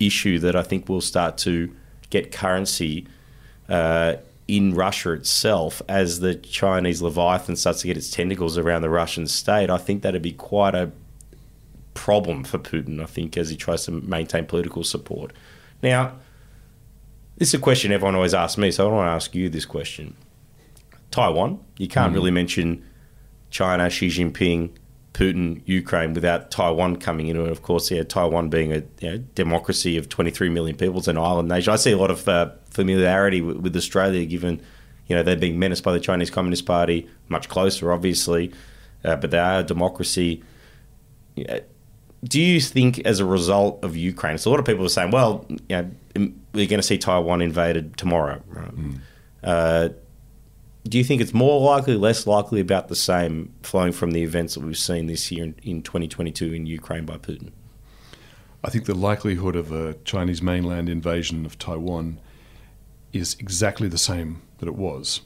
issue 0.00 0.38
that 0.40 0.56
I 0.56 0.62
think 0.62 0.88
will 0.88 1.00
start 1.00 1.38
to 1.38 1.74
get 2.10 2.32
currency 2.32 3.06
uh, 3.68 4.16
in 4.48 4.74
Russia 4.74 5.12
itself 5.12 5.82
as 5.88 6.20
the 6.20 6.34
Chinese 6.34 7.02
Leviathan 7.02 7.56
starts 7.56 7.80
to 7.80 7.86
get 7.86 7.96
its 7.96 8.10
tentacles 8.10 8.58
around 8.58 8.82
the 8.82 8.90
Russian 8.90 9.26
state. 9.26 9.70
I 9.70 9.78
think 9.78 10.02
that'd 10.02 10.22
be 10.22 10.32
quite 10.32 10.74
a 10.74 10.90
problem 11.94 12.44
for 12.44 12.58
Putin, 12.58 13.02
I 13.02 13.06
think, 13.06 13.36
as 13.36 13.50
he 13.50 13.56
tries 13.56 13.84
to 13.86 13.90
maintain 13.90 14.46
political 14.46 14.84
support. 14.84 15.32
Now, 15.82 16.12
this 17.36 17.48
is 17.48 17.54
a 17.54 17.58
question 17.58 17.92
everyone 17.92 18.14
always 18.14 18.34
asks 18.34 18.58
me, 18.58 18.70
so 18.70 18.88
I 18.88 18.92
want 18.92 19.06
to 19.06 19.10
ask 19.10 19.34
you 19.34 19.48
this 19.48 19.64
question. 19.64 20.16
Taiwan, 21.10 21.60
you 21.78 21.88
can't 21.88 22.12
really 22.12 22.30
mention 22.30 22.84
China, 23.50 23.88
Xi 23.88 24.08
Jinping, 24.08 24.70
Putin, 25.12 25.62
Ukraine 25.64 26.12
without 26.12 26.50
Taiwan 26.50 26.96
coming 26.96 27.28
into 27.28 27.44
it. 27.44 27.50
Of 27.50 27.62
course, 27.62 27.90
yeah, 27.90 28.02
Taiwan 28.02 28.50
being 28.50 28.72
a 28.72 28.82
you 29.00 29.10
know, 29.10 29.18
democracy 29.34 29.96
of 29.96 30.08
23 30.08 30.50
million 30.50 30.76
people, 30.76 30.98
it's 30.98 31.08
an 31.08 31.16
island 31.16 31.48
nation. 31.48 31.72
I 31.72 31.76
see 31.76 31.92
a 31.92 31.96
lot 31.96 32.10
of 32.10 32.28
uh, 32.28 32.50
familiarity 32.70 33.40
with, 33.40 33.56
with 33.56 33.76
Australia, 33.76 34.26
given 34.26 34.60
you 35.06 35.16
know 35.16 35.22
they're 35.22 35.36
being 35.36 35.58
menaced 35.58 35.84
by 35.84 35.92
the 35.92 36.00
Chinese 36.00 36.30
Communist 36.30 36.66
Party, 36.66 37.08
much 37.28 37.48
closer, 37.48 37.92
obviously, 37.92 38.52
uh, 39.04 39.16
but 39.16 39.30
they 39.30 39.38
are 39.38 39.60
a 39.60 39.62
democracy. 39.62 40.42
Do 42.24 42.40
you 42.40 42.60
think, 42.60 42.98
as 43.00 43.20
a 43.20 43.24
result 43.24 43.82
of 43.84 43.96
Ukraine, 43.96 44.36
so 44.36 44.50
a 44.50 44.52
lot 44.52 44.60
of 44.60 44.66
people 44.66 44.84
are 44.84 44.90
saying, 44.90 45.12
well, 45.12 45.46
you 45.48 45.58
know, 45.70 45.90
we're 46.56 46.66
going 46.66 46.80
to 46.80 46.86
see 46.86 46.98
Taiwan 46.98 47.40
invaded 47.42 47.96
tomorrow. 47.96 48.42
Right? 48.48 48.72
Uh, 49.42 49.88
do 50.88 50.98
you 50.98 51.04
think 51.04 51.20
it's 51.20 51.34
more 51.34 51.60
likely, 51.60 51.96
less 51.96 52.26
likely, 52.26 52.60
about 52.60 52.88
the 52.88 52.96
same 52.96 53.52
flowing 53.62 53.92
from 53.92 54.12
the 54.12 54.22
events 54.22 54.54
that 54.54 54.60
we've 54.60 54.78
seen 54.78 55.06
this 55.06 55.30
year 55.30 55.44
in, 55.44 55.54
in 55.62 55.82
2022 55.82 56.52
in 56.52 56.66
Ukraine 56.66 57.04
by 57.04 57.18
Putin? 57.18 57.50
I 58.64 58.70
think 58.70 58.86
the 58.86 58.94
likelihood 58.94 59.56
of 59.56 59.72
a 59.72 59.94
Chinese 60.04 60.42
mainland 60.42 60.88
invasion 60.88 61.46
of 61.46 61.58
Taiwan 61.58 62.20
is 63.12 63.36
exactly 63.38 63.88
the 63.88 63.98
same 63.98 64.42
that 64.58 64.66
it 64.66 64.74
was. 64.74 65.22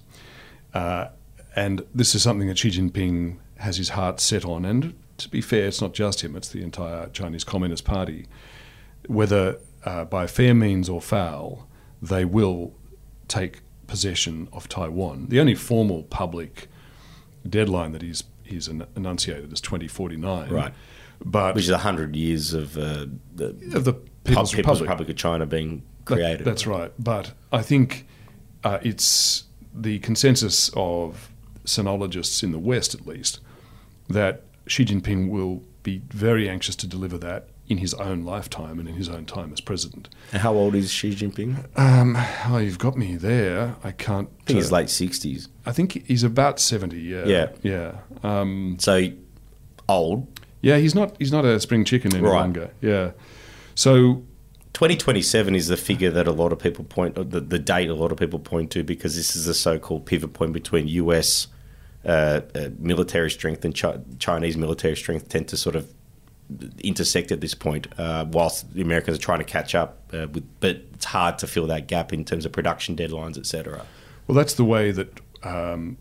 Uh, 0.75 1.09
and 1.57 1.85
this 1.95 2.15
is 2.15 2.23
something 2.23 2.49
that 2.49 2.59
Xi 2.59 2.71
Jinping 2.71 3.39
has 3.59 3.77
his 3.77 3.91
heart 3.91 4.21
set 4.21 4.45
on. 4.45 4.65
And 4.65 4.95
to 5.19 5.29
be 5.29 5.41
fair, 5.41 5.67
it's 5.67 5.81
not 5.81 5.95
just 5.95 6.23
him, 6.23 6.37
it's 6.37 6.49
the 6.49 6.63
entire 6.63 7.09
Chinese 7.09 7.45
Communist 7.45 7.85
Party. 7.85 8.27
Whether 9.07 9.59
uh, 9.85 10.05
by 10.05 10.27
fair 10.27 10.55
means 10.55 10.89
or 10.89 11.01
foul, 11.01 11.67
they 12.03 12.25
will 12.25 12.75
take 13.29 13.61
possession 13.87 14.49
of 14.53 14.69
Taiwan. 14.69 15.27
The 15.29 15.41
only 15.41 15.55
formal 15.55 16.05
public 16.05 16.69
deadline 17.49 17.93
that 17.93 18.03
he's, 18.03 18.25
he's 18.45 18.69
enunciated 18.69 19.53
is 19.53 19.61
2049. 19.61 20.51
Right. 20.51 20.73
But 21.25 21.55
Which 21.55 21.65
is 21.65 21.71
100 21.71 22.17
years 22.17 22.55
of 22.55 22.77
uh, 22.79 23.07
the 23.35 23.49
of 23.75 23.85
the 23.85 23.93
People's, 24.25 24.53
People's 24.53 24.81
Republic. 24.81 24.81
Republic 24.83 25.09
of 25.11 25.17
China 25.17 25.47
being 25.47 25.83
That- 26.07 26.15
created. 26.15 26.45
that's 26.47 26.67
right. 26.67 26.93
But 26.99 27.33
I 27.53 27.63
think 27.63 28.07
uh, 28.65 28.79
it's 28.83 29.45
the 29.75 29.99
consensus 30.01 30.71
of 30.77 31.31
sinologists 31.65 32.43
in 32.43 32.53
the 32.53 32.59
West, 32.59 32.95
at 32.95 33.07
least, 33.07 33.41
that 34.09 34.43
Xi 34.67 34.85
Jinping 34.85 35.29
will 35.31 35.63
be 35.83 36.03
very 36.11 36.49
anxious 36.49 36.75
to 36.77 36.87
deliver 36.87 37.19
that 37.19 37.49
in 37.71 37.79
his 37.79 37.95
own 37.95 38.25
lifetime 38.25 38.79
and 38.79 38.89
in 38.89 38.97
his 38.97 39.09
own 39.09 39.25
time 39.25 39.53
as 39.53 39.61
president. 39.61 40.09
And 40.33 40.43
How 40.43 40.53
old 40.55 40.75
is 40.75 40.91
Xi 40.91 41.15
Jinping? 41.15 41.65
Um, 41.79 42.17
oh, 42.49 42.59
you've 42.59 42.79
got 42.79 42.97
me 42.97 43.17
there. 43.17 43.77
I 43.85 43.93
can't. 43.93 44.29
I 44.41 44.45
think 44.45 44.57
uh, 44.57 44.61
he's 44.61 44.73
late 44.73 44.89
60s. 44.89 45.49
I 45.65 45.73
think 45.73 46.05
he's 46.07 46.23
about 46.25 46.59
seventy. 46.61 47.01
Yeah. 47.01 47.25
Yeah. 47.27 47.49
Yeah. 47.63 47.93
Um, 48.23 48.77
So 48.81 49.11
old. 49.89 50.27
yeah. 50.61 50.77
He's 50.79 50.95
not. 50.95 51.17
He's 51.19 51.33
not 51.33 51.45
a 51.45 51.59
spring 51.61 51.85
chicken 51.85 52.15
any 52.15 52.23
Right. 52.27 52.41
longer. 52.41 52.71
Yeah. 52.83 53.13
So 53.75 54.25
2027 54.73 55.55
is 55.55 55.69
the 55.69 55.77
figure 55.77 56.11
that 56.11 56.27
a 56.29 56.33
lot 56.33 56.53
of 56.53 56.59
people 56.59 56.85
point, 56.85 57.15
the, 57.17 57.41
the 57.41 57.59
date 57.59 57.89
a 57.91 57.95
lot 57.95 58.13
of 58.13 58.19
people 58.19 58.39
point 58.39 58.71
to, 58.73 58.83
because 58.85 59.17
this 59.17 59.35
is 59.37 59.47
the 59.47 59.55
so-called 59.55 60.07
pivot 60.07 60.33
point 60.33 60.53
between 60.53 60.87
US 60.89 61.49
uh, 62.05 62.41
uh, 62.55 62.69
military 62.79 63.31
strength 63.31 63.65
and 63.65 63.79
Chi- 63.79 63.99
Chinese 64.19 64.57
military 64.57 64.97
strength 64.97 65.29
tend 65.29 65.49
to 65.49 65.57
sort 65.57 65.77
of 65.77 65.93
intersect 66.83 67.31
at 67.33 67.41
this 67.41 67.55
point, 67.55 67.87
uh, 67.99 68.27
whilst 68.31 68.73
the 68.75 68.83
Americans 68.83 69.17
are 69.17 69.21
trying 69.21 69.39
to 69.39 69.45
catch 69.45 69.75
up. 69.75 69.99
Uh, 70.13 70.27
with, 70.33 70.45
but 70.61 70.77
it's 70.95 71.05
hard 71.07 71.39
to 71.39 71.47
fill 71.47 71.67
that 71.69 71.87
gap 71.87 72.13
in 72.13 72.25
terms 72.25 72.45
of 72.45 72.53
production 72.53 72.97
deadlines, 72.97 73.39
etc. 73.39 73.87
Well, 74.27 74.37
that's 74.37 74.55
the 74.55 74.65
way 74.65 74.91
that 74.91 75.21
um, 75.43 75.97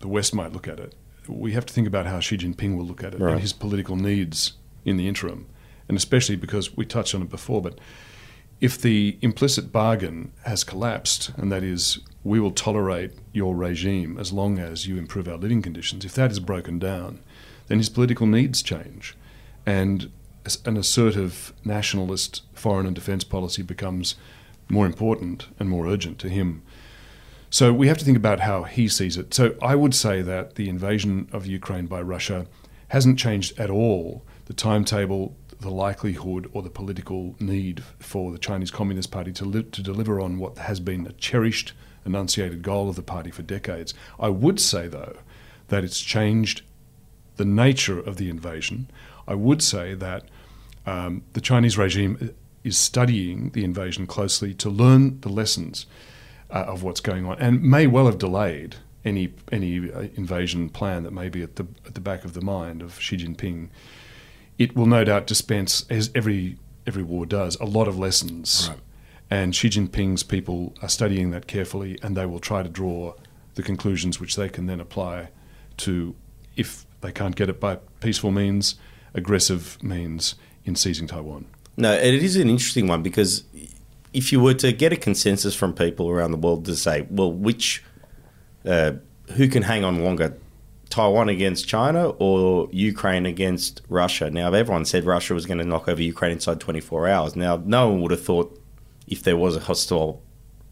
the 0.00 0.08
West 0.08 0.34
might 0.34 0.52
look 0.52 0.68
at 0.68 0.78
it. 0.78 0.94
We 1.28 1.52
have 1.52 1.66
to 1.66 1.72
think 1.74 1.86
about 1.88 2.06
how 2.06 2.20
Xi 2.20 2.36
Jinping 2.36 2.76
will 2.76 2.84
look 2.84 3.02
at 3.02 3.14
it 3.14 3.20
Right. 3.20 3.32
and 3.32 3.40
his 3.40 3.52
political 3.52 3.96
needs 3.96 4.52
in 4.84 4.96
the 4.96 5.08
interim, 5.08 5.46
and 5.88 5.96
especially 5.96 6.36
because 6.36 6.76
we 6.76 6.84
touched 6.84 7.14
on 7.14 7.22
it 7.22 7.30
before. 7.30 7.60
But 7.60 7.78
if 8.60 8.80
the 8.80 9.18
implicit 9.22 9.72
bargain 9.72 10.32
has 10.44 10.62
collapsed, 10.64 11.30
and 11.36 11.50
that 11.50 11.62
is, 11.62 11.98
we 12.22 12.40
will 12.40 12.52
tolerate 12.52 13.12
your 13.32 13.54
regime 13.56 14.18
as 14.18 14.32
long 14.32 14.58
as 14.58 14.86
you 14.86 14.96
improve 14.98 15.28
our 15.28 15.36
living 15.36 15.62
conditions, 15.62 16.04
if 16.04 16.14
that 16.14 16.30
is 16.30 16.40
broken 16.40 16.78
down, 16.78 17.20
then 17.66 17.78
his 17.78 17.88
political 17.88 18.26
needs 18.26 18.62
change. 18.62 19.16
And 19.66 20.10
an 20.64 20.76
assertive 20.76 21.52
nationalist 21.64 22.42
foreign 22.54 22.86
and 22.86 22.94
defence 22.94 23.24
policy 23.24 23.62
becomes 23.62 24.14
more 24.68 24.86
important 24.86 25.48
and 25.58 25.68
more 25.68 25.86
urgent 25.86 26.18
to 26.20 26.28
him. 26.28 26.62
So 27.50 27.72
we 27.72 27.88
have 27.88 27.98
to 27.98 28.04
think 28.04 28.16
about 28.16 28.40
how 28.40 28.64
he 28.64 28.88
sees 28.88 29.16
it. 29.16 29.34
So 29.34 29.54
I 29.62 29.74
would 29.74 29.94
say 29.94 30.22
that 30.22 30.54
the 30.54 30.68
invasion 30.68 31.28
of 31.32 31.46
Ukraine 31.46 31.86
by 31.86 32.02
Russia 32.02 32.46
hasn't 32.88 33.18
changed 33.18 33.58
at 33.58 33.70
all 33.70 34.24
the 34.46 34.52
timetable, 34.52 35.36
the 35.60 35.70
likelihood, 35.70 36.48
or 36.52 36.62
the 36.62 36.70
political 36.70 37.34
need 37.40 37.82
for 37.98 38.30
the 38.30 38.38
Chinese 38.38 38.70
Communist 38.70 39.10
Party 39.10 39.32
to, 39.32 39.44
li- 39.44 39.62
to 39.64 39.82
deliver 39.82 40.20
on 40.20 40.38
what 40.38 40.58
has 40.58 40.80
been 40.80 41.06
a 41.06 41.12
cherished, 41.12 41.72
enunciated 42.04 42.62
goal 42.62 42.88
of 42.88 42.96
the 42.96 43.02
party 43.02 43.30
for 43.30 43.42
decades. 43.42 43.94
I 44.20 44.28
would 44.28 44.60
say, 44.60 44.86
though, 44.86 45.16
that 45.68 45.82
it's 45.82 46.00
changed 46.00 46.62
the 47.36 47.44
nature 47.44 47.98
of 47.98 48.16
the 48.16 48.30
invasion. 48.30 48.88
I 49.26 49.34
would 49.34 49.62
say 49.62 49.94
that 49.94 50.24
um, 50.86 51.22
the 51.32 51.40
Chinese 51.40 51.76
regime 51.76 52.34
is 52.62 52.76
studying 52.76 53.50
the 53.50 53.64
invasion 53.64 54.06
closely 54.06 54.54
to 54.54 54.70
learn 54.70 55.20
the 55.20 55.28
lessons 55.28 55.86
uh, 56.50 56.64
of 56.66 56.82
what's 56.82 57.00
going 57.00 57.26
on, 57.26 57.38
and 57.38 57.62
may 57.62 57.86
well 57.86 58.06
have 58.06 58.18
delayed 58.18 58.76
any 59.04 59.32
any 59.52 59.90
uh, 59.92 60.08
invasion 60.14 60.68
plan 60.68 61.02
that 61.04 61.12
may 61.12 61.28
be 61.28 61.42
at 61.42 61.56
the 61.56 61.66
at 61.86 61.94
the 61.94 62.00
back 62.00 62.24
of 62.24 62.34
the 62.34 62.40
mind 62.40 62.82
of 62.82 63.00
Xi 63.00 63.16
Jinping. 63.16 63.68
It 64.58 64.74
will 64.74 64.86
no 64.86 65.04
doubt 65.04 65.26
dispense, 65.26 65.84
as 65.90 66.10
every 66.14 66.56
every 66.86 67.02
war 67.02 67.26
does, 67.26 67.56
a 67.56 67.64
lot 67.64 67.88
of 67.88 67.98
lessons. 67.98 68.68
Right. 68.68 68.80
And 69.28 69.54
Xi 69.54 69.68
Jinping's 69.68 70.22
people 70.22 70.74
are 70.82 70.88
studying 70.88 71.30
that 71.30 71.46
carefully, 71.46 71.98
and 72.02 72.16
they 72.16 72.26
will 72.26 72.38
try 72.38 72.62
to 72.62 72.68
draw 72.68 73.14
the 73.54 73.62
conclusions 73.62 74.20
which 74.20 74.36
they 74.36 74.48
can 74.48 74.66
then 74.66 74.80
apply 74.80 75.30
to, 75.78 76.14
if 76.56 76.86
they 77.00 77.10
can't 77.10 77.34
get 77.34 77.48
it 77.48 77.58
by 77.58 77.76
peaceful 78.00 78.30
means, 78.30 78.76
aggressive 79.16 79.82
means 79.82 80.36
in 80.64 80.76
seizing 80.76 81.06
Taiwan. 81.06 81.46
No, 81.76 81.92
it 81.92 82.14
is 82.14 82.36
an 82.36 82.48
interesting 82.48 82.86
one 82.86 83.02
because 83.02 83.44
if 84.12 84.32
you 84.32 84.40
were 84.40 84.54
to 84.54 84.72
get 84.72 84.92
a 84.92 84.96
consensus 84.96 85.54
from 85.54 85.74
people 85.74 86.08
around 86.08 86.30
the 86.30 86.38
world 86.38 86.64
to 86.66 86.76
say, 86.76 87.06
well, 87.10 87.30
which, 87.30 87.82
uh, 88.64 88.92
who 89.32 89.48
can 89.48 89.62
hang 89.62 89.84
on 89.84 90.02
longer, 90.02 90.36
Taiwan 90.88 91.28
against 91.28 91.66
China 91.68 92.10
or 92.10 92.68
Ukraine 92.70 93.26
against 93.26 93.82
Russia? 93.88 94.30
Now, 94.30 94.52
everyone 94.52 94.84
said 94.84 95.04
Russia 95.04 95.34
was 95.34 95.44
going 95.44 95.58
to 95.58 95.64
knock 95.64 95.88
over 95.88 96.00
Ukraine 96.00 96.32
inside 96.32 96.60
24 96.60 97.08
hours. 97.08 97.36
Now, 97.36 97.60
no 97.64 97.88
one 97.88 98.00
would 98.02 98.10
have 98.12 98.24
thought 98.24 98.58
if 99.06 99.22
there 99.22 99.36
was 99.36 99.56
a 99.56 99.60
hostile 99.60 100.22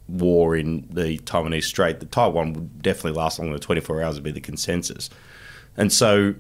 war 0.09 0.57
in 0.57 0.86
the 0.90 1.18
Taiwanese 1.18 1.64
Strait 1.64 2.01
that 2.01 2.12
Taiwan 2.12 2.53
would 2.53 2.82
definitely 2.82 3.12
last 3.12 3.38
longer 3.38 3.55
than 3.55 3.61
24 3.61 4.03
hours 4.03 4.14
would 4.14 4.24
be 4.24 4.30
the 4.30 4.40
consensus. 4.40 5.11
And 5.76 5.92
so 5.92 6.34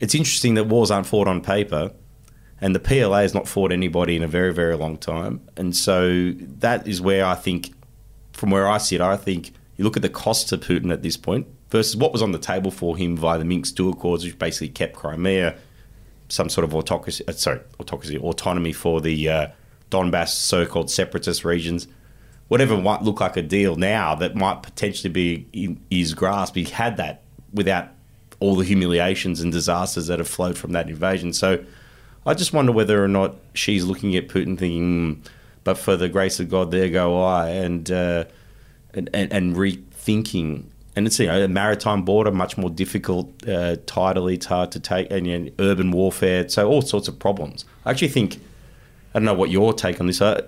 it's 0.00 0.14
interesting 0.14 0.54
that 0.54 0.64
wars 0.64 0.90
aren't 0.90 1.06
fought 1.06 1.28
on 1.28 1.40
paper 1.40 1.92
and 2.60 2.74
the 2.74 2.80
PLA 2.80 3.20
has 3.20 3.34
not 3.34 3.46
fought 3.46 3.72
anybody 3.72 4.16
in 4.16 4.22
a 4.22 4.28
very, 4.28 4.52
very 4.52 4.76
long 4.76 4.96
time. 4.96 5.40
And 5.56 5.76
so 5.76 6.32
that 6.58 6.86
is 6.86 7.00
where 7.00 7.24
I 7.24 7.34
think, 7.34 7.74
from 8.32 8.50
where 8.50 8.68
I 8.68 8.78
sit, 8.78 9.00
I 9.00 9.16
think 9.16 9.52
you 9.76 9.84
look 9.84 9.96
at 9.96 10.02
the 10.02 10.08
cost 10.08 10.48
to 10.48 10.58
Putin 10.58 10.90
at 10.92 11.02
this 11.02 11.16
point 11.16 11.46
versus 11.70 11.96
what 11.96 12.12
was 12.12 12.22
on 12.22 12.32
the 12.32 12.38
table 12.38 12.70
for 12.70 12.96
him 12.96 13.16
via 13.16 13.38
the 13.38 13.44
Minsk 13.44 13.78
II 13.78 13.90
Accords, 13.90 14.24
which 14.24 14.38
basically 14.38 14.70
kept 14.70 14.94
Crimea, 14.94 15.56
some 16.28 16.48
sort 16.48 16.64
of 16.64 16.74
autocracy, 16.74 17.24
uh, 17.28 17.32
sorry, 17.32 17.60
autocracy, 17.78 18.18
autonomy 18.18 18.72
for 18.72 19.00
the 19.00 19.28
uh, 19.28 19.46
Donbass 19.90 20.28
so-called 20.28 20.90
separatist 20.90 21.44
regions. 21.44 21.86
Whatever 22.48 22.78
might 22.78 23.02
look 23.02 23.20
like 23.20 23.36
a 23.36 23.42
deal 23.42 23.76
now 23.76 24.14
that 24.14 24.34
might 24.34 24.62
potentially 24.62 25.12
be 25.12 25.46
in 25.52 25.80
his 25.90 26.14
grasp, 26.14 26.54
he 26.54 26.64
had 26.64 26.96
that 26.96 27.22
without 27.52 27.88
all 28.40 28.56
the 28.56 28.64
humiliations 28.64 29.40
and 29.40 29.52
disasters 29.52 30.06
that 30.08 30.18
have 30.18 30.28
flowed 30.28 30.58
from 30.58 30.72
that 30.72 30.88
invasion. 30.88 31.32
So 31.32 31.64
I 32.26 32.34
just 32.34 32.52
wonder 32.52 32.72
whether 32.72 33.02
or 33.02 33.08
not 33.08 33.36
Xi's 33.54 33.84
looking 33.84 34.16
at 34.16 34.28
Putin 34.28 34.58
thinking, 34.58 35.14
"Hmm, 35.14 35.20
but 35.64 35.78
for 35.78 35.96
the 35.96 36.08
grace 36.08 36.38
of 36.40 36.48
God, 36.50 36.70
there 36.70 36.88
go 36.88 37.22
I, 37.22 37.48
and 37.50 37.90
uh, 37.90 38.24
and, 38.94 39.10
and, 39.12 39.32
and 39.32 39.56
rethinking. 39.56 40.64
And 40.96 41.06
it's 41.06 41.18
you 41.18 41.26
know, 41.26 41.44
a 41.44 41.48
maritime 41.48 42.04
border, 42.04 42.32
much 42.32 42.56
more 42.56 42.70
difficult 42.70 43.26
uh, 43.42 43.76
tidally, 43.84 44.34
it's 44.34 44.46
hard 44.46 44.72
to 44.72 44.80
take, 44.80 45.10
and 45.10 45.26
you 45.26 45.38
know, 45.38 45.50
urban 45.58 45.90
warfare, 45.90 46.48
so 46.48 46.68
all 46.68 46.80
sorts 46.82 47.06
of 47.06 47.18
problems. 47.18 47.66
I 47.84 47.90
actually 47.90 48.08
think, 48.08 48.36
I 49.14 49.18
don't 49.18 49.24
know 49.24 49.34
what 49.34 49.50
your 49.50 49.74
take 49.74 50.00
on 50.00 50.06
this. 50.06 50.22
I, 50.22 50.40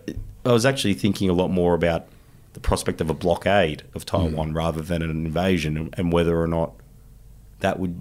I 0.47 0.53
was 0.53 0.65
actually 0.65 0.95
thinking 0.95 1.29
a 1.29 1.35
lot 1.35 1.49
more 1.49 1.75
about 1.75 2.07
the 2.55 2.61
prospect 2.61 3.03
of 3.03 3.11
a 3.11 3.15
blockade 3.15 3.83
of 3.95 4.07
Taiwan 4.07 4.55
rather 4.55 4.81
than 4.81 5.03
an 5.03 5.11
invasion, 5.11 5.77
and, 5.77 5.95
and 5.99 6.13
whether 6.13 6.41
or 6.41 6.47
not 6.47 6.73
that 7.61 7.79
would 7.79 8.01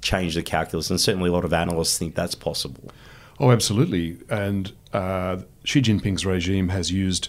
change 0.00 0.34
the 0.34 0.42
calculus. 0.42 0.90
And 0.90 1.00
certainly, 1.00 1.30
a 1.30 1.32
lot 1.32 1.44
of 1.44 1.52
analysts 1.52 1.98
think 1.98 2.14
that's 2.14 2.34
possible. 2.34 2.90
Oh, 3.38 3.50
absolutely. 3.50 4.18
And 4.28 4.72
uh, 4.92 5.38
Xi 5.64 5.80
Jinping's 5.80 6.26
regime 6.26 6.68
has 6.68 6.92
used 6.92 7.28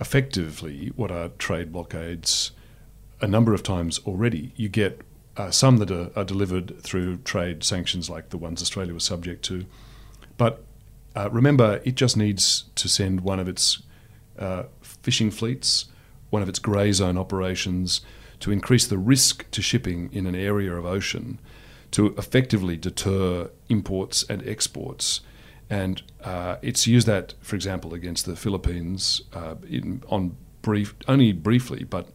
effectively 0.00 0.92
what 0.96 1.10
are 1.10 1.28
trade 1.38 1.72
blockades 1.72 2.52
a 3.20 3.26
number 3.26 3.54
of 3.54 3.62
times 3.62 4.00
already. 4.06 4.52
You 4.56 4.68
get 4.68 5.00
uh, 5.36 5.50
some 5.50 5.78
that 5.78 5.90
are, 5.90 6.10
are, 6.16 6.24
delivered 6.24 6.80
through 6.82 7.18
trade 7.18 7.62
sanctions 7.62 8.08
like 8.08 8.30
the 8.30 8.38
ones 8.38 8.62
Australia 8.62 8.94
was 8.94 9.04
subject 9.04 9.44
to. 9.46 9.66
But 10.36 10.64
uh, 11.14 11.30
remember, 11.30 11.80
it 11.84 11.94
just 11.94 12.16
needs 12.16 12.64
to 12.74 12.88
send 12.88 13.20
one 13.20 13.38
of 13.38 13.48
its 13.48 13.82
uh, 14.38 14.64
fishing 14.82 15.30
fleets, 15.30 15.86
one 16.30 16.42
of 16.42 16.48
its 16.48 16.58
grey 16.58 16.92
zone 16.92 17.16
operations, 17.16 18.00
to 18.40 18.50
increase 18.50 18.86
the 18.86 18.98
risk 18.98 19.50
to 19.50 19.62
shipping 19.62 20.10
in 20.12 20.26
an 20.26 20.34
area 20.34 20.74
of 20.74 20.84
ocean 20.84 21.38
to 21.92 22.14
effectively 22.18 22.76
deter 22.76 23.50
imports 23.68 24.22
and 24.28 24.46
exports. 24.46 25.20
And 25.68 26.02
uh, 26.22 26.56
it's 26.62 26.86
used 26.86 27.06
that, 27.06 27.34
for 27.40 27.56
example, 27.56 27.94
against 27.94 28.26
the 28.26 28.36
Philippines 28.36 29.22
uh, 29.32 29.56
in, 29.68 30.02
on 30.08 30.36
brief, 30.62 30.94
only 31.08 31.32
briefly, 31.32 31.84
but 31.84 32.08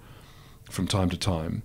from 0.70 0.88
time 0.88 1.10
to 1.10 1.18
time. 1.18 1.64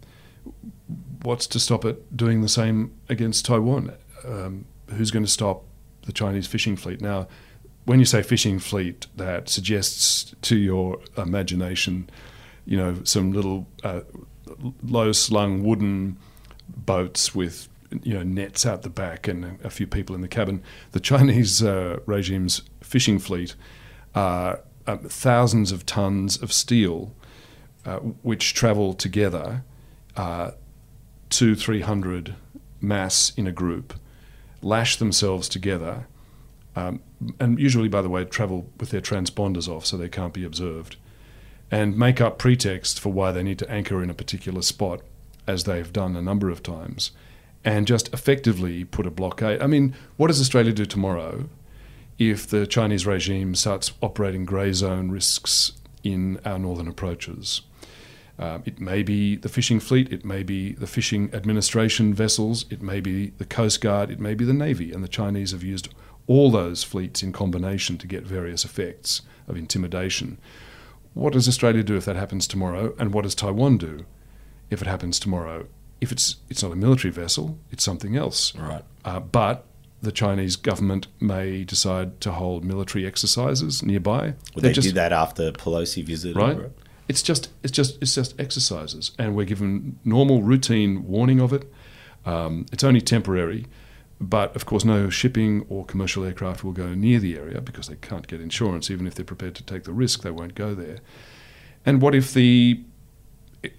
What's 1.23 1.47
to 1.49 1.61
stop 1.61 1.85
it 1.85 2.17
doing 2.17 2.43
the 2.43 2.49
same 2.49 2.93
against 3.09 3.45
Taiwan? 3.45 3.93
Um, 4.25 4.65
who's 4.89 5.11
going 5.11 5.25
to 5.25 5.31
stop 5.31 5.65
the 6.03 6.13
Chinese 6.13 6.47
fishing 6.47 6.77
fleet? 6.77 7.01
Now, 7.01 7.29
when 7.85 7.99
you 7.99 8.05
say 8.05 8.23
fishing 8.23 8.59
fleet, 8.59 9.07
that 9.17 9.49
suggests 9.49 10.35
to 10.43 10.57
your 10.57 10.99
imagination, 11.17 12.11
you 12.65 12.77
know, 12.77 12.97
some 13.05 13.33
little 13.33 13.67
uh, 13.85 14.01
low 14.83 15.13
slung 15.13 15.63
wooden 15.63 16.17
boats 16.69 17.35
with 17.35 17.69
you 18.03 18.15
know 18.15 18.23
nets 18.23 18.67
out 18.67 18.83
the 18.83 18.91
back 18.91 19.29
and 19.29 19.59
a 19.65 19.71
few 19.71 19.87
people 19.87 20.15
in 20.15 20.23
the 20.23 20.29
cabin. 20.29 20.63
The 20.93 21.01
Chinese 21.01 21.63
uh, 21.63 22.01
regime's 22.07 22.63
fishing 22.81 23.19
fleet 23.19 23.55
are 24.15 24.61
uh, 24.87 24.97
thousands 24.97 25.73
of 25.73 25.85
tons 25.85 26.41
of 26.41 26.53
steel, 26.53 27.13
uh, 27.85 27.99
which 27.99 28.55
travel 28.55 28.95
together, 28.95 29.65
uh, 30.17 30.53
two 31.31 31.55
three 31.55 31.81
hundred 31.81 32.35
mass 32.81 33.33
in 33.37 33.47
a 33.47 33.53
group, 33.53 33.95
lash 34.63 34.97
themselves 34.97 35.49
together, 35.49 36.07
um, 36.75 37.01
and 37.41 37.59
usually, 37.59 37.89
by 37.89 38.03
the 38.03 38.09
way, 38.09 38.25
travel 38.25 38.71
with 38.79 38.91
their 38.91 39.01
transponders 39.01 39.69
off 39.69 39.87
so 39.87 39.97
they 39.97 40.09
can't 40.09 40.35
be 40.35 40.45
observed, 40.45 40.97
and 41.71 41.97
make 41.97 42.21
up 42.21 42.39
pretext 42.39 43.01
for 43.01 43.13
why 43.13 43.33
they 43.33 43.43
need 43.43 43.59
to 43.59 43.71
anchor 43.71 44.03
in 44.03 44.11
a 44.11 44.15
particular 44.15 44.63
spot, 44.63 45.01
as 45.47 45.65
they've 45.65 45.93
done 45.93 46.17
a 46.17 46.23
number 46.23 46.51
of 46.51 46.63
times 46.63 47.13
and 47.65 47.87
just 47.87 48.13
effectively 48.15 48.85
put 48.85 49.07
a 49.07 49.11
blockade. 49.11 49.61
I 49.61 49.67
mean, 49.67 49.95
what 50.17 50.29
does 50.29 50.41
Australia 50.41 50.73
do 50.73 50.87
tomorrow 50.87 51.49
if 52.19 52.47
the 52.47 52.67
Chinese 52.67 53.07
regime 53.07 53.55
starts 53.55 53.93
operating 54.01 54.45
grey 54.45 54.73
zone 54.73 55.11
risks 55.11 55.73
in 56.05 56.39
our 56.45 56.59
northern 56.59 56.87
approaches? 56.87 57.63
Um, 58.39 58.63
it 58.67 58.79
may 58.79 59.03
be 59.03 59.35
the 59.35 59.49
fishing 59.49 59.81
fleet, 59.81 60.13
it 60.13 60.25
may 60.25 60.43
be 60.43 60.75
the 60.75 60.87
fishing 60.87 61.31
administration 61.33 62.15
vessels, 62.15 62.67
it 62.71 62.83
may 62.83 63.01
be 63.01 63.31
the 63.39 63.47
Coast 63.47 63.81
Guard, 63.81 64.11
it 64.11 64.21
may 64.21 64.35
be 64.35 64.45
the 64.45 64.53
Navy, 64.53 64.93
and 64.93 65.03
the 65.03 65.09
Chinese 65.09 65.53
have 65.53 65.65
used 65.65 65.89
all 66.27 66.51
those 66.51 66.85
fleets 66.85 67.23
in 67.23 67.33
combination 67.33 67.97
to 67.99 68.07
get 68.07 68.25
various 68.25 68.65
effects 68.65 69.23
of 69.49 69.57
intimidation. 69.57 70.39
What 71.17 71.33
does 71.33 71.49
Australia 71.49 71.83
do 71.83 71.97
if 71.97 72.05
that 72.05 72.17
happens 72.17 72.47
tomorrow, 72.47 72.95
and 72.99 73.13
what 73.13 73.23
does 73.23 73.35
Taiwan 73.35 73.79
do 73.79 74.07
if 74.71 74.81
it 74.81 74.87
happens 74.87 75.19
tomorrow? 75.19 75.67
if 76.01 76.13
it's 76.13 76.37
it's 76.49 76.63
not 76.63 76.73
a 76.73 76.77
military 76.77 77.13
vessel, 77.13 77.59
it's 77.71 77.85
something 77.85 78.17
else. 78.17 78.55
Right. 78.55 78.85
Uh, 79.05 79.21
but 79.21 79.67
the 80.03 80.13
Chinese 80.13 80.57
government 80.57 81.07
may 81.21 81.65
decide 81.65 82.21
to 82.21 82.33
hold 82.33 82.65
military 82.65 83.07
exercises 83.07 83.83
nearby. 83.83 84.35
Well, 84.55 84.63
they 84.63 84.73
just, 84.73 84.89
did 84.89 84.95
that 84.97 85.13
after 85.13 85.53
Pelosi 85.53 86.05
visited. 86.05 86.37
Right. 86.37 86.59
It's 87.09 87.23
just 87.23 87.51
it's 87.63 87.73
just 87.73 88.01
it's 88.03 88.15
just 88.15 88.39
exercises, 88.39 89.13
and 89.19 89.35
we're 89.35 89.47
given 89.47 89.99
normal 90.05 90.43
routine 90.43 91.07
warning 91.07 91.41
of 91.41 91.53
it. 91.53 91.73
Um, 92.25 92.67
it's 92.73 92.83
only 92.83 93.01
temporary, 93.01 93.67
but 94.21 94.55
of 94.57 94.67
course, 94.67 94.85
no 94.85 95.11
shipping 95.11 95.67
or 95.69 95.85
commercial 95.85 96.25
aircraft 96.25 96.65
will 96.65 96.73
go 96.73 96.95
near 96.95 97.19
the 97.19 97.37
area 97.37 97.61
because 97.61 97.89
they 97.89 97.97
can't 97.97 98.27
get 98.27 98.41
insurance. 98.41 98.91
Even 98.91 99.07
if 99.07 99.15
they're 99.15 99.25
prepared 99.25 99.55
to 99.57 99.63
take 99.63 99.85
the 99.85 99.93
risk, 99.93 100.23
they 100.23 100.31
won't 100.31 100.55
go 100.55 100.75
there. 100.75 100.99
And 101.85 102.01
what 102.01 102.15
if 102.15 102.33
the 102.33 102.83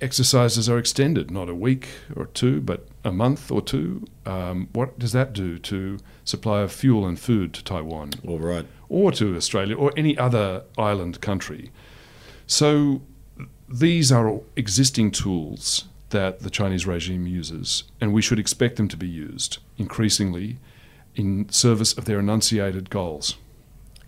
exercises 0.01 0.69
are 0.69 0.77
extended, 0.77 1.31
not 1.31 1.49
a 1.49 1.55
week 1.55 1.87
or 2.15 2.25
two, 2.25 2.61
but 2.61 2.87
a 3.03 3.11
month 3.11 3.51
or 3.51 3.61
two. 3.61 4.05
Um, 4.25 4.69
what 4.73 4.99
does 4.99 5.11
that 5.13 5.33
do 5.33 5.57
to 5.59 5.99
supply 6.23 6.61
of 6.61 6.71
fuel 6.71 7.05
and 7.05 7.19
food 7.19 7.53
to 7.53 7.63
Taiwan? 7.63 8.11
All 8.27 8.39
right. 8.39 8.65
Or 8.89 9.11
to 9.13 9.35
Australia 9.35 9.75
or 9.75 9.91
any 9.95 10.17
other 10.17 10.63
island 10.77 11.21
country? 11.21 11.71
So 12.45 13.01
these 13.69 14.11
are 14.11 14.39
existing 14.55 15.11
tools 15.11 15.85
that 16.09 16.39
the 16.39 16.49
Chinese 16.49 16.85
regime 16.85 17.27
uses, 17.27 17.83
and 17.99 18.13
we 18.13 18.21
should 18.21 18.39
expect 18.39 18.77
them 18.77 18.87
to 18.87 18.97
be 18.97 19.07
used 19.07 19.57
increasingly 19.77 20.57
in 21.15 21.49
service 21.49 21.93
of 21.97 22.05
their 22.05 22.19
enunciated 22.19 22.89
goals. 22.89 23.35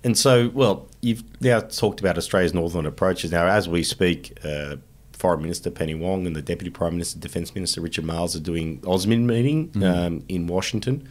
And 0.04 0.18
so, 0.18 0.50
well, 0.54 0.88
you've 1.02 1.24
now 1.42 1.60
talked 1.60 2.00
about 2.00 2.18
Australia's 2.18 2.54
northern 2.54 2.86
approaches. 2.86 3.32
Now, 3.32 3.48
as 3.48 3.68
we 3.68 3.84
speak, 3.84 4.38
uh, 4.46 4.78
Foreign 5.12 5.42
Minister 5.42 5.70
Penny 5.70 5.96
Wong 5.96 6.26
and 6.26 6.36
the 6.36 6.42
Deputy 6.42 6.70
Prime 6.70 6.94
Minister, 6.94 7.20
Defence 7.20 7.54
Minister 7.54 7.82
Richard 7.82 8.06
Marles 8.06 8.36
are 8.36 8.40
doing 8.40 8.80
AUSMIN 8.82 9.26
meeting 9.26 9.70
mm. 9.70 9.84
um, 9.84 10.24
in 10.30 10.48
Washington. 10.48 11.10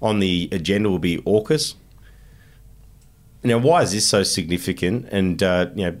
On 0.00 0.20
the 0.20 0.48
agenda 0.52 0.88
will 0.88 1.00
be 1.00 1.18
AUKUS. 1.22 1.74
Now, 3.42 3.58
why 3.58 3.82
is 3.82 3.92
this 3.92 4.06
so 4.06 4.22
significant? 4.22 5.08
And 5.10 5.42
uh, 5.42 5.70
you 5.74 5.90
know, 5.90 5.98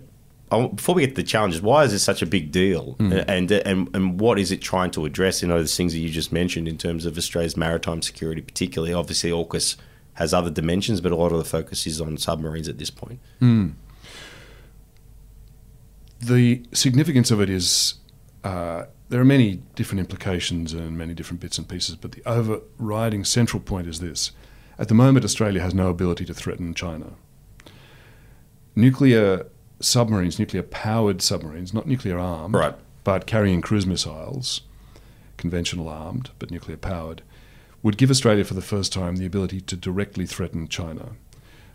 before 0.50 0.94
we 0.94 1.02
get 1.02 1.14
to 1.14 1.22
the 1.22 1.22
challenges, 1.22 1.62
why 1.62 1.84
is 1.84 1.92
this 1.92 2.02
such 2.02 2.22
a 2.22 2.26
big 2.26 2.52
deal? 2.52 2.96
Mm. 2.98 3.24
And, 3.28 3.50
and 3.52 3.94
and 3.94 4.20
what 4.20 4.38
is 4.38 4.50
it 4.50 4.60
trying 4.60 4.90
to 4.92 5.04
address? 5.04 5.42
You 5.42 5.48
know, 5.48 5.62
the 5.62 5.68
things 5.68 5.92
that 5.92 6.00
you 6.00 6.10
just 6.10 6.32
mentioned 6.32 6.68
in 6.68 6.76
terms 6.76 7.06
of 7.06 7.16
Australia's 7.16 7.56
maritime 7.56 8.02
security, 8.02 8.42
particularly. 8.42 8.92
Obviously, 8.92 9.30
AUKUS 9.30 9.76
has 10.14 10.34
other 10.34 10.50
dimensions, 10.50 11.00
but 11.00 11.12
a 11.12 11.16
lot 11.16 11.32
of 11.32 11.38
the 11.38 11.44
focus 11.44 11.86
is 11.86 12.00
on 12.00 12.16
submarines 12.18 12.68
at 12.68 12.78
this 12.78 12.90
point. 12.90 13.20
Mm 13.40 13.74
the 16.20 16.62
significance 16.72 17.30
of 17.30 17.40
it 17.40 17.48
is 17.48 17.94
uh, 18.44 18.84
there 19.08 19.20
are 19.20 19.24
many 19.24 19.62
different 19.74 20.00
implications 20.00 20.72
and 20.72 20.96
many 20.96 21.14
different 21.14 21.40
bits 21.40 21.58
and 21.58 21.68
pieces, 21.68 21.96
but 21.96 22.12
the 22.12 22.22
overriding 22.26 23.24
central 23.24 23.60
point 23.60 23.88
is 23.88 24.00
this. 24.00 24.32
At 24.78 24.88
the 24.88 24.94
moment, 24.94 25.24
Australia 25.24 25.60
has 25.60 25.74
no 25.74 25.88
ability 25.88 26.24
to 26.26 26.34
threaten 26.34 26.74
China. 26.74 27.12
Nuclear 28.76 29.46
submarines, 29.80 30.38
nuclear 30.38 30.62
powered 30.62 31.22
submarines, 31.22 31.72
not 31.74 31.86
nuclear 31.86 32.18
armed, 32.18 32.54
right. 32.54 32.74
but 33.04 33.26
carrying 33.26 33.60
cruise 33.60 33.86
missiles, 33.86 34.60
conventional 35.36 35.88
armed 35.88 36.30
but 36.38 36.50
nuclear 36.50 36.76
powered, 36.76 37.22
would 37.82 37.96
give 37.96 38.10
Australia 38.10 38.44
for 38.44 38.54
the 38.54 38.62
first 38.62 38.92
time 38.92 39.16
the 39.16 39.26
ability 39.26 39.60
to 39.62 39.76
directly 39.76 40.26
threaten 40.26 40.68
China. 40.68 41.12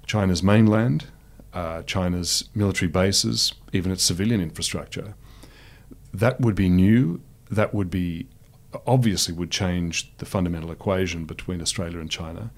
China's 0.06 0.44
mainland, 0.44 1.08
uh, 1.54 1.82
China's 1.84 2.50
military 2.54 2.90
bases, 2.90 3.54
even 3.74 3.92
its 3.92 4.04
civilian 4.04 4.42
infrastructure. 4.42 5.16
That 6.14 6.40
would 6.40 6.56
be 6.56 6.70
new. 6.70 7.22
That 7.50 7.74
would 7.74 7.90
be 7.90 8.28
obviously 8.86 9.34
would 9.34 9.52
change 9.52 10.12
the 10.18 10.26
fundamental 10.26 10.72
equation 10.72 11.26
between 11.26 11.62
Australia 11.62 12.00
and 12.00 12.12
China. 12.12 12.52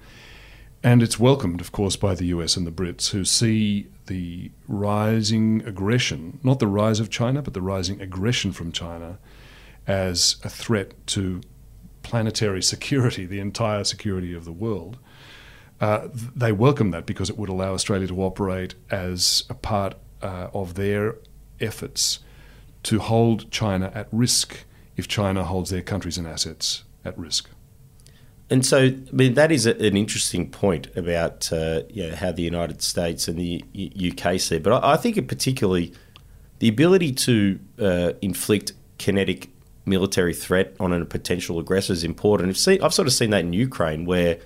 And 0.82 1.02
it's 1.02 1.18
welcomed, 1.18 1.60
of 1.60 1.72
course, 1.72 1.96
by 1.96 2.14
the 2.14 2.26
US 2.26 2.56
and 2.56 2.66
the 2.66 2.72
Brits, 2.72 3.10
who 3.10 3.24
see 3.24 3.86
the 4.08 4.50
rising 4.66 5.62
aggression, 5.64 6.40
not 6.42 6.58
the 6.58 6.66
rise 6.66 7.00
of 7.00 7.08
China, 7.08 7.40
but 7.40 7.54
the 7.54 7.62
rising 7.62 8.00
aggression 8.00 8.52
from 8.52 8.72
China, 8.72 9.18
as 9.86 10.36
a 10.44 10.48
threat 10.48 10.92
to 11.06 11.40
planetary 12.02 12.62
security, 12.62 13.24
the 13.24 13.38
entire 13.38 13.84
security 13.84 14.34
of 14.34 14.44
the 14.44 14.52
world. 14.52 14.98
Uh, 15.80 16.08
they 16.12 16.50
welcome 16.50 16.90
that 16.90 17.06
because 17.06 17.30
it 17.30 17.38
would 17.38 17.48
allow 17.48 17.72
Australia 17.72 18.08
to 18.08 18.20
operate 18.22 18.74
as 18.90 19.44
a 19.48 19.54
part 19.54 19.94
uh, 20.22 20.48
of 20.52 20.74
their 20.74 21.16
efforts 21.60 22.18
to 22.82 22.98
hold 22.98 23.50
China 23.50 23.92
at 23.94 24.08
risk 24.10 24.64
if 24.96 25.06
China 25.06 25.44
holds 25.44 25.70
their 25.70 25.82
countries 25.82 26.18
and 26.18 26.26
assets 26.26 26.84
at 27.04 27.16
risk. 27.16 27.48
And 28.50 28.64
so, 28.64 28.78
I 28.78 28.96
mean, 29.12 29.34
that 29.34 29.52
is 29.52 29.66
a, 29.66 29.76
an 29.76 29.96
interesting 29.96 30.50
point 30.50 30.88
about 30.96 31.52
uh, 31.52 31.82
you 31.90 32.08
know, 32.08 32.16
how 32.16 32.32
the 32.32 32.42
United 32.42 32.82
States 32.82 33.28
and 33.28 33.38
the 33.38 33.62
U- 33.72 34.12
UK 34.12 34.40
see. 34.40 34.58
But 34.58 34.82
I, 34.82 34.92
I 34.92 34.96
think, 34.96 35.28
particularly, 35.28 35.92
the 36.58 36.68
ability 36.68 37.12
to 37.12 37.60
uh, 37.78 38.12
inflict 38.22 38.72
kinetic 38.96 39.50
military 39.84 40.34
threat 40.34 40.74
on 40.80 40.92
a 40.92 41.04
potential 41.04 41.58
aggressor 41.58 41.92
is 41.92 42.04
important. 42.04 42.48
I've, 42.50 42.58
seen, 42.58 42.82
I've 42.82 42.94
sort 42.94 43.08
of 43.08 43.14
seen 43.14 43.30
that 43.30 43.40
in 43.40 43.52
Ukraine, 43.52 44.04
where 44.04 44.38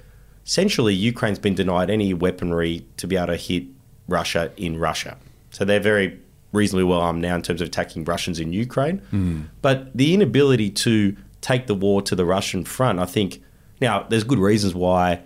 essentially 0.44 0.94
Ukraine's 0.94 1.38
been 1.38 1.54
denied 1.54 1.90
any 1.90 2.14
weaponry 2.14 2.86
to 2.96 3.06
be 3.06 3.16
able 3.16 3.28
to 3.28 3.36
hit 3.36 3.64
Russia 4.08 4.50
in 4.56 4.78
Russia. 4.78 5.16
So 5.50 5.64
they're 5.64 5.80
very 5.80 6.18
reasonably 6.52 6.84
well 6.84 7.00
armed 7.00 7.22
now 7.22 7.34
in 7.34 7.42
terms 7.42 7.60
of 7.60 7.68
attacking 7.68 8.04
Russians 8.04 8.38
in 8.38 8.52
Ukraine. 8.52 8.98
Hmm. 9.10 9.42
But 9.62 9.96
the 9.96 10.14
inability 10.14 10.70
to 10.70 11.16
take 11.40 11.66
the 11.66 11.74
war 11.74 12.02
to 12.02 12.14
the 12.14 12.24
Russian 12.24 12.64
front, 12.64 12.98
I 12.98 13.06
think. 13.06 13.41
Now, 13.82 14.04
there's 14.08 14.22
good 14.22 14.38
reasons 14.38 14.76
why 14.76 15.22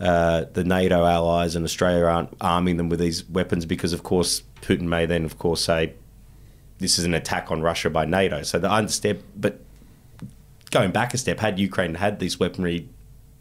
uh, 0.00 0.46
the 0.54 0.64
NATO 0.64 1.04
allies 1.04 1.54
and 1.54 1.66
Australia 1.66 2.06
aren't 2.06 2.34
arming 2.40 2.78
them 2.78 2.88
with 2.88 2.98
these 2.98 3.28
weapons 3.28 3.66
because, 3.66 3.92
of 3.92 4.02
course, 4.02 4.42
Putin 4.62 4.84
may 4.84 5.04
then, 5.04 5.26
of 5.26 5.38
course, 5.38 5.62
say 5.62 5.92
this 6.78 6.98
is 6.98 7.04
an 7.04 7.12
attack 7.12 7.50
on 7.50 7.60
Russia 7.60 7.90
by 7.90 8.06
NATO. 8.06 8.42
So 8.42 8.58
I 8.58 8.78
understand, 8.78 9.22
but 9.36 9.60
going 10.70 10.92
back 10.92 11.12
a 11.12 11.18
step, 11.18 11.40
had 11.40 11.58
Ukraine 11.58 11.94
had 11.94 12.20
this 12.20 12.40
weaponry, 12.40 12.88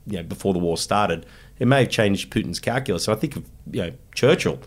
you 0.06 0.18
know, 0.18 0.24
before 0.24 0.52
the 0.52 0.60
war 0.60 0.78
started, 0.78 1.26
it 1.58 1.66
may 1.66 1.84
have 1.84 1.90
changed 1.90 2.30
Putin's 2.30 2.60
calculus. 2.60 3.06
So 3.06 3.14
I 3.14 3.16
think 3.16 3.38
of 3.38 3.50
you 3.72 3.84
know 3.84 3.92
Churchill. 4.14 4.60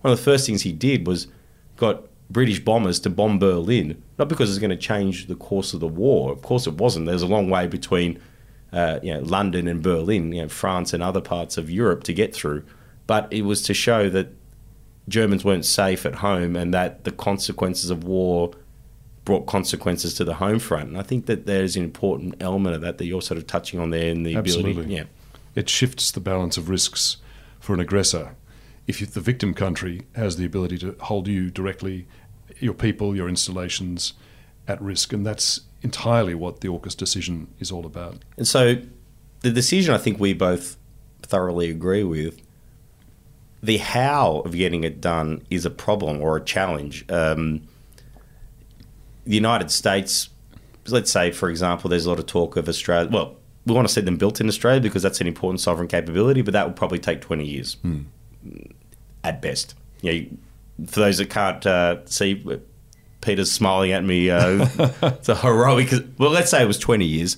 One 0.00 0.12
of 0.12 0.18
the 0.18 0.24
first 0.24 0.44
things 0.44 0.62
he 0.62 0.72
did 0.72 1.06
was 1.06 1.28
got 1.76 2.02
British 2.30 2.58
bombers 2.58 2.98
to 3.00 3.10
bomb 3.10 3.38
Berlin, 3.38 4.02
not 4.18 4.28
because 4.28 4.50
it's 4.50 4.58
going 4.58 4.70
to 4.70 4.76
change 4.76 5.28
the 5.28 5.36
course 5.36 5.72
of 5.72 5.78
the 5.78 5.88
war. 5.88 6.32
Of 6.32 6.42
course, 6.42 6.66
it 6.66 6.74
wasn't. 6.74 7.06
There's 7.06 7.22
a 7.22 7.28
long 7.28 7.48
way 7.48 7.68
between 7.68 8.18
uh, 8.72 9.00
you 9.02 9.12
know 9.14 9.20
London 9.20 9.68
and 9.68 9.82
Berlin, 9.82 10.32
you 10.32 10.42
know 10.42 10.48
France 10.48 10.92
and 10.92 11.02
other 11.02 11.20
parts 11.20 11.56
of 11.56 11.70
Europe 11.70 12.04
to 12.04 12.12
get 12.12 12.34
through. 12.34 12.64
But 13.06 13.32
it 13.32 13.42
was 13.42 13.62
to 13.62 13.74
show 13.74 14.08
that 14.10 14.28
Germans 15.08 15.44
weren't 15.44 15.64
safe 15.64 16.06
at 16.06 16.16
home 16.16 16.54
and 16.54 16.72
that 16.72 17.04
the 17.04 17.10
consequences 17.10 17.90
of 17.90 18.04
war 18.04 18.52
brought 19.24 19.46
consequences 19.46 20.14
to 20.14 20.24
the 20.24 20.34
home 20.34 20.58
front. 20.58 20.88
And 20.88 20.98
I 20.98 21.02
think 21.02 21.26
that 21.26 21.46
there's 21.46 21.76
an 21.76 21.84
important 21.84 22.36
element 22.40 22.74
of 22.76 22.80
that 22.82 22.98
that 22.98 23.06
you're 23.06 23.22
sort 23.22 23.38
of 23.38 23.46
touching 23.46 23.78
on 23.80 23.90
there 23.90 24.08
in 24.08 24.22
the 24.22 24.36
Absolutely. 24.36 24.72
ability. 24.72 24.94
Yeah. 24.94 25.04
It 25.54 25.68
shifts 25.68 26.10
the 26.10 26.20
balance 26.20 26.56
of 26.56 26.68
risks 26.68 27.18
for 27.58 27.74
an 27.74 27.80
aggressor. 27.80 28.34
If 28.86 29.00
you, 29.00 29.06
the 29.06 29.20
victim 29.20 29.54
country 29.54 30.02
has 30.14 30.36
the 30.36 30.46
ability 30.46 30.78
to 30.78 30.96
hold 31.00 31.28
you 31.28 31.50
directly, 31.50 32.06
your 32.58 32.74
people, 32.74 33.14
your 33.14 33.28
installations, 33.28 34.14
at 34.66 34.80
risk, 34.80 35.12
and 35.12 35.26
that's 35.26 35.60
entirely 35.82 36.34
what 36.34 36.60
the 36.60 36.68
AUKUS 36.68 36.96
decision 36.96 37.48
is 37.58 37.72
all 37.72 37.86
about. 37.86 38.18
And 38.36 38.46
so 38.46 38.76
the 39.40 39.50
decision 39.50 39.94
I 39.94 39.98
think 39.98 40.20
we 40.20 40.32
both 40.32 40.76
thoroughly 41.22 41.70
agree 41.70 42.04
with. 42.04 42.40
The 43.62 43.78
how 43.78 44.40
of 44.40 44.52
getting 44.52 44.84
it 44.84 45.00
done 45.00 45.42
is 45.50 45.66
a 45.66 45.70
problem 45.70 46.20
or 46.22 46.36
a 46.36 46.40
challenge. 46.42 47.04
Um, 47.10 47.62
the 49.24 49.34
United 49.34 49.70
States, 49.70 50.30
let's 50.88 51.10
say, 51.10 51.30
for 51.30 51.50
example, 51.50 51.90
there's 51.90 52.06
a 52.06 52.08
lot 52.08 52.18
of 52.18 52.26
talk 52.26 52.56
of 52.56 52.68
Australia. 52.68 53.10
Well, 53.10 53.36
we 53.66 53.74
want 53.74 53.86
to 53.86 53.92
see 53.92 54.00
them 54.00 54.16
built 54.16 54.40
in 54.40 54.48
Australia 54.48 54.80
because 54.80 55.02
that's 55.02 55.20
an 55.20 55.26
important 55.26 55.60
sovereign 55.60 55.88
capability, 55.88 56.40
but 56.40 56.52
that 56.52 56.66
will 56.66 56.72
probably 56.72 56.98
take 56.98 57.20
20 57.20 57.44
years 57.44 57.76
at 59.22 59.42
best. 59.42 59.74
You 60.00 60.12
know, 60.12 60.86
for 60.86 61.00
those 61.00 61.18
that 61.18 61.28
can't 61.28 61.64
uh, 61.66 62.04
see, 62.06 62.42
Peter's 63.20 63.50
smiling 63.52 63.92
at 63.92 64.04
me. 64.04 64.30
Uh, 64.30 64.66
it's 65.02 65.28
a 65.28 65.34
heroic. 65.34 65.90
Well, 66.18 66.30
let's 66.30 66.50
say 66.50 66.62
it 66.62 66.66
was 66.66 66.78
20 66.78 67.04
years. 67.04 67.36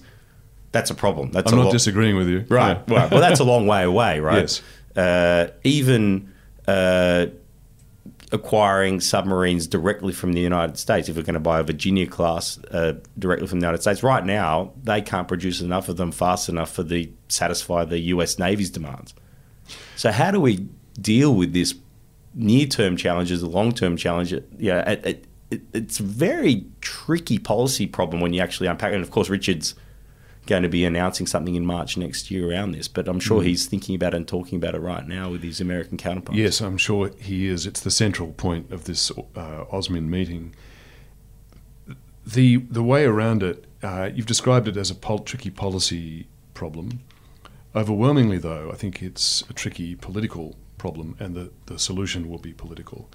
That's 0.73 0.91
a 0.91 0.95
problem. 0.95 1.33
That's 1.33 1.53
I'm 1.53 1.59
a 1.59 1.63
not 1.63 1.67
lot- 1.69 1.73
disagreeing 1.73 2.17
with 2.17 2.29
you. 2.29 2.45
Right, 2.49 2.79
Yeah. 2.89 2.95
right. 3.01 3.11
Well, 3.11 3.21
that's 3.21 3.41
a 3.41 3.45
long 3.45 3.67
way 3.67 3.83
away, 3.83 4.21
right? 4.21 4.41
Yes. 4.43 4.63
Uh, 4.97 5.49
even 5.65 6.33
uh, 6.67 7.27
acquiring 8.31 9.01
submarines 9.01 9.67
directly 9.67 10.13
from 10.13 10.33
the 10.33 10.41
United 10.41 10.79
States, 10.79 11.09
if 11.09 11.17
we're 11.17 11.23
going 11.23 11.35
to 11.35 11.41
buy 11.41 11.61
a 11.61 11.63
Virginia 11.63 12.07
class 12.07 12.59
uh, 12.71 12.95
directly 13.19 13.47
from 13.47 13.61
the 13.61 13.67
United 13.67 13.83
States, 13.83 14.03
right 14.03 14.25
now 14.25 14.73
they 14.85 15.03
can't 15.03 15.29
produce 15.29 15.61
enough 15.61 15.89
of 15.89 15.97
them 15.99 16.13
fast 16.13 16.49
enough 16.49 16.73
for 16.73 16.83
the 16.83 17.11
satisfy 17.29 17.85
the 17.85 17.99
U.S. 17.99 18.39
Navy's 18.39 18.71
demands. 18.71 19.15
So 19.97 20.11
how 20.11 20.31
do 20.31 20.41
we 20.41 20.67
deal 21.01 21.35
with 21.35 21.53
this 21.53 21.75
near-term 22.35 22.97
challenges, 22.97 23.43
the 23.43 23.49
long-term 23.49 23.97
challenge? 23.99 24.33
Yeah, 24.59 24.89
it, 24.91 25.07
it, 25.07 25.25
it, 25.53 25.61
it's 25.73 26.01
a 26.01 26.03
very 26.03 26.65
tricky 26.81 27.39
policy 27.39 27.87
problem 27.87 28.21
when 28.21 28.33
you 28.33 28.41
actually 28.41 28.67
unpack 28.69 28.93
it. 28.93 28.97
And 28.97 29.03
of 29.05 29.11
course, 29.11 29.29
Richard's 29.31 29.75
going 30.47 30.63
to 30.65 30.69
be 30.69 30.85
announcing 30.85 31.27
something 31.27 31.55
in 31.55 31.65
March 31.65 31.97
next 31.97 32.31
year 32.31 32.51
around 32.51 32.73
this, 32.73 32.89
but 32.89 33.07
I'm 33.07 33.21
sure 33.21 33.41
Mm. 33.41 33.47
he's 33.47 33.67
thinking 33.67 33.95
about 33.95 34.13
it 34.13 34.17
and 34.17 34.27
talking 34.27 34.57
about 34.57 34.75
it 34.75 34.81
right 34.81 35.07
now 35.07 35.31
with 35.31 35.43
his 35.45 35.61
American 35.61 35.97
counterparts. 35.97 36.37
Yes, 36.37 36.61
I'm 36.61 36.79
sure 36.79 37.11
he 37.21 37.47
is. 37.47 37.65
It's 37.67 37.81
the 37.81 37.93
central 37.93 38.33
point 38.33 38.73
of 38.73 38.85
this 38.85 39.11
uh, 39.13 39.65
AUSMIN 39.71 40.09
meeting. 40.09 40.53
The 42.27 42.59
the 42.59 42.83
way 42.83 43.05
around 43.05 43.43
it, 43.43 43.65
uh, 43.83 44.11
you've 44.15 44.27
described 44.27 44.69
it 44.69 44.77
as 44.77 44.91
a 44.91 44.95
pol- 44.95 45.21
tricky 45.21 45.51
policy 45.51 46.27
problem. 46.55 47.01
Overwhelmingly, 47.75 48.39
though, 48.39 48.71
I 48.73 48.77
think 48.77 49.03
it's 49.03 49.43
a 49.49 49.53
tricky 49.53 49.95
political 49.97 50.57
problem, 50.79 51.17
and 51.19 51.35
the, 51.35 51.51
the 51.67 51.79
solution 51.79 52.29
will 52.29 52.39
be 52.39 52.53
political. 52.53 53.09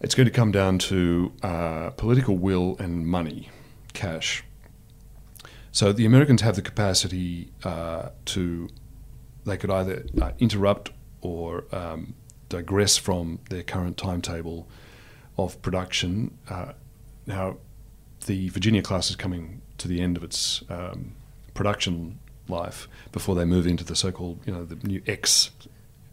It's 0.00 0.14
going 0.14 0.26
to 0.26 0.32
come 0.32 0.52
down 0.52 0.78
to 0.78 1.32
uh, 1.42 1.90
political 1.90 2.36
will 2.36 2.76
and 2.78 3.06
money, 3.06 3.50
cash. 3.92 4.44
So 5.72 5.92
the 5.92 6.06
Americans 6.06 6.42
have 6.42 6.56
the 6.56 6.62
capacity 6.62 7.50
uh, 7.64 8.10
to 8.26 8.68
they 9.44 9.56
could 9.56 9.70
either 9.70 10.04
uh, 10.20 10.32
interrupt 10.38 10.90
or 11.20 11.64
um, 11.72 12.14
digress 12.48 12.96
from 12.96 13.38
their 13.48 13.62
current 13.62 13.96
timetable 13.96 14.68
of 15.38 15.60
production. 15.62 16.36
Uh, 16.48 16.72
now, 17.26 17.56
the 18.26 18.48
Virginia 18.48 18.82
class 18.82 19.08
is 19.10 19.16
coming 19.16 19.62
to 19.78 19.88
the 19.88 20.00
end 20.00 20.16
of 20.16 20.24
its 20.24 20.62
um, 20.68 21.14
production 21.54 22.18
life 22.48 22.88
before 23.12 23.34
they 23.34 23.44
move 23.44 23.66
into 23.66 23.84
the 23.84 23.94
so-called, 23.94 24.40
you 24.46 24.52
know, 24.52 24.64
the 24.64 24.76
new 24.86 25.02
X 25.06 25.50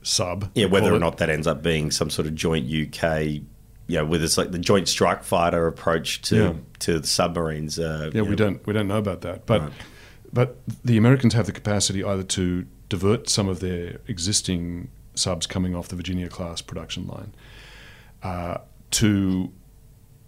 sub. 0.04 0.50
Yeah, 0.54 0.66
whether 0.66 0.92
or 0.92 0.98
it. 0.98 1.00
not 1.00 1.18
that 1.18 1.30
ends 1.30 1.48
up 1.48 1.64
being 1.64 1.92
some 1.92 2.10
sort 2.10 2.28
of 2.28 2.36
joint 2.36 2.68
UK, 2.68 3.42
you 3.88 3.98
know, 3.98 4.06
with 4.06 4.24
it's 4.24 4.38
like 4.38 4.52
the 4.52 4.60
joint 4.60 4.88
strike 4.88 5.24
fighter 5.24 5.68
approach 5.68 6.22
to 6.24 6.36
Yeah. 6.36 6.54
to 6.80 7.00
the 7.00 7.08
submarines. 7.08 7.78
Uh, 7.80 8.12
Yeah, 8.14 8.22
we 8.22 8.30
know. 8.30 8.36
don't 8.36 8.68
we 8.68 8.74
don't 8.74 8.88
know 8.88 8.98
about 8.98 9.22
that, 9.22 9.46
but 9.46 9.62
Right. 9.62 9.72
but 10.32 10.58
the 10.86 10.98
Americans 10.98 11.34
have 11.34 11.46
the 11.46 11.52
capacity 11.52 12.04
either 12.04 12.24
to 12.24 12.66
divert 12.90 13.30
some 13.30 13.48
of 13.50 13.60
their 13.60 14.00
existing 14.08 14.90
subs 15.16 15.46
coming 15.48 15.76
off 15.76 15.88
the 15.90 15.96
Virginia 15.96 16.28
class 16.30 16.62
production 16.62 17.08
line, 17.08 17.34
uh, 18.24 18.58
to 18.92 19.52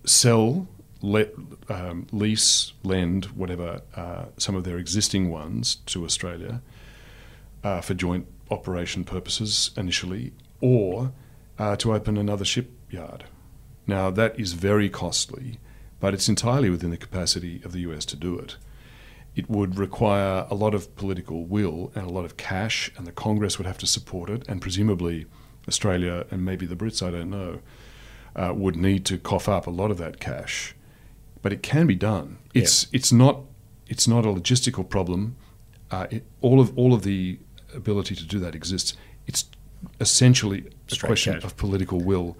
sell, 0.05 0.67
let, 1.01 1.33
um, 1.69 2.07
lease, 2.11 2.73
lend, 2.83 3.25
whatever, 3.35 3.81
uh, 3.95 4.25
some 4.37 4.55
of 4.55 4.63
their 4.63 4.77
existing 4.77 5.29
ones 5.31 5.75
to 5.87 6.03
Australia 6.05 6.61
uh, 7.63 7.81
for 7.81 7.93
joint 7.95 8.27
operation 8.51 9.03
purposes 9.03 9.71
initially, 9.77 10.33
or 10.61 11.11
uh, 11.57 11.75
to 11.77 11.93
open 11.93 12.17
another 12.17 12.45
shipyard. 12.45 13.23
Now, 13.87 14.09
that 14.11 14.39
is 14.39 14.53
very 14.53 14.89
costly, 14.89 15.59
but 15.99 16.13
it's 16.13 16.29
entirely 16.29 16.69
within 16.69 16.89
the 16.89 16.97
capacity 16.97 17.61
of 17.63 17.71
the 17.71 17.79
US 17.81 18.05
to 18.05 18.15
do 18.15 18.37
it. 18.37 18.57
It 19.35 19.49
would 19.49 19.77
require 19.77 20.47
a 20.49 20.55
lot 20.55 20.73
of 20.73 20.95
political 20.95 21.45
will 21.45 21.91
and 21.93 22.05
a 22.05 22.09
lot 22.09 22.25
of 22.25 22.37
cash, 22.37 22.89
and 22.97 23.05
the 23.05 23.11
Congress 23.11 23.57
would 23.57 23.67
have 23.67 23.77
to 23.79 23.87
support 23.87 24.29
it, 24.29 24.47
and 24.47 24.61
presumably 24.61 25.25
Australia 25.67 26.25
and 26.31 26.45
maybe 26.45 26.65
the 26.65 26.75
Brits, 26.75 27.05
I 27.05 27.11
don't 27.11 27.29
know, 27.29 27.59
uh, 28.35 28.53
would 28.55 28.75
need 28.75 29.05
to 29.05 29.17
cough 29.17 29.49
up 29.49 29.67
a 29.67 29.71
lot 29.71 29.91
of 29.91 29.97
that 29.97 30.19
cash. 30.19 30.75
But 31.41 31.53
it 31.53 31.61
can 31.61 31.85
be 31.85 31.95
done. 31.95 32.37
It's 32.53 32.87
it's 32.91 33.11
not 33.11 33.41
it's 33.87 34.07
not 34.07 34.25
a 34.25 34.29
logistical 34.29 34.87
problem. 34.87 35.35
Uh, 35.91 36.07
it, 36.09 36.23
all 36.41 36.59
of 36.59 36.75
all 36.77 36.93
of 36.93 37.03
the 37.03 37.39
ability 37.73 38.15
to 38.15 38.25
do 38.25 38.39
that 38.39 38.55
exists. 38.55 38.95
It's 39.27 39.45
essentially 39.99 40.65
a 40.89 40.93
Straight 40.93 41.07
question 41.07 41.33
cash. 41.35 41.43
of 41.43 41.57
political 41.57 41.99
will, 41.99 42.37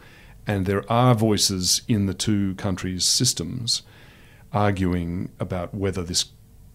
and 0.48 0.66
there 0.66 0.89
are 0.91 1.16
voices 1.16 1.82
in 1.88 2.06
the 2.06 2.14
two 2.14 2.56
countries' 2.56 3.06
systems 3.06 3.84
arguing 4.54 5.30
about 5.39 5.74
whether 5.74 6.04
this 6.04 6.26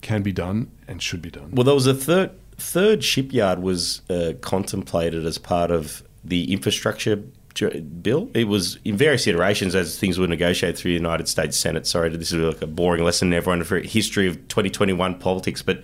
can 0.01 0.23
be 0.23 0.33
done 0.33 0.71
and 0.89 1.03
should 1.03 1.23
be 1.23 1.31
done. 1.31 1.51
Well, 1.53 1.65
there 1.65 1.75
was 1.75 1.87
a 1.87 1.95
third 1.95 2.33
third 2.57 3.03
shipyard 3.03 3.63
was 3.63 4.03
uh, 4.11 4.35
contemplated 4.43 5.25
as 5.25 5.39
part 5.39 5.71
of 5.71 6.03
the 6.23 6.53
infrastructure 6.53 7.17
bill. 7.17 8.31
It 8.35 8.49
was 8.49 8.79
in 8.85 8.97
various 8.97 9.27
iterations 9.27 9.75
as 9.75 9.99
things 9.99 10.19
were 10.19 10.27
negotiated 10.27 10.77
through 10.77 10.91
the 10.91 10.97
United 10.97 11.27
States 11.27 11.57
Senate. 11.57 11.87
Sorry, 11.87 12.11
this 12.11 12.33
is 12.33 12.39
like 12.39 12.63
a 12.63 12.67
boring 12.67 13.03
lesson 13.03 13.33
everyone 13.33 13.65
for 13.65 13.81
history 13.81 14.27
of 14.27 14.37
2021 14.49 15.19
politics, 15.19 15.63
but. 15.63 15.83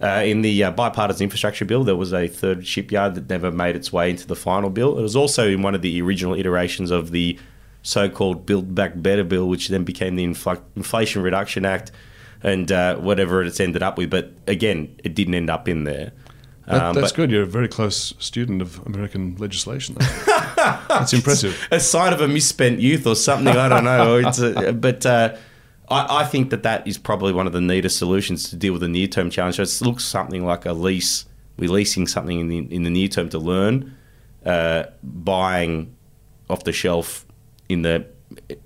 Uh, 0.00 0.22
in 0.24 0.42
the 0.42 0.62
uh, 0.62 0.70
bipartisan 0.70 1.24
infrastructure 1.24 1.64
bill, 1.64 1.82
there 1.82 1.96
was 1.96 2.12
a 2.12 2.28
third 2.28 2.64
shipyard 2.66 3.14
that 3.16 3.28
never 3.28 3.50
made 3.50 3.74
its 3.74 3.92
way 3.92 4.10
into 4.10 4.26
the 4.26 4.36
final 4.36 4.70
bill. 4.70 4.96
It 4.98 5.02
was 5.02 5.16
also 5.16 5.48
in 5.48 5.62
one 5.62 5.74
of 5.74 5.82
the 5.82 6.00
original 6.00 6.34
iterations 6.34 6.90
of 6.92 7.10
the 7.10 7.36
so-called 7.82 8.46
Build 8.46 8.74
Back 8.74 8.92
Better 8.96 9.24
bill, 9.24 9.48
which 9.48 9.68
then 9.68 9.82
became 9.84 10.14
the 10.16 10.24
Infl- 10.24 10.62
Inflation 10.76 11.22
Reduction 11.22 11.64
Act, 11.64 11.90
and 12.42 12.70
uh, 12.70 12.96
whatever 12.96 13.42
it's 13.42 13.58
ended 13.58 13.82
up 13.82 13.98
with. 13.98 14.10
But 14.10 14.32
again, 14.46 14.94
it 15.02 15.14
didn't 15.16 15.34
end 15.34 15.50
up 15.50 15.68
in 15.68 15.82
there. 15.84 16.12
That, 16.66 16.82
Um, 16.82 16.94
that's 16.94 17.12
good. 17.12 17.30
You're 17.30 17.42
a 17.42 17.46
very 17.46 17.66
close 17.68 18.14
student 18.18 18.62
of 18.62 18.78
American 18.86 19.36
legislation. 19.38 19.96
that's 20.56 21.12
impressive. 21.12 21.66
A 21.70 21.80
sign 21.80 22.12
of 22.12 22.20
a 22.20 22.28
misspent 22.28 22.78
youth 22.80 23.06
or 23.06 23.16
something. 23.16 23.48
I 23.56 23.68
don't 23.68 23.84
know. 23.84 24.16
It's 24.18 24.38
a, 24.38 24.72
but 24.74 25.04
uh, 25.06 25.34
I, 25.90 26.20
I 26.20 26.24
think 26.24 26.50
that 26.50 26.62
that 26.62 26.86
is 26.86 26.98
probably 26.98 27.32
one 27.32 27.46
of 27.46 27.52
the 27.52 27.60
neatest 27.60 27.98
solutions 27.98 28.50
to 28.50 28.56
deal 28.56 28.72
with 28.72 28.82
the 28.82 28.88
near-term 28.88 29.30
challenge. 29.30 29.56
So 29.56 29.62
it 29.62 29.80
looks 29.80 30.04
something 30.04 30.44
like 30.44 30.66
a 30.66 30.72
lease. 30.72 31.26
We're 31.58 31.70
leasing 31.70 32.06
something 32.06 32.38
in 32.38 32.48
the 32.48 32.58
in 32.74 32.82
the 32.84 32.90
near 32.90 33.08
term 33.08 33.28
to 33.30 33.38
learn, 33.38 33.96
uh, 34.44 34.84
buying 35.02 35.94
off 36.48 36.64
the 36.64 36.72
shelf 36.72 37.26
in 37.68 37.82
the 37.82 38.06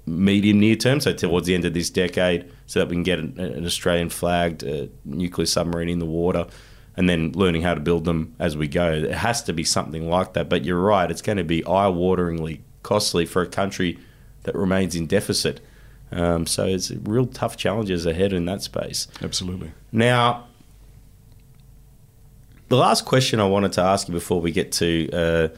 medium 0.07 0.61
near 0.61 0.77
term, 0.77 1.01
so 1.01 1.13
towards 1.13 1.47
the 1.47 1.55
end 1.55 1.65
of 1.65 1.73
this 1.73 1.89
decade, 1.89 2.51
so 2.67 2.81
that 2.81 2.89
we 2.89 2.97
can 2.97 3.03
get 3.03 3.19
an, 3.19 3.39
an 3.39 3.65
Australian 3.65 4.11
flagged 4.11 4.65
uh, 4.65 4.87
nuclear 5.05 5.47
submarine 5.47 5.89
in 5.89 6.01
the 6.01 6.07
water, 6.07 6.47
and 6.97 7.09
then 7.09 7.33
learning 7.33 7.63
how 7.63 7.75
to 7.75 7.81
build 7.81 8.05
them 8.05 8.35
as 8.39 8.57
we 8.57 8.69
go. 8.69 8.93
It 8.93 9.13
has 9.13 9.43
to 9.45 9.53
be 9.53 9.65
something 9.65 10.11
like 10.11 10.35
that. 10.35 10.49
But 10.49 10.65
you're 10.65 10.81
right; 10.81 11.11
it's 11.11 11.23
going 11.23 11.39
to 11.39 11.45
be 11.45 11.63
eye-wateringly 11.63 12.61
costly 12.83 13.25
for 13.25 13.41
a 13.43 13.47
country 13.47 13.99
that 14.43 14.55
remains 14.55 14.95
in 14.95 15.07
deficit. 15.07 15.61
Um, 16.13 16.47
so 16.47 16.67
it's 16.67 16.91
real 16.91 17.27
tough 17.27 17.57
challenges 17.57 18.07
ahead 18.07 18.33
in 18.33 18.45
that 18.47 18.63
space. 18.63 19.09
Absolutely. 19.23 19.73
Now, 19.91 20.47
the 22.69 22.77
last 22.77 23.05
question 23.05 23.41
I 23.41 23.47
wanted 23.47 23.73
to 23.73 23.83
ask 23.83 24.09
you 24.09 24.15
before 24.15 24.41
we 24.41 24.51
get 24.51 24.73
to 24.73 25.11
uh, 25.13 25.49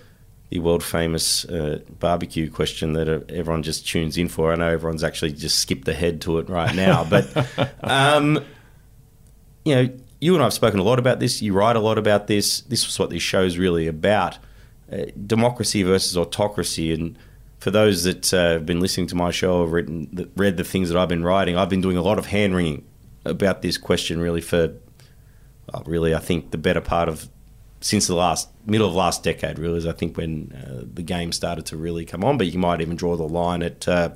the 0.50 0.58
world 0.60 0.82
famous 0.82 1.44
uh, 1.44 1.80
barbecue 1.98 2.50
question 2.50 2.92
that 2.94 3.08
everyone 3.30 3.62
just 3.62 3.86
tunes 3.86 4.16
in 4.16 4.28
for. 4.28 4.52
I 4.52 4.56
know 4.56 4.68
everyone's 4.68 5.04
actually 5.04 5.32
just 5.32 5.58
skipped 5.58 5.88
ahead 5.88 6.20
to 6.22 6.38
it 6.38 6.48
right 6.48 6.74
now, 6.74 7.04
but 7.10 7.26
um, 7.82 8.44
you 9.64 9.74
know, 9.74 9.90
you 10.20 10.34
and 10.34 10.42
I 10.42 10.46
have 10.46 10.54
spoken 10.54 10.80
a 10.80 10.82
lot 10.82 10.98
about 10.98 11.20
this. 11.20 11.42
You 11.42 11.52
write 11.52 11.76
a 11.76 11.80
lot 11.80 11.98
about 11.98 12.26
this. 12.26 12.60
This 12.62 12.86
is 12.86 12.98
what 12.98 13.10
this 13.10 13.22
show 13.22 13.42
is 13.42 13.58
really 13.58 13.86
about: 13.86 14.38
uh, 14.92 15.06
democracy 15.26 15.82
versus 15.82 16.16
autocracy. 16.16 16.92
And 16.92 17.18
for 17.64 17.70
those 17.70 18.02
that 18.02 18.34
uh, 18.34 18.50
have 18.50 18.66
been 18.66 18.78
listening 18.78 19.06
to 19.06 19.14
my 19.14 19.30
show, 19.30 19.62
have 19.62 19.72
written, 19.72 20.30
read 20.36 20.58
the 20.58 20.64
things 20.64 20.90
that 20.90 20.98
I've 20.98 21.08
been 21.08 21.24
writing. 21.24 21.56
I've 21.56 21.70
been 21.70 21.80
doing 21.80 21.96
a 21.96 22.02
lot 22.02 22.18
of 22.18 22.26
hand 22.26 22.54
wringing 22.54 22.84
about 23.24 23.62
this 23.62 23.78
question, 23.78 24.20
really 24.20 24.42
for 24.42 24.74
uh, 25.72 25.82
really, 25.86 26.14
I 26.14 26.18
think 26.18 26.50
the 26.50 26.58
better 26.58 26.82
part 26.82 27.08
of 27.08 27.26
since 27.80 28.06
the 28.06 28.14
last 28.14 28.50
middle 28.66 28.86
of 28.86 28.94
last 28.94 29.22
decade, 29.22 29.58
really, 29.58 29.78
is 29.78 29.86
I 29.86 29.92
think 29.92 30.18
when 30.18 30.52
uh, 30.52 30.84
the 30.92 31.00
game 31.00 31.32
started 31.32 31.64
to 31.64 31.78
really 31.78 32.04
come 32.04 32.22
on. 32.22 32.36
But 32.36 32.48
you 32.48 32.58
might 32.58 32.82
even 32.82 32.96
draw 32.96 33.16
the 33.16 33.26
line 33.26 33.62
at 33.62 33.88
uh, 33.88 34.10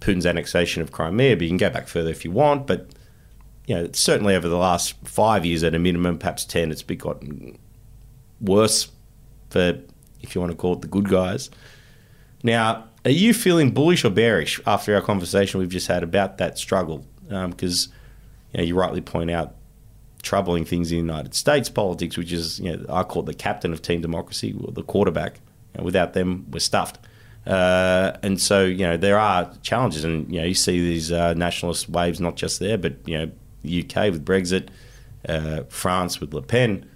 Putin's 0.00 0.26
annexation 0.26 0.82
of 0.82 0.92
Crimea. 0.92 1.36
But 1.36 1.44
you 1.44 1.48
can 1.48 1.56
go 1.56 1.70
back 1.70 1.88
further 1.88 2.10
if 2.10 2.22
you 2.22 2.32
want. 2.32 2.66
But 2.66 2.90
you 3.66 3.76
know, 3.76 3.88
certainly 3.94 4.36
over 4.36 4.46
the 4.46 4.58
last 4.58 4.94
five 5.04 5.46
years, 5.46 5.64
at 5.64 5.74
a 5.74 5.78
minimum, 5.78 6.18
perhaps 6.18 6.44
ten, 6.44 6.70
it's 6.70 6.82
gotten 6.82 7.58
worse 8.42 8.90
for 9.48 9.80
if 10.20 10.34
you 10.34 10.42
want 10.42 10.50
to 10.50 10.58
call 10.58 10.74
it 10.74 10.82
the 10.82 10.88
good 10.88 11.08
guys. 11.08 11.48
Now, 12.44 12.84
are 13.04 13.10
you 13.10 13.34
feeling 13.34 13.70
bullish 13.72 14.04
or 14.04 14.10
bearish 14.10 14.60
after 14.66 14.94
our 14.94 15.00
conversation 15.00 15.58
we've 15.58 15.68
just 15.68 15.88
had 15.88 16.04
about 16.04 16.38
that 16.38 16.58
struggle? 16.58 17.04
Because 17.28 17.86
um, 17.88 17.92
you, 18.52 18.58
know, 18.58 18.64
you 18.64 18.74
rightly 18.76 19.00
point 19.00 19.30
out 19.30 19.54
troubling 20.22 20.64
things 20.64 20.92
in 20.92 20.98
United 20.98 21.34
States 21.34 21.68
politics, 21.68 22.16
which 22.16 22.32
is, 22.32 22.60
you 22.60 22.76
know, 22.76 22.84
I 22.88 23.02
call 23.02 23.22
it 23.22 23.26
the 23.26 23.34
captain 23.34 23.72
of 23.72 23.82
team 23.82 24.02
democracy, 24.02 24.54
or 24.62 24.72
the 24.72 24.82
quarterback. 24.82 25.40
You 25.74 25.80
know, 25.80 25.84
without 25.84 26.12
them, 26.12 26.46
we're 26.50 26.60
stuffed. 26.60 26.98
Uh, 27.46 28.12
and 28.22 28.40
so, 28.40 28.64
you 28.64 28.86
know, 28.86 28.96
there 28.96 29.18
are 29.18 29.52
challenges, 29.62 30.04
and 30.04 30.30
you 30.32 30.40
know, 30.40 30.46
you 30.46 30.54
see 30.54 30.80
these 30.80 31.10
uh, 31.10 31.34
nationalist 31.34 31.88
waves 31.88 32.20
not 32.20 32.36
just 32.36 32.60
there, 32.60 32.78
but 32.78 32.96
you 33.06 33.18
know, 33.18 33.24
UK 33.64 34.12
with 34.12 34.24
Brexit, 34.24 34.68
uh, 35.28 35.62
France 35.68 36.20
with 36.20 36.32
Le 36.34 36.42
Pen. 36.42 36.88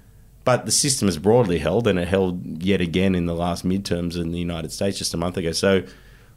But 0.48 0.64
the 0.64 0.72
system 0.72 1.08
is 1.08 1.18
broadly 1.18 1.58
held, 1.58 1.86
and 1.86 1.98
it 1.98 2.08
held 2.08 2.62
yet 2.62 2.80
again 2.80 3.14
in 3.14 3.26
the 3.26 3.34
last 3.34 3.66
midterms 3.66 4.16
in 4.16 4.32
the 4.32 4.38
United 4.38 4.72
States 4.72 4.96
just 4.96 5.12
a 5.12 5.18
month 5.18 5.36
ago. 5.36 5.52
So, 5.52 5.82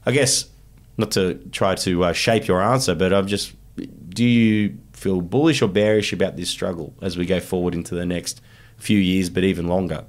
I 0.05 0.11
guess 0.11 0.49
not 0.97 1.11
to 1.11 1.35
try 1.53 1.75
to 1.75 2.03
uh, 2.03 2.11
shape 2.11 2.45
your 2.45 2.61
answer, 2.61 2.93
but 2.93 3.13
I'm 3.13 3.25
just, 3.25 3.53
do 4.09 4.25
you 4.25 4.77
feel 4.91 5.21
bullish 5.21 5.61
or 5.61 5.69
bearish 5.69 6.11
about 6.11 6.35
this 6.35 6.49
struggle 6.49 6.93
as 7.01 7.17
we 7.17 7.25
go 7.25 7.39
forward 7.39 7.73
into 7.73 7.95
the 7.95 8.05
next 8.05 8.41
few 8.75 8.97
years, 8.97 9.29
but 9.29 9.45
even 9.45 9.67
longer? 9.69 10.03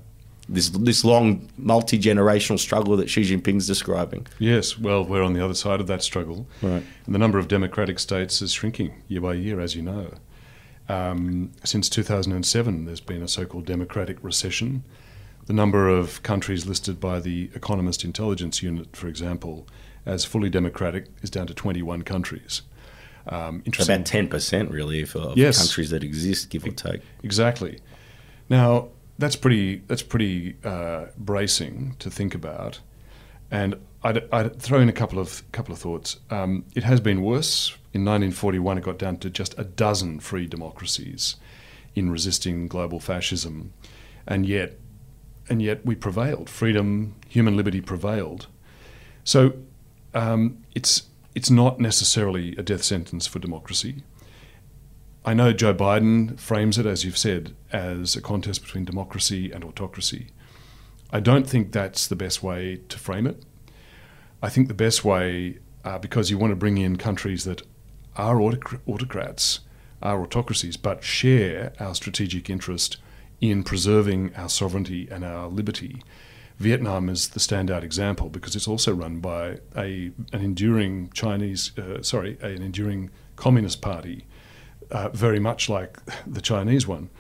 This 0.49 0.71
this 0.71 1.05
long 1.05 1.49
multi 1.57 1.97
generational 1.97 2.59
struggle 2.59 2.97
that 2.97 3.09
Xi 3.09 3.23
Jinping's 3.23 3.69
describing. 3.69 4.27
Yes, 4.41 4.77
well, 4.77 5.05
we're 5.05 5.23
on 5.23 5.35
the 5.35 5.45
other 5.45 5.55
side 5.55 5.81
of 5.81 5.87
that 5.87 6.03
struggle, 6.03 6.49
right. 6.61 6.83
and 7.07 7.15
the 7.15 7.21
number 7.21 7.39
of 7.39 7.47
democratic 7.47 8.01
states 8.01 8.43
is 8.43 8.51
shrinking 8.51 9.01
year 9.07 9.21
by 9.21 9.35
year, 9.35 9.61
as 9.61 9.77
you 9.77 9.83
know. 9.83 10.11
Um, 10.89 11.53
since 11.64 11.89
2007, 11.89 12.85
there's 12.85 13.01
been 13.01 13.22
a 13.22 13.28
so-called 13.28 13.66
democratic 13.66 14.22
recession. 14.22 14.85
The 15.47 15.53
number 15.53 15.89
of 15.89 16.22
countries 16.22 16.66
listed 16.66 17.01
by 17.01 17.20
the 17.20 17.51
Economist 17.55 18.05
Intelligence 18.05 18.62
Unit, 18.62 18.95
for 18.95 19.09
example, 19.09 19.66
as 20.07 20.24
fully 20.24 20.51
democratic 20.51 21.07
is 21.22 21.30
down 21.30 21.47
to 21.47 21.55
21 21.55 22.03
countries. 22.03 22.62
Um, 23.26 23.62
About 23.78 24.05
ten 24.05 24.28
percent, 24.28 24.70
really, 24.70 25.05
for 25.05 25.33
yes. 25.37 25.59
countries 25.59 25.91
that 25.91 26.03
exist, 26.03 26.51
give 26.51 26.64
or 26.64 26.70
take. 26.70 27.03
Exactly. 27.22 27.78
Now 28.49 28.89
that's 29.18 29.37
pretty 29.37 29.83
that's 29.87 30.03
pretty 30.03 30.57
uh, 30.64 31.07
bracing 31.16 31.95
to 32.01 32.11
think 32.11 32.35
about, 32.35 32.80
and 33.51 33.76
I'd, 34.03 34.28
I'd, 34.33 34.61
throw 34.61 34.80
in 34.80 34.89
a 34.89 34.93
couple 34.93 35.18
of 35.18 35.51
couple 35.53 35.72
of 35.72 35.78
thoughts. 35.78 36.18
Um, 36.30 36.64
it 36.74 36.83
has 36.83 37.01
been 37.01 37.22
worse. 37.22 37.76
In 37.95 38.05
1941, 38.05 38.78
it 38.78 38.84
got 38.84 38.99
down 38.99 39.18
to 39.18 39.30
just 39.30 39.59
a 39.59 39.64
dozen 39.64 40.18
free 40.20 40.47
democracies 40.47 41.36
in 41.95 42.11
resisting 42.11 42.68
global 42.68 43.01
fascism, 43.01 43.72
and 44.26 44.47
yet 44.47 44.78
and 45.49 45.61
yet 45.61 45.84
we 45.84 45.95
prevailed. 45.95 46.49
Freedom, 46.49 47.14
human 47.28 47.57
liberty 47.57 47.80
prevailed. 47.80 48.47
So 49.24 49.55
um, 50.14 50.64
it's 50.74 51.05
it's 51.34 51.51
not 51.51 51.80
necessarily 51.80 52.57
a 52.57 52.62
death 52.62 52.82
sentence 52.82 53.26
for 53.26 53.38
democracy. 53.38 54.03
I 55.24 55.34
know 55.34 55.53
Joe 55.53 55.72
Biden 55.72 56.38
frames 56.38 56.78
it, 56.78 56.86
as 56.86 57.05
you've 57.05 57.18
said, 57.18 57.55
as 57.72 58.16
a 58.16 58.20
contest 58.20 58.62
between 58.62 58.84
democracy 58.84 59.53
and 59.53 59.62
autocracy. 59.64 60.28
I 61.12 61.20
don't 61.20 61.49
think 61.49 61.72
that's 61.72 62.07
the 62.07 62.16
best 62.16 62.43
way 62.43 62.80
to 62.88 62.99
frame 62.99 63.26
it. 63.26 63.45
I 64.43 64.49
think 64.49 64.66
the 64.66 64.74
best 64.74 65.05
way, 65.05 65.59
uh, 65.84 65.99
because 65.99 66.30
you 66.30 66.38
want 66.38 66.51
to 66.51 66.57
bring 66.57 66.78
in 66.78 66.97
countries 66.97 67.45
that 67.45 67.62
are 68.17 68.37
autoc- 68.37 68.81
autocrats, 68.87 69.61
are 70.03 70.23
autocracies, 70.23 70.77
but 70.77 71.03
share 71.03 71.73
our 71.79 71.95
strategic 71.95 72.51
interest 72.51 72.99
in 73.41 73.65
preserving 73.65 74.35
our 74.37 74.49
sovereignty 74.49 75.09
and 75.11 75.25
our 75.25 75.49
liberty, 75.49 76.03
Vietnam 76.59 77.09
is 77.09 77.31
the 77.31 77.41
standout 77.41 77.83
example 77.83 78.29
because 78.29 78.55
it's 78.55 78.69
also 78.69 78.95
run 78.95 79.19
by 79.19 79.59
a 79.77 80.13
an 80.33 80.41
enduring 80.41 81.11
Chinese, 81.13 81.77
uh, 81.77 82.03
sorry, 82.03 82.39
an 82.41 82.63
enduring 82.63 83.11
communist 83.37 83.83
party, 83.83 84.27
uh, 84.91 85.09
very 85.09 85.41
much 85.41 85.69
like 85.69 85.99
the 86.27 86.41
Chinese 86.41 86.87
one. 86.87 87.11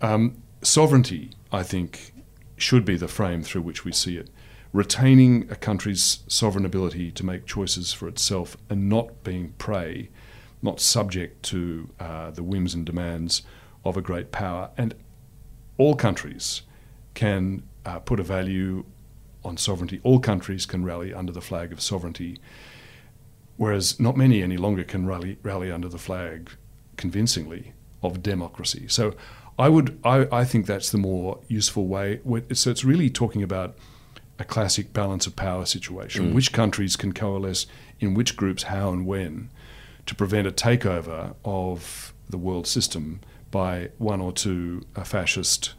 Um, 0.00 0.42
sovereignty, 0.62 1.32
I 1.52 1.62
think, 1.62 2.12
should 2.56 2.84
be 2.84 2.96
the 2.96 3.08
frame 3.08 3.42
through 3.42 3.62
which 3.62 3.84
we 3.84 3.92
see 3.92 4.16
it. 4.16 4.30
Retaining 4.72 5.48
a 5.50 5.56
country's 5.56 6.20
sovereign 6.28 6.66
ability 6.66 7.10
to 7.12 7.24
make 7.24 7.46
choices 7.46 7.92
for 7.92 8.06
itself 8.06 8.56
and 8.68 8.88
not 8.88 9.24
being 9.24 9.54
prey, 9.58 10.10
not 10.60 10.80
subject 10.80 11.42
to 11.44 11.88
uh, 11.98 12.30
the 12.30 12.42
whims 12.42 12.74
and 12.74 12.84
demands 12.84 13.42
of 13.84 13.96
a 13.96 14.02
great 14.02 14.30
power. 14.30 14.70
And 14.76 14.94
all 15.78 15.94
countries 15.94 16.62
can 17.14 17.62
uh, 17.86 17.98
put 18.00 18.20
a 18.20 18.22
value 18.22 18.84
on 19.44 19.56
sovereignty. 19.56 20.00
All 20.02 20.20
countries 20.20 20.66
can 20.66 20.84
rally 20.84 21.14
under 21.14 21.32
the 21.32 21.40
flag 21.40 21.72
of 21.72 21.80
sovereignty, 21.80 22.38
whereas 23.56 23.98
not 23.98 24.16
many 24.16 24.42
any 24.42 24.56
longer 24.56 24.84
can 24.84 25.06
rally, 25.06 25.38
rally 25.42 25.72
under 25.72 25.88
the 25.88 25.98
flag 25.98 26.50
convincingly 26.96 27.72
of 28.02 28.22
democracy. 28.22 28.86
So 28.88 29.14
I 29.58 29.68
would 29.68 29.98
I, 30.04 30.28
I 30.30 30.44
think 30.44 30.66
that's 30.66 30.90
the 30.90 30.98
more 30.98 31.40
useful 31.48 31.86
way. 31.86 32.20
So 32.52 32.70
it's 32.70 32.84
really 32.84 33.10
talking 33.10 33.42
about 33.42 33.76
a 34.38 34.44
classic 34.44 34.92
balance 34.92 35.26
of 35.26 35.36
power 35.36 35.64
situation. 35.66 36.30
Mm. 36.30 36.34
Which 36.34 36.52
countries 36.52 36.96
can 36.96 37.12
coalesce 37.12 37.66
in 38.00 38.14
which 38.14 38.36
groups, 38.36 38.64
how 38.64 38.92
and 38.92 39.06
when, 39.06 39.50
to 40.06 40.14
prevent 40.14 40.46
a 40.46 40.52
takeover 40.52 41.34
of 41.44 42.14
the 42.28 42.38
world 42.38 42.66
system 42.66 43.20
by 43.50 43.90
one 43.98 44.20
or 44.20 44.32
two 44.32 44.84
fascist 45.04 45.74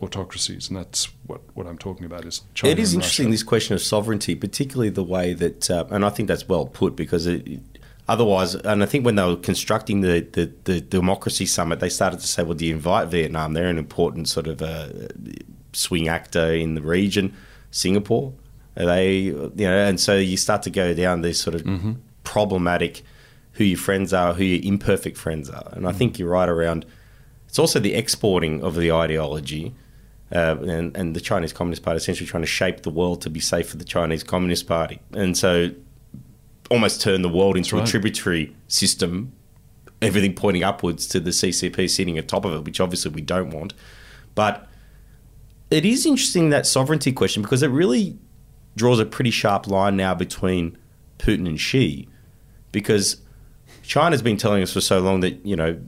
autocracies, 0.00 0.68
and 0.68 0.76
that's 0.76 1.08
what, 1.26 1.40
what 1.54 1.66
I'm 1.66 1.78
talking 1.78 2.04
about 2.04 2.24
is 2.24 2.42
China. 2.54 2.72
It 2.72 2.78
is 2.78 2.94
interesting 2.94 3.26
Russia. 3.26 3.32
this 3.32 3.42
question 3.42 3.74
of 3.74 3.82
sovereignty, 3.82 4.34
particularly 4.34 4.90
the 4.90 5.04
way 5.04 5.32
that, 5.34 5.70
uh, 5.70 5.86
and 5.90 6.04
I 6.04 6.10
think 6.10 6.28
that's 6.28 6.48
well 6.48 6.66
put 6.66 6.96
because 6.96 7.26
it, 7.26 7.60
otherwise, 8.08 8.54
and 8.54 8.82
I 8.82 8.86
think 8.86 9.04
when 9.04 9.14
they 9.14 9.24
were 9.24 9.36
constructing 9.36 10.00
the, 10.00 10.20
the, 10.32 10.52
the, 10.64 10.80
democracy 10.80 11.46
summit, 11.46 11.80
they 11.80 11.88
started 11.88 12.20
to 12.20 12.26
say, 12.26 12.42
well, 12.42 12.54
do 12.54 12.66
you 12.66 12.74
invite 12.74 13.08
Vietnam? 13.08 13.54
They're 13.54 13.68
an 13.68 13.78
important 13.78 14.28
sort 14.28 14.46
of 14.46 14.62
uh, 14.62 14.88
swing 15.72 16.08
actor 16.08 16.52
in 16.52 16.74
the 16.74 16.82
region. 16.82 17.34
Singapore, 17.74 18.32
they, 18.74 19.12
you 19.18 19.52
know, 19.56 19.76
and 19.76 19.98
so 19.98 20.16
you 20.16 20.36
start 20.36 20.62
to 20.62 20.70
go 20.70 20.94
down 20.94 21.22
these 21.22 21.40
sort 21.40 21.54
of 21.56 21.62
mm-hmm. 21.62 21.92
problematic 22.22 23.02
who 23.52 23.64
your 23.64 23.78
friends 23.78 24.12
are, 24.12 24.34
who 24.34 24.44
your 24.44 24.64
imperfect 24.64 25.16
friends 25.16 25.50
are, 25.50 25.68
and 25.72 25.86
I 25.86 25.90
mm-hmm. 25.90 25.98
think 25.98 26.18
you're 26.18 26.30
right 26.30 26.48
around. 26.48 26.86
It's 27.48 27.58
also 27.58 27.80
the 27.80 27.94
exporting 27.94 28.62
of 28.62 28.76
the 28.76 28.92
ideology 28.92 29.74
uh, 30.32 30.56
and, 30.60 30.96
and 30.96 31.16
the 31.16 31.20
Chinese 31.20 31.52
Communist 31.52 31.82
Party 31.82 31.96
essentially 31.96 32.26
trying 32.26 32.42
to 32.42 32.48
shape 32.48 32.82
the 32.82 32.90
world 32.90 33.20
to 33.22 33.30
be 33.30 33.40
safe 33.40 33.68
for 33.68 33.76
the 33.76 33.84
Chinese 33.84 34.22
Communist 34.22 34.66
Party. 34.66 35.00
And 35.12 35.36
so 35.36 35.70
almost 36.70 37.00
turn 37.00 37.22
the 37.22 37.28
world 37.28 37.56
into 37.56 37.76
right. 37.76 37.86
a 37.86 37.90
tributary 37.90 38.54
system, 38.68 39.32
everything 40.00 40.34
pointing 40.34 40.62
upwards 40.62 41.06
to 41.08 41.20
the 41.20 41.30
CCP 41.30 41.90
sitting 41.90 42.18
atop 42.18 42.44
of 42.44 42.54
it, 42.54 42.64
which 42.64 42.80
obviously 42.80 43.10
we 43.10 43.20
don't 43.20 43.50
want. 43.50 43.74
But 44.34 44.68
it 45.74 45.84
is 45.84 46.06
interesting 46.06 46.50
that 46.50 46.66
sovereignty 46.66 47.10
question 47.10 47.42
because 47.42 47.64
it 47.64 47.68
really 47.68 48.16
draws 48.76 49.00
a 49.00 49.04
pretty 49.04 49.32
sharp 49.32 49.66
line 49.66 49.96
now 49.96 50.14
between 50.14 50.78
Putin 51.18 51.48
and 51.48 51.60
Xi, 51.60 52.08
because 52.70 53.20
China's 53.82 54.22
been 54.22 54.36
telling 54.36 54.62
us 54.62 54.72
for 54.72 54.80
so 54.80 55.00
long 55.00 55.18
that 55.20 55.44
you 55.44 55.56
know 55.56 55.80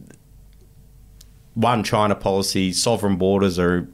one 1.55 1.85
China 1.85 2.17
policy, 2.17 2.73
sovereign 2.73 3.15
borders 3.15 3.61
are 3.61 3.89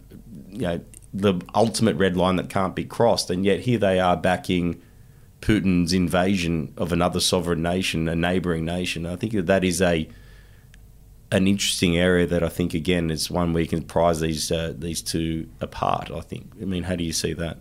you 0.49 0.62
know 0.62 0.80
the 1.12 1.34
ultimate 1.55 1.97
red 1.97 2.16
line 2.16 2.36
that 2.36 2.49
can't 2.49 2.74
be 2.74 2.84
crossed, 2.84 3.28
and 3.28 3.45
yet 3.45 3.61
here 3.61 3.78
they 3.78 4.01
are 4.01 4.16
backing 4.16 4.80
Putin's 5.43 5.93
invasion 5.93 6.72
of 6.78 6.90
another 6.90 7.20
sovereign 7.20 7.61
nation, 7.61 8.09
a 8.09 8.16
neighbouring 8.16 8.64
nation. 8.64 9.05
I 9.05 9.16
think 9.16 9.34
that 9.34 9.47
that 9.47 9.62
is 9.62 9.82
a 9.82 10.09
an 11.33 11.49
interesting 11.49 11.97
area 11.97 12.26
that 12.26 12.45
I 12.45 12.49
think 12.49 12.74
again 12.74 13.11
is 13.11 13.30
one 13.30 13.53
we 13.55 13.66
can 13.66 13.83
prize 13.83 14.20
these 14.20 14.53
uh, 14.53 14.74
these 14.76 15.03
two 15.03 15.49
apart. 15.61 16.11
I 16.11 16.20
think. 16.20 16.53
I 16.61 16.66
mean, 16.66 16.85
how 16.85 16.95
do 16.95 17.03
you 17.03 17.12
see 17.12 17.33
that? 17.33 17.59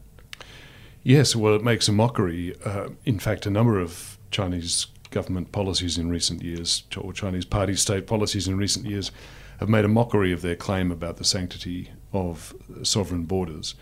Yes, 1.03 1.35
well, 1.35 1.55
it 1.55 1.63
makes 1.63 1.87
a 1.87 1.91
mockery. 1.91 2.55
Uh, 2.63 2.89
in 3.05 3.17
fact, 3.17 3.45
a 3.47 3.49
number 3.49 3.79
of 3.79 4.19
Chinese 4.29 4.87
government 5.09 5.51
policies 5.51 5.97
in 5.97 6.09
recent 6.09 6.43
years, 6.43 6.83
or 6.95 7.11
Chinese 7.11 7.45
party 7.45 7.75
state 7.75 8.05
policies 8.05 8.47
in 8.47 8.57
recent 8.57 8.85
years, 8.85 9.11
have 9.59 9.69
made 9.69 9.85
a 9.85 9.87
mockery 9.87 10.31
of 10.31 10.41
their 10.41 10.55
claim 10.55 10.91
about 10.91 11.17
the 11.17 11.23
sanctity 11.23 11.91
of 12.13 12.53
sovereign 12.83 13.23
borders. 13.23 13.73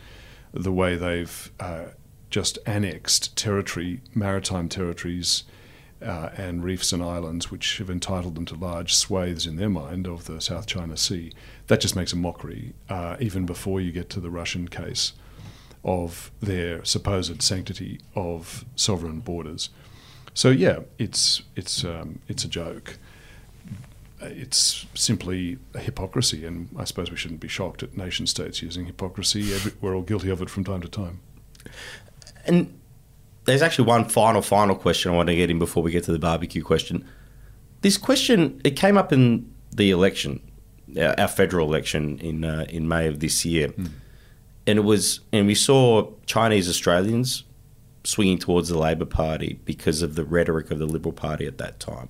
The 0.54 0.72
way 0.72 0.96
they've 0.96 1.52
uh, 1.60 1.86
just 2.30 2.58
annexed 2.66 3.36
territory, 3.36 4.02
maritime 4.16 4.70
territories, 4.70 5.44
uh, 6.02 6.30
and 6.38 6.64
reefs 6.64 6.94
and 6.94 7.04
islands, 7.04 7.52
which 7.52 7.78
have 7.78 7.90
entitled 7.90 8.36
them 8.36 8.46
to 8.46 8.56
large 8.56 8.96
swathes 8.96 9.46
in 9.46 9.58
their 9.58 9.70
mind 9.70 10.08
of 10.08 10.26
the 10.26 10.40
South 10.40 10.66
China 10.66 10.96
Sea. 10.96 11.34
That 11.68 11.82
just 11.82 11.96
makes 11.96 12.14
a 12.14 12.16
mockery, 12.16 12.74
uh, 12.90 13.18
even 13.20 13.46
before 13.46 13.82
you 13.82 13.92
get 13.92 14.10
to 14.12 14.20
the 14.20 14.30
Russian 14.30 14.68
case 14.68 15.14
of 15.84 16.32
their 16.42 16.84
supposed 16.84 17.42
sanctity 17.42 18.00
of 18.16 18.66
sovereign 18.76 19.20
borders. 19.20 19.70
So 20.34 20.50
yeah, 20.50 20.80
it's 20.98 21.42
it's 21.56 21.84
um, 21.84 22.20
it's 22.28 22.44
a 22.44 22.48
joke. 22.48 22.98
It's 24.22 24.86
simply 24.96 25.58
a 25.74 25.80
hypocrisy, 25.80 26.46
and 26.46 26.70
I 26.78 26.84
suppose 26.84 27.10
we 27.10 27.18
shouldn't 27.18 27.40
be 27.40 27.48
shocked 27.48 27.84
at 27.84 27.96
nation 27.96 28.28
states 28.28 28.62
using 28.62 28.86
hypocrisy. 28.86 29.54
We're 29.80 29.96
all 29.96 30.02
guilty 30.02 30.30
of 30.30 30.42
it 30.42 30.50
from 30.50 30.66
time 30.66 30.82
to 30.82 30.90
time. 30.90 31.22
And 32.46 32.79
there's 33.46 33.62
actually 33.62 33.86
one 33.86 34.06
final, 34.06 34.42
final 34.42 34.76
question 34.76 35.12
I 35.12 35.16
want 35.16 35.28
to 35.30 35.36
get 35.36 35.50
in 35.50 35.60
before 35.60 35.84
we 35.84 35.92
get 35.92 36.04
to 36.06 36.12
the 36.12 36.20
barbecue 36.20 36.64
question. 36.64 37.06
This 37.82 37.98
question 37.98 38.60
it 38.64 38.72
came 38.72 38.98
up 38.98 39.14
in 39.14 39.52
the 39.72 39.92
election, 39.92 40.42
our 40.98 41.28
federal 41.28 41.68
election 41.68 42.20
in 42.20 42.44
uh, 42.44 42.66
in 42.70 42.88
May 42.88 43.08
of 43.08 43.20
this 43.20 43.46
year, 43.46 43.70
mm. 43.70 43.90
and 44.68 44.80
it 44.80 44.84
was 44.84 45.22
and 45.32 45.48
we 45.48 45.56
saw 45.56 46.12
Chinese 46.26 46.68
Australians 46.68 47.44
swinging 48.04 48.38
towards 48.38 48.70
the 48.70 48.78
Labor 48.78 49.06
Party 49.06 49.60
because 49.66 50.02
of 50.02 50.16
the 50.16 50.24
rhetoric 50.24 50.72
of 50.72 50.80
the 50.80 50.86
Liberal 50.86 51.14
Party 51.14 51.46
at 51.46 51.58
that 51.58 51.80
time. 51.80 52.10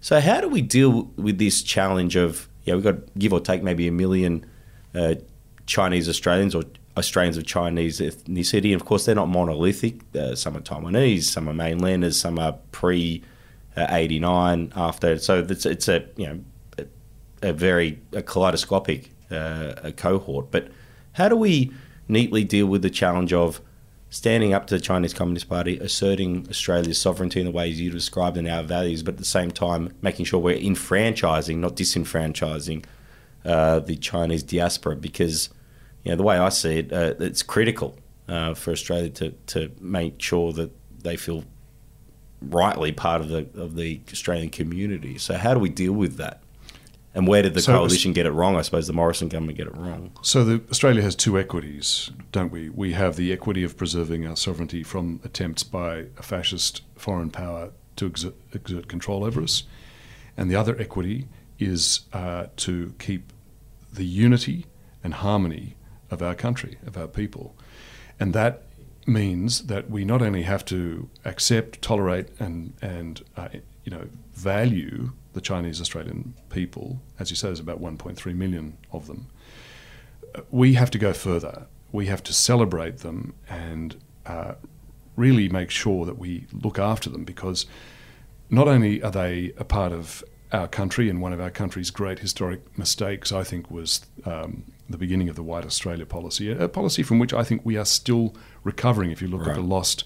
So 0.00 0.20
how 0.20 0.40
do 0.40 0.48
we 0.48 0.62
deal 0.62 1.04
with 1.16 1.38
this 1.38 1.62
challenge 1.62 2.16
of 2.16 2.48
yeah 2.64 2.74
we've 2.74 2.84
got 2.84 2.96
give 3.18 3.32
or 3.32 3.40
take 3.40 3.62
maybe 3.62 3.86
a 3.86 3.92
million 3.92 4.44
uh, 4.94 5.14
Chinese 5.66 6.08
Australians 6.08 6.54
or 6.54 6.64
Australians 6.98 7.36
of 7.36 7.46
Chinese 7.46 8.00
ethnicity. 8.00 8.72
And 8.72 8.80
of 8.80 8.86
course, 8.86 9.06
they're 9.06 9.14
not 9.14 9.28
monolithic. 9.28 10.00
Uh, 10.14 10.34
some 10.34 10.56
are 10.56 10.60
Taiwanese, 10.60 11.24
some 11.24 11.48
are 11.48 11.54
mainlanders, 11.54 12.20
some 12.20 12.38
are 12.38 12.54
pre 12.72 13.22
uh, 13.76 13.86
89 13.90 14.72
after. 14.74 15.18
So 15.18 15.46
it's, 15.48 15.66
it's 15.66 15.88
a, 15.88 16.04
you 16.16 16.26
know, 16.26 16.40
a, 16.78 17.48
a 17.48 17.52
very 17.52 18.00
a 18.12 18.22
kaleidoscopic 18.22 19.10
uh, 19.30 19.74
a 19.82 19.92
cohort. 19.92 20.50
But 20.50 20.70
how 21.12 21.28
do 21.28 21.36
we 21.36 21.72
neatly 22.08 22.44
deal 22.44 22.66
with 22.66 22.82
the 22.82 22.90
challenge 22.90 23.32
of 23.32 23.60
standing 24.10 24.54
up 24.54 24.66
to 24.66 24.74
the 24.74 24.80
Chinese 24.80 25.12
Communist 25.12 25.48
Party, 25.48 25.78
asserting 25.78 26.46
Australia's 26.48 26.98
sovereignty 26.98 27.40
in 27.40 27.46
the 27.46 27.52
ways 27.52 27.80
you 27.80 27.90
described 27.90 28.36
and 28.36 28.48
our 28.48 28.62
values, 28.62 29.02
but 29.02 29.14
at 29.14 29.18
the 29.18 29.24
same 29.24 29.50
time 29.50 29.92
making 30.00 30.24
sure 30.24 30.40
we're 30.40 30.56
enfranchising, 30.56 31.60
not 31.60 31.76
disenfranchising, 31.76 32.84
uh, 33.44 33.80
the 33.80 33.96
Chinese 33.96 34.42
diaspora 34.42 34.96
because 34.96 35.50
you 36.04 36.10
know, 36.10 36.16
the 36.16 36.22
way 36.22 36.38
I 36.38 36.48
see 36.48 36.78
it, 36.78 36.92
uh, 36.92 37.14
it's 37.18 37.42
critical 37.42 37.98
uh, 38.28 38.54
for 38.54 38.70
Australia 38.70 39.10
to, 39.10 39.30
to 39.30 39.70
make 39.80 40.20
sure 40.20 40.52
that 40.52 40.70
they 41.02 41.16
feel 41.16 41.44
rightly 42.40 42.92
part 42.92 43.20
of 43.20 43.28
the 43.28 43.48
of 43.60 43.74
the 43.74 44.00
Australian 44.12 44.50
community. 44.50 45.18
So 45.18 45.34
how 45.34 45.54
do 45.54 45.60
we 45.60 45.68
deal 45.68 45.92
with 45.92 46.16
that? 46.16 46.42
And 47.14 47.26
where 47.26 47.42
did 47.42 47.54
the 47.54 47.60
so 47.60 47.72
coalition 47.72 48.12
get 48.12 48.26
it 48.26 48.30
wrong? 48.30 48.54
I 48.54 48.62
suppose 48.62 48.86
the 48.86 48.92
Morrison 48.92 49.28
government 49.28 49.58
get 49.58 49.66
it 49.66 49.74
wrong. 49.76 50.12
So 50.22 50.44
the, 50.44 50.62
Australia 50.70 51.02
has 51.02 51.16
two 51.16 51.38
equities, 51.38 52.10
don't 52.30 52.52
we? 52.52 52.68
We 52.68 52.92
have 52.92 53.16
the 53.16 53.32
equity 53.32 53.64
of 53.64 53.76
preserving 53.76 54.26
our 54.26 54.36
sovereignty 54.36 54.82
from 54.82 55.20
attempts 55.24 55.64
by 55.64 56.06
a 56.16 56.22
fascist 56.22 56.82
foreign 56.96 57.30
power 57.30 57.70
to 57.96 58.06
exert, 58.06 58.34
exert 58.52 58.88
control 58.88 59.24
over 59.24 59.42
us, 59.42 59.64
and 60.36 60.50
the 60.50 60.54
other 60.54 60.78
equity 60.78 61.26
is 61.58 62.02
uh, 62.12 62.46
to 62.56 62.94
keep 63.00 63.32
the 63.92 64.04
unity 64.04 64.66
and 65.02 65.14
harmony 65.14 65.74
of 66.10 66.22
our 66.22 66.34
country, 66.34 66.78
of 66.86 66.96
our 66.96 67.08
people. 67.08 67.56
And 68.18 68.32
that 68.32 68.64
means 69.06 69.66
that 69.66 69.90
we 69.90 70.04
not 70.04 70.22
only 70.22 70.42
have 70.42 70.64
to 70.66 71.08
accept, 71.24 71.80
tolerate, 71.82 72.28
and, 72.38 72.74
and 72.82 73.22
uh, 73.36 73.48
you 73.84 73.90
know, 73.90 74.08
value 74.34 75.12
the 75.32 75.40
Chinese 75.40 75.80
Australian 75.80 76.34
people, 76.50 77.00
as 77.18 77.30
you 77.30 77.36
say, 77.36 77.48
there's 77.48 77.60
about 77.60 77.80
1.3 77.80 78.34
million 78.34 78.76
of 78.92 79.06
them. 79.06 79.28
We 80.50 80.74
have 80.74 80.90
to 80.90 80.98
go 80.98 81.12
further. 81.12 81.66
We 81.92 82.06
have 82.06 82.22
to 82.24 82.32
celebrate 82.32 82.98
them 82.98 83.34
and 83.48 83.96
uh, 84.26 84.54
really 85.16 85.48
make 85.48 85.70
sure 85.70 86.04
that 86.04 86.18
we 86.18 86.46
look 86.52 86.78
after 86.78 87.08
them 87.08 87.24
because 87.24 87.66
not 88.50 88.68
only 88.68 89.02
are 89.02 89.10
they 89.10 89.52
a 89.56 89.64
part 89.64 89.92
of 89.92 90.22
our 90.52 90.68
country 90.68 91.08
and 91.08 91.20
one 91.20 91.32
of 91.32 91.40
our 91.40 91.50
country's 91.50 91.90
great 91.90 92.18
historic 92.20 92.78
mistakes, 92.78 93.32
I 93.32 93.44
think, 93.44 93.70
was 93.70 94.06
um, 94.24 94.64
the 94.88 94.98
beginning 94.98 95.28
of 95.28 95.36
the 95.36 95.42
White 95.42 95.66
Australia 95.66 96.06
policy, 96.06 96.50
a 96.50 96.68
policy 96.68 97.02
from 97.02 97.18
which 97.18 97.34
I 97.34 97.42
think 97.44 97.62
we 97.64 97.76
are 97.76 97.84
still 97.84 98.34
recovering. 98.64 99.10
If 99.10 99.20
you 99.20 99.28
look 99.28 99.42
right. 99.42 99.50
at 99.50 99.56
the 99.56 99.62
lost, 99.62 100.04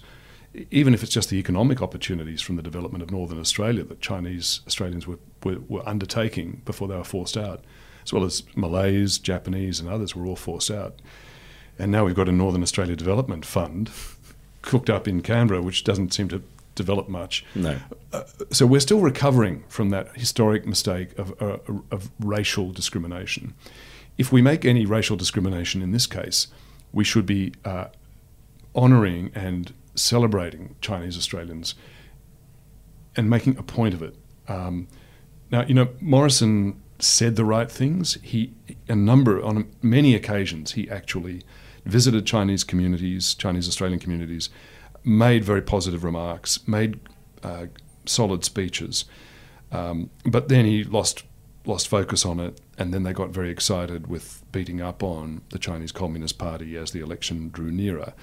even 0.71 0.93
if 0.93 1.01
it's 1.03 1.11
just 1.11 1.29
the 1.29 1.37
economic 1.37 1.81
opportunities 1.81 2.41
from 2.41 2.57
the 2.57 2.61
development 2.61 3.01
of 3.01 3.11
Northern 3.11 3.39
Australia 3.39 3.83
that 3.83 4.01
Chinese 4.01 4.61
Australians 4.67 5.07
were, 5.07 5.19
were, 5.43 5.59
were 5.67 5.87
undertaking 5.87 6.61
before 6.65 6.87
they 6.87 6.95
were 6.95 7.03
forced 7.03 7.37
out, 7.37 7.63
as 8.03 8.13
well 8.13 8.23
as 8.23 8.43
Malays, 8.55 9.17
Japanese, 9.17 9.79
and 9.79 9.89
others 9.89 10.15
were 10.15 10.25
all 10.25 10.35
forced 10.35 10.69
out. 10.69 11.01
And 11.79 11.91
now 11.91 12.05
we've 12.05 12.15
got 12.15 12.29
a 12.29 12.31
Northern 12.31 12.61
Australia 12.61 12.95
Development 12.95 13.45
Fund 13.45 13.89
cooked 14.61 14.89
up 14.89 15.07
in 15.07 15.21
Canberra, 15.21 15.61
which 15.61 15.83
doesn't 15.83 16.13
seem 16.13 16.27
to 16.29 16.43
develop 16.75 17.07
much. 17.07 17.45
No. 17.55 17.77
Uh, 18.11 18.23
so 18.51 18.65
we're 18.65 18.79
still 18.79 18.99
recovering 18.99 19.63
from 19.67 19.89
that 19.89 20.15
historic 20.15 20.65
mistake 20.65 21.17
of, 21.17 21.41
uh, 21.41 21.57
of 21.91 22.11
racial 22.19 22.71
discrimination 22.71 23.53
if 24.17 24.31
we 24.31 24.41
make 24.41 24.65
any 24.65 24.85
racial 24.85 25.15
discrimination 25.15 25.81
in 25.81 25.91
this 25.91 26.07
case, 26.07 26.47
we 26.91 27.03
should 27.03 27.25
be 27.25 27.53
uh, 27.65 27.85
honouring 28.75 29.31
and 29.33 29.73
celebrating 29.95 30.75
Chinese 30.81 31.17
Australians 31.17 31.75
and 33.15 33.29
making 33.29 33.57
a 33.57 33.63
point 33.63 33.93
of 33.93 34.01
it. 34.01 34.15
Um, 34.47 34.87
now, 35.51 35.63
you 35.65 35.73
know, 35.73 35.89
Morrison 35.99 36.81
said 36.99 37.35
the 37.35 37.45
right 37.45 37.69
things. 37.71 38.15
He, 38.21 38.53
a 38.87 38.95
number, 38.95 39.43
on 39.43 39.71
many 39.81 40.15
occasions, 40.15 40.73
he 40.73 40.89
actually 40.89 41.43
visited 41.85 42.25
Chinese 42.25 42.63
communities, 42.63 43.35
Chinese 43.35 43.67
Australian 43.67 43.99
communities, 43.99 44.49
made 45.03 45.43
very 45.43 45.61
positive 45.61 46.03
remarks, 46.03 46.65
made 46.67 46.99
uh, 47.43 47.65
solid 48.05 48.43
speeches. 48.43 49.05
Um, 49.71 50.09
but 50.25 50.49
then 50.49 50.65
he 50.65 50.83
lost 50.83 51.23
lost 51.65 51.87
focus 51.87 52.25
on 52.25 52.39
it, 52.39 52.59
and 52.77 52.93
then 52.93 53.03
they 53.03 53.13
got 53.13 53.29
very 53.29 53.49
excited 53.49 54.07
with 54.07 54.43
beating 54.51 54.81
up 54.81 55.03
on 55.03 55.41
the 55.49 55.59
Chinese 55.59 55.91
Communist 55.91 56.37
Party 56.37 56.75
as 56.75 56.91
the 56.91 57.01
election 57.01 57.49
drew 57.49 57.71
nearer. 57.71 58.13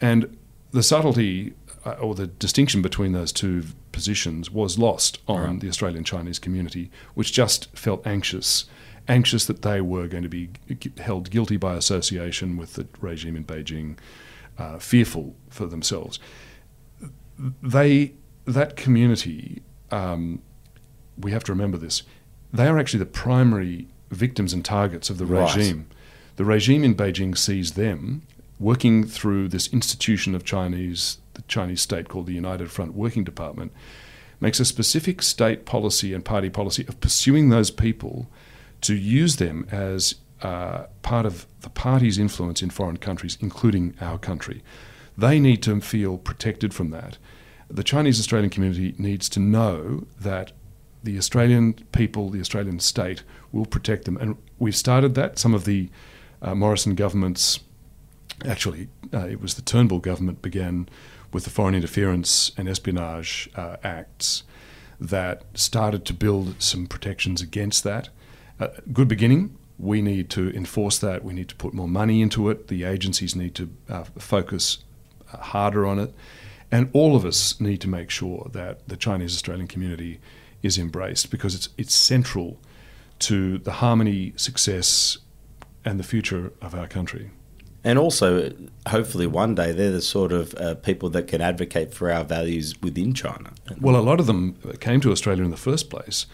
And 0.00 0.36
the 0.70 0.82
subtlety 0.82 1.54
uh, 1.84 1.92
or 1.92 2.14
the 2.14 2.26
distinction 2.26 2.82
between 2.82 3.12
those 3.12 3.32
two 3.32 3.64
positions 3.92 4.50
was 4.50 4.78
lost 4.78 5.18
on 5.26 5.40
right. 5.40 5.60
the 5.60 5.68
Australian 5.68 6.04
Chinese 6.04 6.38
community, 6.38 6.90
which 7.14 7.32
just 7.32 7.74
felt 7.76 8.06
anxious. 8.06 8.66
Anxious 9.08 9.46
that 9.46 9.62
they 9.62 9.80
were 9.80 10.08
going 10.08 10.24
to 10.24 10.28
be 10.28 10.50
held 10.98 11.30
guilty 11.30 11.56
by 11.56 11.74
association 11.74 12.56
with 12.56 12.74
the 12.74 12.86
regime 13.00 13.36
in 13.36 13.44
Beijing, 13.44 13.96
uh, 14.58 14.78
fearful 14.78 15.36
for 15.48 15.66
themselves. 15.66 16.18
They, 17.62 18.14
that 18.46 18.76
community, 18.76 19.62
um, 19.90 20.42
we 21.16 21.30
have 21.30 21.44
to 21.44 21.52
remember 21.52 21.78
this, 21.78 22.02
they 22.52 22.66
are 22.66 22.78
actually 22.78 22.98
the 22.98 23.06
primary 23.06 23.88
victims 24.10 24.52
and 24.52 24.64
targets 24.64 25.10
of 25.10 25.18
the 25.18 25.26
right. 25.26 25.54
regime. 25.54 25.86
The 26.36 26.44
regime 26.44 26.84
in 26.84 26.94
Beijing 26.94 27.36
sees 27.36 27.72
them 27.72 28.22
working 28.58 29.06
through 29.06 29.48
this 29.48 29.72
institution 29.72 30.34
of 30.34 30.44
Chinese, 30.44 31.18
the 31.34 31.42
Chinese 31.42 31.80
state 31.80 32.08
called 32.08 32.26
the 32.26 32.34
United 32.34 32.70
Front 32.70 32.94
Working 32.94 33.24
Department, 33.24 33.72
makes 34.40 34.60
a 34.60 34.64
specific 34.64 35.22
state 35.22 35.64
policy 35.64 36.12
and 36.12 36.24
party 36.24 36.50
policy 36.50 36.84
of 36.88 37.00
pursuing 37.00 37.48
those 37.48 37.70
people 37.70 38.28
to 38.82 38.94
use 38.94 39.36
them 39.36 39.66
as 39.70 40.16
uh, 40.42 40.84
part 41.02 41.24
of 41.26 41.46
the 41.62 41.70
party's 41.70 42.18
influence 42.18 42.62
in 42.62 42.70
foreign 42.70 42.98
countries, 42.98 43.38
including 43.40 43.94
our 44.00 44.18
country. 44.18 44.62
They 45.16 45.40
need 45.40 45.62
to 45.62 45.80
feel 45.80 46.18
protected 46.18 46.74
from 46.74 46.90
that. 46.90 47.16
the 47.68 47.82
Chinese 47.82 48.20
Australian 48.20 48.50
community 48.50 48.94
needs 48.96 49.28
to 49.30 49.40
know 49.40 50.06
that 50.20 50.52
the 51.02 51.18
Australian 51.18 51.74
people, 51.92 52.30
the 52.30 52.40
Australian 52.40 52.80
state, 52.80 53.22
will 53.56 53.66
protect 53.66 54.04
them. 54.04 54.16
And 54.16 54.36
we've 54.58 54.76
started 54.76 55.14
that. 55.14 55.38
Some 55.38 55.54
of 55.54 55.64
the 55.64 55.88
uh, 56.42 56.54
Morrison 56.54 56.94
governments, 56.94 57.60
actually, 58.44 58.88
uh, 59.12 59.26
it 59.26 59.40
was 59.40 59.54
the 59.54 59.62
Turnbull 59.62 59.98
government, 59.98 60.42
began 60.42 60.88
with 61.32 61.44
the 61.44 61.50
Foreign 61.50 61.74
Interference 61.74 62.52
and 62.56 62.68
Espionage 62.68 63.48
uh, 63.56 63.76
Acts 63.82 64.44
that 65.00 65.42
started 65.54 66.04
to 66.06 66.14
build 66.14 66.62
some 66.62 66.86
protections 66.86 67.42
against 67.42 67.84
that. 67.84 68.08
Uh, 68.58 68.68
good 68.92 69.08
beginning. 69.08 69.56
We 69.78 70.00
need 70.00 70.30
to 70.30 70.50
enforce 70.50 70.98
that. 71.00 71.22
We 71.22 71.34
need 71.34 71.48
to 71.50 71.56
put 71.56 71.74
more 71.74 71.88
money 71.88 72.22
into 72.22 72.48
it. 72.48 72.68
The 72.68 72.84
agencies 72.84 73.36
need 73.36 73.54
to 73.56 73.70
uh, 73.88 74.04
focus 74.18 74.78
uh, 75.32 75.38
harder 75.38 75.86
on 75.86 75.98
it. 75.98 76.14
And 76.72 76.88
all 76.92 77.14
of 77.14 77.24
us 77.24 77.60
need 77.60 77.80
to 77.82 77.88
make 77.88 78.10
sure 78.10 78.48
that 78.52 78.88
the 78.88 78.96
Chinese 78.96 79.34
Australian 79.34 79.68
community 79.68 80.20
is 80.62 80.78
embraced 80.78 81.30
because 81.30 81.54
it's, 81.54 81.68
it's 81.76 81.94
central 81.94 82.58
to 83.20 83.58
the 83.58 83.72
harmony, 83.72 84.32
success, 84.36 85.18
and 85.84 85.98
the 85.98 86.04
future 86.04 86.52
of 86.60 86.74
our 86.74 86.86
country. 86.86 87.30
And 87.84 87.98
also, 88.00 88.52
hopefully, 88.88 89.28
one 89.28 89.54
day 89.54 89.70
they're 89.70 89.92
the 89.92 90.02
sort 90.02 90.32
of 90.32 90.54
uh, 90.54 90.74
people 90.74 91.08
that 91.10 91.28
can 91.28 91.40
advocate 91.40 91.94
for 91.94 92.10
our 92.10 92.24
values 92.24 92.74
within 92.82 93.14
China. 93.14 93.52
Well, 93.80 93.94
a 93.96 94.02
lot 94.02 94.18
of 94.18 94.26
them 94.26 94.56
came 94.80 95.00
to 95.02 95.12
Australia 95.12 95.44
in 95.44 95.52
the 95.52 95.56
first 95.56 95.88
place 95.88 96.26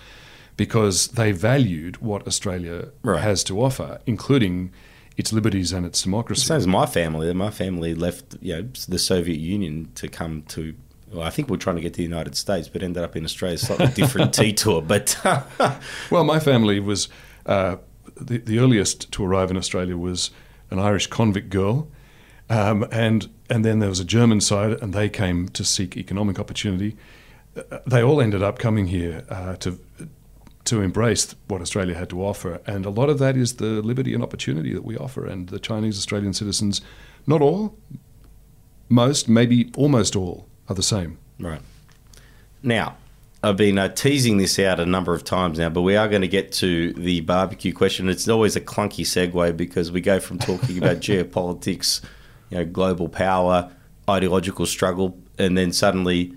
because 0.57 1.09
they 1.09 1.30
valued 1.33 1.99
what 1.99 2.26
Australia 2.26 2.89
Right. 3.03 3.22
has 3.22 3.45
to 3.45 3.61
offer, 3.62 4.01
including 4.07 4.72
its 5.18 5.30
liberties 5.33 5.72
and 5.72 5.85
its 5.85 6.01
democracy. 6.03 6.47
Same 6.47 6.57
as 6.57 6.66
my 6.66 6.87
family. 6.87 7.30
My 7.35 7.51
family 7.51 7.95
left, 7.95 8.37
you 8.41 8.55
know, 8.55 8.68
the 8.89 8.99
Soviet 8.99 9.39
Union 9.39 9.91
to 9.97 10.09
come 10.09 10.43
to. 10.49 10.74
Well, 11.12 11.22
I 11.22 11.30
think 11.30 11.50
we're 11.50 11.58
trying 11.58 11.76
to 11.76 11.82
get 11.82 11.92
to 11.94 11.98
the 11.98 12.02
United 12.04 12.36
States, 12.36 12.68
but 12.68 12.82
ended 12.82 13.02
up 13.02 13.16
in 13.16 13.24
Australia. 13.24 13.58
Slightly 13.58 13.88
different 13.88 14.32
detour, 14.42 14.80
but 14.80 15.16
Well, 16.10 16.24
my 16.24 16.40
family 16.40 16.80
was 16.80 17.08
uh, 17.44 17.76
the, 18.16 18.38
the 18.38 18.58
earliest 18.58 19.12
to 19.12 19.24
arrive 19.24 19.50
in 19.50 19.56
Australia 19.56 19.96
was 19.96 20.30
an 20.70 20.78
Irish 20.78 21.08
convict 21.08 21.50
girl, 21.50 21.88
um, 22.48 22.86
and 22.90 23.28
and 23.50 23.64
then 23.64 23.78
there 23.80 23.88
was 23.88 24.00
a 24.00 24.04
German 24.04 24.40
side, 24.40 24.72
and 24.82 24.94
they 24.94 25.08
came 25.08 25.48
to 25.50 25.64
seek 25.64 25.96
economic 25.96 26.38
opportunity. 26.38 26.96
Uh, 27.56 27.78
they 27.86 28.02
all 28.02 28.20
ended 28.20 28.42
up 28.42 28.58
coming 28.58 28.86
here 28.86 29.24
uh, 29.28 29.56
to 29.56 29.78
to 30.64 30.80
embrace 30.80 31.34
what 31.48 31.60
Australia 31.60 31.94
had 31.94 32.08
to 32.10 32.22
offer, 32.22 32.60
and 32.66 32.86
a 32.86 32.90
lot 32.90 33.10
of 33.10 33.18
that 33.18 33.36
is 33.36 33.56
the 33.56 33.82
liberty 33.82 34.14
and 34.14 34.22
opportunity 34.22 34.72
that 34.72 34.84
we 34.84 34.96
offer. 34.96 35.26
And 35.26 35.48
the 35.48 35.58
Chinese 35.58 35.98
Australian 35.98 36.32
citizens, 36.32 36.80
not 37.26 37.42
all, 37.42 37.76
most, 38.88 39.28
maybe 39.28 39.70
almost 39.76 40.14
all, 40.16 40.46
are 40.72 40.74
the 40.74 40.82
same. 40.82 41.18
Right. 41.38 41.62
Now, 42.62 42.96
I've 43.42 43.56
been 43.56 43.78
uh, 43.78 43.88
teasing 43.88 44.38
this 44.38 44.58
out 44.58 44.80
a 44.80 44.86
number 44.86 45.14
of 45.14 45.24
times 45.24 45.58
now, 45.58 45.68
but 45.68 45.82
we 45.82 45.96
are 45.96 46.08
going 46.08 46.22
to 46.22 46.28
get 46.28 46.52
to 46.52 46.92
the 46.92 47.20
barbecue 47.20 47.72
question. 47.72 48.08
It's 48.08 48.28
always 48.28 48.56
a 48.56 48.60
clunky 48.60 49.04
segue 49.04 49.56
because 49.56 49.90
we 49.90 50.00
go 50.00 50.20
from 50.20 50.38
talking 50.38 50.78
about 50.78 50.96
geopolitics, 51.00 52.02
you 52.50 52.58
know, 52.58 52.64
global 52.64 53.08
power, 53.08 53.70
ideological 54.08 54.66
struggle, 54.66 55.18
and 55.38 55.58
then 55.58 55.72
suddenly 55.72 56.34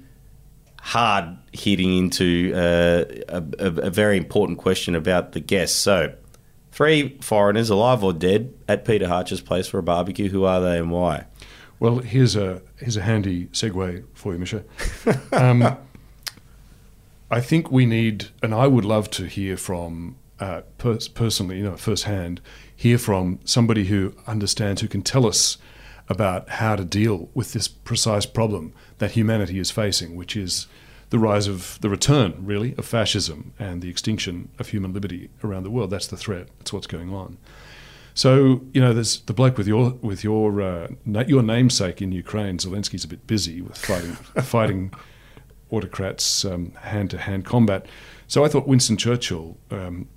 hard 0.81 1.37
hitting 1.51 1.95
into 1.97 2.53
uh, 2.55 3.05
a, 3.29 3.43
a, 3.59 3.89
very 3.89 4.17
important 4.17 4.57
question 4.59 4.95
about 4.95 5.31
the 5.31 5.39
guests. 5.39 5.77
So, 5.77 6.13
three 6.71 7.17
foreigners, 7.21 7.69
alive 7.69 8.03
or 8.03 8.13
dead, 8.13 8.53
at 8.67 8.85
Peter 8.85 9.07
Hartcher's 9.07 9.41
place 9.41 9.67
for 9.67 9.79
a 9.79 9.83
barbecue. 9.83 10.29
Who 10.29 10.43
are 10.45 10.61
they 10.61 10.77
and 10.77 10.91
why? 10.91 11.25
Well, 11.79 11.99
here's 11.99 12.35
a 12.35 12.61
here's 12.77 12.97
a 12.97 13.01
handy 13.01 13.47
segue 13.47 14.05
for 14.13 14.33
you, 14.33 14.39
Misha. 14.39 14.63
Um, 15.31 15.77
I 17.29 17.41
think 17.41 17.71
we 17.71 17.85
need, 17.85 18.27
and 18.43 18.53
I 18.53 18.67
would 18.67 18.85
love 18.85 19.09
to 19.11 19.25
hear 19.25 19.57
from 19.57 20.15
uh, 20.39 20.61
pers- 20.77 21.07
personally, 21.07 21.57
you 21.57 21.63
know, 21.63 21.75
firsthand, 21.75 22.39
hear 22.73 22.97
from 22.97 23.39
somebody 23.43 23.85
who 23.85 24.13
understands, 24.27 24.81
who 24.81 24.87
can 24.87 25.01
tell 25.01 25.25
us 25.25 25.57
about 26.07 26.49
how 26.49 26.75
to 26.75 26.85
deal 26.85 27.29
with 27.33 27.53
this 27.53 27.67
precise 27.67 28.25
problem 28.25 28.73
that 28.99 29.11
humanity 29.11 29.57
is 29.59 29.71
facing, 29.71 30.15
which 30.15 30.35
is 30.37 30.67
the 31.09 31.19
rise 31.19 31.47
of 31.47 31.79
the 31.81 31.89
return, 31.89 32.35
really, 32.39 32.75
of 32.77 32.85
fascism 32.85 33.53
and 33.57 33.81
the 33.81 33.89
extinction 33.89 34.49
of 34.59 34.69
human 34.69 34.93
liberty 34.93 35.29
around 35.43 35.63
the 35.63 35.71
world. 35.71 35.89
That's 35.89 36.07
the 36.07 36.17
threat. 36.17 36.47
That's 36.59 36.73
what's 36.73 36.87
going 36.87 37.11
on. 37.13 37.37
So 38.15 38.61
you 38.73 38.81
know, 38.81 38.93
there's 38.93 39.19
the 39.21 39.33
bloke 39.33 39.57
with 39.57 39.67
your 39.67 39.91
with 40.01 40.23
your 40.23 40.61
uh, 40.61 40.87
na- 41.05 41.25
your 41.27 41.43
namesake 41.43 42.01
in 42.01 42.11
Ukraine. 42.11 42.57
Zelensky's 42.57 43.03
a 43.03 43.07
bit 43.07 43.27
busy 43.27 43.61
with 43.61 43.77
fighting 43.77 44.13
fighting 44.41 44.93
autocrats 45.69 46.43
hand 46.43 47.11
to 47.11 47.17
hand 47.17 47.45
combat. 47.45 47.85
So 48.27 48.43
I 48.43 48.47
thought 48.47 48.67
Winston 48.67 48.97
Churchill 48.97 49.57
um, 49.69 50.07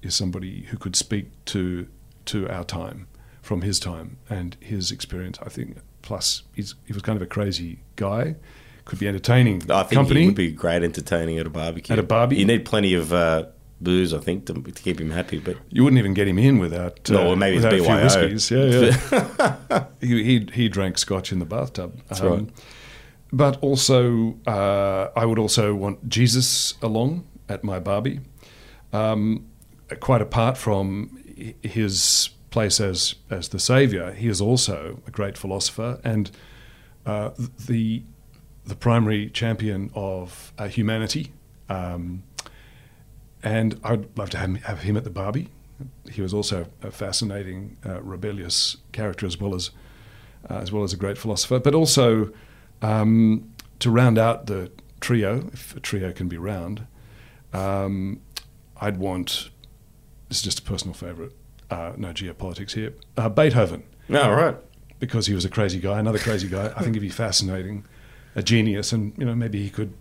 is 0.00 0.14
somebody 0.14 0.62
who 0.70 0.78
could 0.78 0.96
speak 0.96 1.26
to 1.46 1.88
to 2.26 2.48
our 2.48 2.64
time 2.64 3.08
from 3.42 3.62
his 3.62 3.78
time 3.78 4.16
and 4.30 4.56
his 4.60 4.90
experience. 4.90 5.38
I 5.42 5.48
think. 5.48 5.78
Plus, 6.02 6.42
he's, 6.54 6.74
he 6.86 6.92
was 6.92 7.00
kind 7.00 7.16
of 7.16 7.22
a 7.22 7.26
crazy 7.26 7.78
guy. 7.96 8.36
Could 8.84 8.98
be 8.98 9.08
entertaining. 9.08 9.70
I 9.70 9.82
think 9.84 9.94
company. 9.94 10.20
he 10.20 10.26
would 10.26 10.34
be 10.34 10.52
great 10.52 10.82
entertaining 10.82 11.38
at 11.38 11.46
a 11.46 11.50
barbecue. 11.50 11.94
At 11.94 11.98
a 11.98 12.02
barbie? 12.02 12.36
you 12.36 12.44
need 12.44 12.66
plenty 12.66 12.92
of 12.92 13.14
uh, 13.14 13.46
booze, 13.80 14.14
I 14.14 14.18
think, 14.18 14.46
to, 14.46 14.54
to 14.54 14.82
keep 14.82 15.00
him 15.00 15.10
happy. 15.10 15.38
But 15.38 15.56
You 15.70 15.84
wouldn't 15.84 15.98
even 15.98 16.14
get 16.14 16.26
him 16.28 16.38
in 16.38 16.58
without 16.58 17.10
uh, 17.10 17.14
No, 17.14 17.24
well, 17.26 17.36
maybe 17.36 17.56
it's 17.56 17.64
without 17.64 17.80
a 17.80 17.84
few 17.84 17.94
BYO. 17.94 18.30
whiskies. 18.30 18.50
Yeah, 18.50 19.48
yeah. 19.70 19.84
he, 20.00 20.22
he 20.24 20.46
he 20.52 20.68
drank 20.68 20.98
scotch 20.98 21.32
in 21.32 21.38
the 21.38 21.44
bathtub. 21.46 22.00
That's 22.08 22.20
right. 22.20 22.48
But 23.32 23.58
also, 23.62 24.36
uh, 24.46 25.08
I 25.16 25.24
would 25.26 25.38
also 25.40 25.74
want 25.74 26.08
Jesus 26.08 26.74
along 26.80 27.26
at 27.48 27.64
my 27.64 27.80
barbie. 27.80 28.20
Um, 28.92 29.46
quite 30.00 30.22
apart 30.22 30.56
from 30.56 31.18
his 31.62 32.30
place 32.50 32.80
as 32.80 33.16
as 33.30 33.48
the 33.48 33.58
savior, 33.58 34.12
he 34.12 34.28
is 34.28 34.40
also 34.40 35.02
a 35.06 35.10
great 35.10 35.36
philosopher 35.36 36.00
and 36.04 36.30
uh, 37.06 37.30
the 37.66 38.02
the 38.64 38.76
primary 38.76 39.28
champion 39.30 39.90
of 39.94 40.52
uh, 40.56 40.68
humanity. 40.68 41.32
Um, 41.68 42.22
and 43.44 43.78
I'd 43.84 44.18
love 44.18 44.30
to 44.30 44.38
have, 44.38 44.56
have 44.64 44.80
him 44.80 44.96
at 44.96 45.04
the 45.04 45.10
Barbie. 45.10 45.50
He 46.10 46.22
was 46.22 46.34
also 46.34 46.66
a 46.82 46.90
fascinating, 46.90 47.76
uh, 47.86 48.00
rebellious 48.02 48.78
character 48.92 49.26
as 49.26 49.38
well 49.38 49.54
as 49.54 49.70
uh, 50.50 50.54
as 50.54 50.72
well 50.72 50.82
as 50.82 50.92
a 50.92 50.96
great 50.96 51.16
philosopher. 51.18 51.58
But 51.58 51.74
also 51.74 52.32
um, 52.82 53.52
to 53.78 53.90
round 53.90 54.18
out 54.18 54.46
the 54.46 54.70
trio, 55.00 55.48
if 55.52 55.76
a 55.76 55.80
trio 55.80 56.12
can 56.12 56.28
be 56.28 56.36
round, 56.36 56.86
um, 57.52 58.20
I'd 58.80 58.96
want. 58.96 59.50
This 60.28 60.38
is 60.38 60.44
just 60.44 60.58
a 60.60 60.62
personal 60.62 60.94
favourite. 60.94 61.32
Uh, 61.70 61.92
no 61.96 62.08
geopolitics 62.08 62.72
here. 62.72 62.94
Uh, 63.16 63.28
Beethoven 63.28 63.84
no, 64.08 64.30
right. 64.32 64.56
because 64.98 65.26
he 65.26 65.34
was 65.34 65.44
a 65.44 65.48
crazy 65.48 65.80
guy, 65.80 65.98
another 65.98 66.18
crazy 66.18 66.48
guy. 66.48 66.72
I 66.76 66.82
think 66.82 66.94
he'd 66.94 67.00
be 67.00 67.08
fascinating, 67.08 67.84
a 68.34 68.42
genius, 68.42 68.92
and 68.92 69.14
you 69.18 69.24
know 69.24 69.34
maybe 69.34 69.62
he 69.62 69.70
could. 69.70 69.94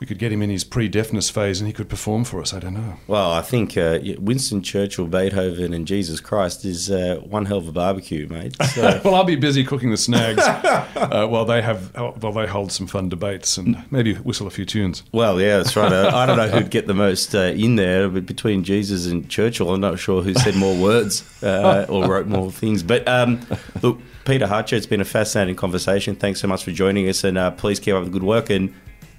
We 0.00 0.08
could 0.08 0.18
get 0.18 0.32
him 0.32 0.42
in 0.42 0.50
his 0.50 0.64
pre-deafness 0.64 1.30
phase, 1.30 1.60
and 1.60 1.68
he 1.68 1.72
could 1.72 1.88
perform 1.88 2.24
for 2.24 2.40
us. 2.40 2.52
I 2.52 2.58
don't 2.58 2.74
know. 2.74 2.96
Well, 3.06 3.30
I 3.30 3.42
think 3.42 3.76
uh, 3.76 4.00
Winston 4.18 4.60
Churchill, 4.60 5.06
Beethoven, 5.06 5.72
and 5.72 5.86
Jesus 5.86 6.18
Christ 6.20 6.64
is 6.64 6.90
uh, 6.90 7.20
one 7.22 7.46
hell 7.46 7.58
of 7.58 7.68
a 7.68 7.72
barbecue, 7.72 8.26
mate. 8.26 8.56
So, 8.74 9.00
well, 9.04 9.14
I'll 9.14 9.24
be 9.24 9.36
busy 9.36 9.62
cooking 9.64 9.92
the 9.92 9.96
snags 9.96 10.40
uh, 10.42 11.26
while 11.28 11.44
they 11.44 11.62
have 11.62 11.94
while 11.94 12.32
they 12.32 12.46
hold 12.46 12.72
some 12.72 12.88
fun 12.88 13.08
debates 13.08 13.56
and 13.56 13.84
maybe 13.90 14.14
whistle 14.14 14.46
a 14.48 14.50
few 14.50 14.64
tunes. 14.64 15.04
well, 15.12 15.40
yeah, 15.40 15.58
that's 15.58 15.76
right. 15.76 15.92
Uh, 15.92 16.10
I 16.12 16.26
don't 16.26 16.36
know 16.36 16.48
who'd 16.48 16.70
get 16.70 16.86
the 16.88 16.94
most 16.94 17.34
uh, 17.34 17.38
in 17.54 17.76
there, 17.76 18.08
but 18.08 18.26
between 18.26 18.64
Jesus 18.64 19.06
and 19.06 19.28
Churchill, 19.28 19.72
I'm 19.72 19.80
not 19.80 19.98
sure 20.00 20.22
who 20.22 20.34
said 20.34 20.56
more 20.56 20.76
words 20.76 21.22
uh, 21.42 21.86
or 21.88 22.06
wrote 22.08 22.26
more 22.26 22.50
things. 22.50 22.82
But 22.82 23.06
um, 23.06 23.46
look, 23.80 24.00
Peter 24.24 24.46
Hartcher, 24.46 24.76
it's 24.76 24.86
been 24.86 25.00
a 25.00 25.04
fascinating 25.04 25.54
conversation. 25.54 26.16
Thanks 26.16 26.40
so 26.40 26.48
much 26.48 26.64
for 26.64 26.72
joining 26.72 27.08
us, 27.08 27.22
and 27.22 27.38
uh, 27.38 27.52
please 27.52 27.78
keep 27.78 27.94
up 27.94 28.04
the 28.04 28.10
good 28.10 28.24
work. 28.24 28.50
And 28.50 28.74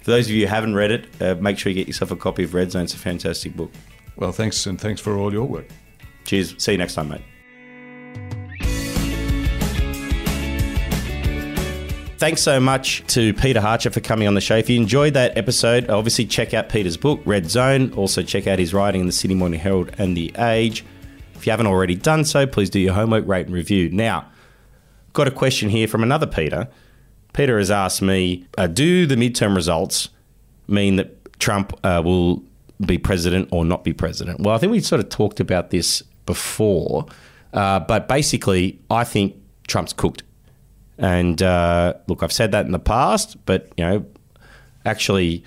for 0.05 0.11
those 0.11 0.27
of 0.27 0.35
you 0.35 0.45
who 0.45 0.53
haven't 0.53 0.75
read 0.75 0.91
it, 0.91 1.07
uh, 1.19 1.33
make 1.41 1.57
sure 1.57 1.71
you 1.71 1.75
get 1.75 1.87
yourself 1.87 2.11
a 2.11 2.15
copy 2.15 2.43
of 2.43 2.53
Red 2.53 2.71
Zone. 2.71 2.83
It's 2.83 2.93
a 2.93 2.97
fantastic 2.97 3.57
book. 3.57 3.71
Well, 4.15 4.31
thanks 4.31 4.63
and 4.67 4.79
thanks 4.79 5.01
for 5.01 5.17
all 5.17 5.33
your 5.33 5.45
work. 5.45 5.65
Cheers. 6.25 6.53
See 6.59 6.73
you 6.73 6.77
next 6.77 6.93
time, 6.93 7.09
mate. 7.09 7.23
Thanks 12.19 12.43
so 12.43 12.59
much 12.59 13.03
to 13.07 13.33
Peter 13.33 13.59
Hartcher 13.59 13.91
for 13.91 13.99
coming 13.99 14.27
on 14.27 14.35
the 14.35 14.41
show. 14.41 14.55
If 14.57 14.69
you 14.69 14.79
enjoyed 14.79 15.15
that 15.15 15.39
episode, 15.39 15.89
obviously 15.89 16.27
check 16.27 16.53
out 16.53 16.69
Peter's 16.69 16.97
book, 16.97 17.19
Red 17.25 17.49
Zone. 17.49 17.91
Also, 17.93 18.21
check 18.21 18.45
out 18.45 18.59
his 18.59 18.75
writing 18.75 19.01
in 19.01 19.07
the 19.07 19.11
Sydney 19.11 19.35
Morning 19.35 19.59
Herald 19.59 19.89
and 19.97 20.15
The 20.15 20.31
Age. 20.37 20.85
If 21.33 21.47
you 21.47 21.49
haven't 21.49 21.65
already 21.65 21.95
done 21.95 22.25
so, 22.25 22.45
please 22.45 22.69
do 22.69 22.79
your 22.79 22.93
homework, 22.93 23.27
rate, 23.27 23.47
and 23.47 23.55
review. 23.55 23.89
Now, 23.89 24.29
got 25.13 25.27
a 25.27 25.31
question 25.31 25.69
here 25.69 25.87
from 25.87 26.03
another 26.03 26.27
Peter. 26.27 26.67
Peter 27.35 27.57
has 27.57 27.69
asked 27.69 28.01
me 28.01 28.47
uh, 28.57 28.65
Do 28.65 29.05
the 29.05 29.15
midterm 29.15 29.55
results 29.55 30.09
mean 30.67 30.95
that 30.95 31.39
Trump 31.39 31.77
uh, 31.83 32.01
will 32.03 32.41
be 32.85 32.97
president 32.97 33.49
or 33.51 33.65
not 33.65 33.83
be 33.83 33.93
president? 33.93 34.39
Well, 34.39 34.55
I 34.55 34.57
think 34.57 34.71
we 34.71 34.79
sort 34.79 35.01
of 35.01 35.09
talked 35.09 35.39
about 35.39 35.69
this 35.69 36.01
before, 36.25 37.05
uh, 37.53 37.81
but 37.81 38.07
basically, 38.07 38.79
I 38.89 39.03
think 39.03 39.35
Trump's 39.67 39.93
cooked. 39.93 40.23
And 40.97 41.41
uh, 41.41 41.95
look, 42.07 42.23
I've 42.23 42.31
said 42.31 42.53
that 42.53 42.65
in 42.65 42.71
the 42.71 42.79
past, 42.79 43.45
but 43.45 43.69
you 43.75 43.83
know, 43.83 44.05
actually, 44.85 45.43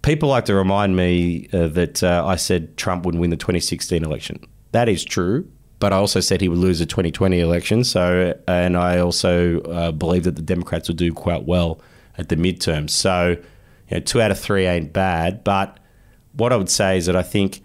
people 0.00 0.30
like 0.30 0.46
to 0.46 0.54
remind 0.54 0.96
me 0.96 1.46
uh, 1.52 1.68
that 1.68 2.02
uh, 2.02 2.24
I 2.26 2.36
said 2.36 2.78
Trump 2.78 3.04
would 3.04 3.14
win 3.14 3.28
the 3.28 3.36
2016 3.36 4.02
election. 4.02 4.40
That 4.72 4.88
is 4.88 5.04
true, 5.04 5.46
but 5.78 5.92
I 5.92 5.96
also 5.96 6.20
said 6.20 6.40
he 6.40 6.48
would 6.48 6.58
lose 6.58 6.80
the 6.80 6.86
2020 6.86 7.38
election. 7.40 7.84
So, 7.84 8.38
and 8.48 8.76
I 8.76 8.98
also 8.98 9.60
uh, 9.62 9.92
believe 9.92 10.24
that 10.24 10.36
the 10.36 10.42
Democrats 10.42 10.88
would 10.88 10.96
do 10.96 11.12
quite 11.12 11.44
well 11.44 11.80
at 12.16 12.28
the 12.28 12.36
midterms. 12.36 12.90
So, 12.90 13.36
you 13.88 13.96
know, 13.96 14.00
two 14.00 14.20
out 14.20 14.30
of 14.30 14.38
three 14.38 14.66
ain't 14.66 14.92
bad. 14.92 15.44
But 15.44 15.78
what 16.32 16.52
I 16.52 16.56
would 16.56 16.70
say 16.70 16.98
is 16.98 17.06
that 17.06 17.14
I 17.14 17.22
think 17.22 17.62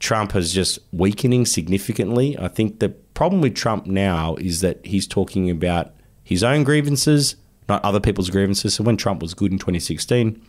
Trump 0.00 0.36
is 0.36 0.52
just 0.52 0.78
weakening 0.92 1.46
significantly. 1.46 2.38
I 2.38 2.48
think 2.48 2.80
the 2.80 2.90
problem 2.90 3.40
with 3.40 3.54
Trump 3.54 3.86
now 3.86 4.34
is 4.36 4.60
that 4.60 4.84
he's 4.84 5.06
talking 5.06 5.50
about 5.50 5.92
his 6.22 6.44
own 6.44 6.62
grievances, 6.62 7.36
not 7.68 7.82
other 7.84 8.00
people's 8.00 8.30
grievances. 8.30 8.74
So 8.74 8.84
when 8.84 8.96
Trump 8.96 9.22
was 9.22 9.34
good 9.34 9.50
in 9.50 9.58
2016 9.58 10.40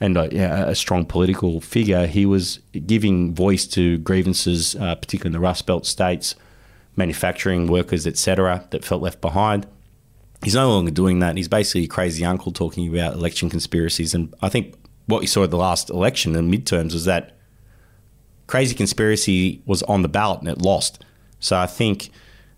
and 0.00 0.16
uh, 0.16 0.28
a 0.30 0.74
strong 0.74 1.04
political 1.04 1.60
figure, 1.60 2.06
he 2.06 2.26
was 2.26 2.58
giving 2.86 3.34
voice 3.34 3.66
to 3.68 3.98
grievances, 3.98 4.74
uh, 4.76 4.94
particularly 4.96 5.34
in 5.34 5.40
the 5.40 5.46
Rust 5.46 5.66
Belt 5.66 5.86
states, 5.86 6.34
manufacturing 6.96 7.66
workers, 7.66 8.06
etc., 8.06 8.66
that 8.70 8.84
felt 8.84 9.02
left 9.02 9.20
behind. 9.20 9.66
He's 10.42 10.54
no 10.54 10.68
longer 10.68 10.90
doing 10.90 11.20
that. 11.20 11.36
He's 11.36 11.48
basically 11.48 11.84
a 11.84 11.88
crazy 11.88 12.24
uncle 12.24 12.52
talking 12.52 12.92
about 12.92 13.14
election 13.14 13.48
conspiracies. 13.48 14.14
And 14.14 14.34
I 14.42 14.48
think 14.48 14.74
what 15.06 15.20
you 15.20 15.26
saw 15.26 15.44
at 15.44 15.50
the 15.50 15.56
last 15.56 15.90
election, 15.90 16.36
and 16.36 16.52
midterms, 16.52 16.92
was 16.92 17.04
that 17.04 17.36
crazy 18.46 18.74
conspiracy 18.74 19.62
was 19.64 19.82
on 19.84 20.02
the 20.02 20.08
ballot 20.08 20.40
and 20.40 20.48
it 20.48 20.60
lost. 20.60 21.02
So 21.40 21.56
I 21.56 21.66
think 21.66 22.10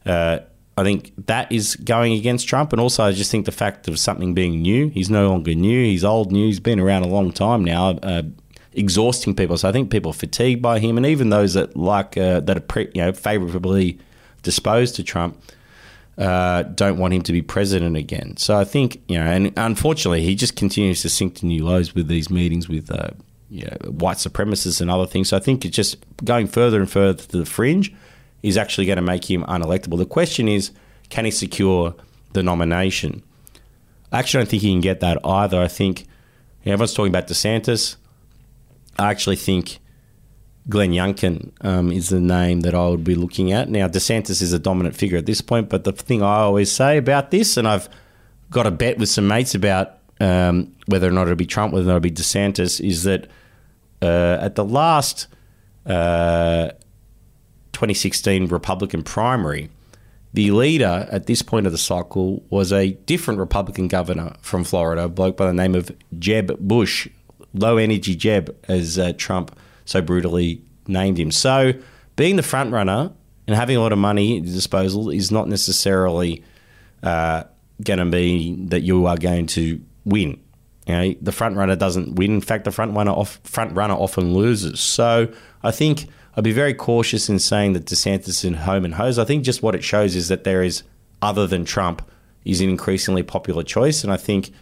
uh, 0.05 0.41
I 0.79 0.85
think 0.85 1.12
that 1.27 1.51
is 1.51 1.74
going 1.77 2.12
against 2.12 2.49
Trump, 2.49 2.72
and 2.72 2.81
also 2.81 3.03
I 3.03 3.12
just 3.12 3.31
think 3.31 3.47
the 3.47 3.53
fact 3.53 3.89
of 3.89 3.99
something 3.99 4.35
being 4.35 4.61
new. 4.61 4.89
He's 4.89 5.09
no 5.09 5.31
longer 5.31 5.55
new. 5.55 5.85
He's 5.85 6.05
old 6.05 6.31
new. 6.31 6.47
He's 6.47 6.61
been 6.61 6.79
around 6.79 7.05
a 7.05 7.09
long 7.09 7.33
time 7.33 7.64
now, 7.64 7.91
uh, 8.03 8.22
exhausting 8.74 9.35
people. 9.35 9.57
So 9.57 9.70
I 9.70 9.72
think 9.72 9.91
people 9.91 10.11
are 10.11 10.14
fatigued 10.14 10.61
by 10.61 10.79
him, 10.79 10.99
and 10.99 11.07
even 11.07 11.31
those 11.31 11.55
that 11.55 11.77
like 11.77 12.18
uh, 12.18 12.41
that 12.41 12.59
are 12.59 12.61
pre, 12.61 12.91
you 12.95 13.03
know 13.03 13.12
favorably 13.12 13.99
disposed 14.43 14.97
to 14.97 15.03
Trump. 15.03 15.41
Uh, 16.18 16.62
don't 16.62 16.97
want 16.97 17.12
him 17.12 17.20
to 17.20 17.33
be 17.33 17.43
president 17.43 17.95
again. 17.95 18.35
So 18.39 18.57
I 18.57 18.64
think, 18.64 19.03
you 19.07 19.18
know, 19.18 19.27
and 19.27 19.53
unfortunately, 19.55 20.22
he 20.22 20.35
just 20.35 20.57
continues 20.57 21.03
to 21.03 21.11
sink 21.11 21.35
to 21.37 21.47
new 21.47 21.62
lows 21.62 21.95
with 21.95 22.09
these 22.09 22.31
meetings 22.31 22.70
with 22.70 22.91
uh, 22.91 23.11
you 23.51 23.66
know, 23.66 23.91
white 23.91 24.16
supremacists 24.16 24.81
and 24.81 24.91
other 24.91 25.07
things. 25.07 25.29
So 25.29 25.37
I 25.37 25.41
think 25.41 25.66
it's 25.66 25.77
just 25.77 25.99
going 26.24 26.47
further 26.47 26.81
and 26.81 26.91
further 26.91 27.22
to 27.22 27.39
the 27.39 27.45
fringe 27.45 27.95
is 28.47 28.57
actually 28.57 28.86
going 28.86 28.97
to 28.97 29.03
make 29.03 29.28
him 29.28 29.42
unelectable. 29.44 29.99
The 29.99 30.07
question 30.07 30.47
is, 30.47 30.70
can 31.09 31.24
he 31.24 31.30
secure 31.32 31.94
the 32.32 32.42
nomination? 32.42 33.22
I 34.12 34.20
actually 34.20 34.44
don't 34.44 34.51
think 34.51 34.62
he 34.62 34.72
can 34.72 34.80
get 34.80 35.01
that 35.01 35.18
either. 35.24 35.61
I 35.61 35.68
think 35.68 36.03
you 36.62 36.66
know, 36.66 36.74
everyone's 36.74 36.94
talking 36.94 37.11
about 37.11 37.26
DeSantis. 37.26 37.97
I 38.99 39.11
actually 39.11 39.36
think 39.36 39.78
Glenn 40.68 40.92
Youngkin 40.92 41.53
um, 41.62 41.90
is 41.90 42.09
the 42.09 42.20
name 42.20 42.61
that 42.61 42.74
I 42.74 42.86
would 42.86 43.03
be 43.03 43.16
looking 43.16 43.51
at. 43.51 43.68
Now, 43.68 43.88
DeSantis 43.88 44.40
is 44.40 44.53
a 44.53 44.59
dominant 44.59 44.94
figure 44.94 45.18
at 45.18 45.26
this 45.26 45.40
point, 45.40 45.68
but 45.68 45.82
the 45.82 45.92
thing 45.92 46.22
I 46.22 46.36
always 46.36 46.70
say 46.70 46.99
about 46.99 47.32
this, 47.32 47.57
and 47.57 47.66
I've 47.66 47.88
got 48.51 48.66
a 48.66 48.70
bet 48.70 48.99
with 48.99 49.09
some 49.09 49.26
mates 49.26 49.57
about 49.57 49.99
um, 50.20 50.72
whether 50.86 51.09
or 51.09 51.11
not 51.11 51.22
it'll 51.22 51.34
be 51.34 51.47
Trump, 51.47 51.72
whether 51.72 51.84
or 51.84 51.88
not 51.88 51.97
it'll 51.97 52.03
be 52.03 52.11
DeSantis, 52.12 52.80
is 52.80 53.03
that 53.03 53.28
uh, 54.03 54.38
at 54.40 54.55
the 54.55 54.64
last 54.64 55.26
uh, 55.84 56.70
2016 57.77 58.47
Republican 58.47 59.03
primary, 59.03 59.68
the 60.33 60.51
leader 60.51 61.07
at 61.11 61.27
this 61.27 61.43
point 61.43 61.66
of 61.66 61.72
the 61.72 61.79
cycle 61.79 62.43
was 62.49 62.72
a 62.72 62.93
different 63.05 63.39
Republican 63.39 63.87
governor 63.87 64.35
from 64.41 64.64
Florida, 64.64 65.05
a 65.05 65.09
bloke 65.11 65.37
by 65.37 65.45
the 65.45 65.53
name 65.53 65.74
of 65.74 65.95
Jeb 66.18 66.59
Bush, 66.59 67.07
low 67.53 67.77
energy 67.77 68.16
Jeb, 68.16 68.57
as 68.66 68.99
uh, 68.99 69.12
Trump 69.18 69.55
so 69.85 70.01
brutally 70.01 70.62
named 70.89 71.18
him. 71.18 71.31
So, 71.31 71.74
being 72.16 72.37
the 72.37 72.43
front 72.43 72.72
runner 72.72 73.12
and 73.47 73.55
having 73.55 73.77
a 73.77 73.81
lot 73.81 73.93
of 73.93 73.99
money 73.99 74.39
at 74.39 74.45
your 74.45 74.55
disposal 74.55 75.11
is 75.11 75.31
not 75.31 75.47
necessarily 75.47 76.43
uh, 77.03 77.45
going 77.85 77.99
to 77.99 78.07
be 78.07 78.57
that 78.68 78.81
you 78.81 79.05
are 79.05 79.18
going 79.18 79.47
to 79.49 79.83
win. 80.07 80.41
You 80.87 80.95
know, 80.95 81.14
the 81.20 81.33
front 81.33 81.57
runner 81.57 81.77
doesn't 81.77 82.14
win. 82.14 82.37
In 82.37 82.41
fact, 82.41 82.64
the 82.64 82.72
front 82.72 82.97
runner 82.97 83.12
off, 83.12 83.39
front 83.45 83.77
runner 83.77 83.95
often 83.95 84.33
loses. 84.33 84.81
So, 84.81 85.31
I 85.62 85.72
think 85.72 86.07
I'd 86.37 86.45
be 86.45 86.53
very 86.53 86.74
cautious 86.74 87.28
in 87.28 87.39
saying 87.39 87.72
that 87.72 87.87
DeSantis 87.87 88.45
is 88.45 88.59
home 88.59 88.84
and 88.84 88.95
hose. 88.95 89.18
I 89.18 89.24
think 89.24 89.43
just 89.43 89.62
what 89.62 89.74
it 89.74 89.82
shows 89.82 90.14
is 90.14 90.28
that 90.28 90.45
there 90.45 90.62
is, 90.62 90.82
other 91.22 91.47
than 91.47 91.64
Trump, 91.64 92.09
is 92.45 92.61
an 92.61 92.68
increasingly 92.68 93.22
popular 93.22 93.62
choice. 93.62 94.05
And 94.05 94.12
I 94.12 94.18
think 94.18 94.53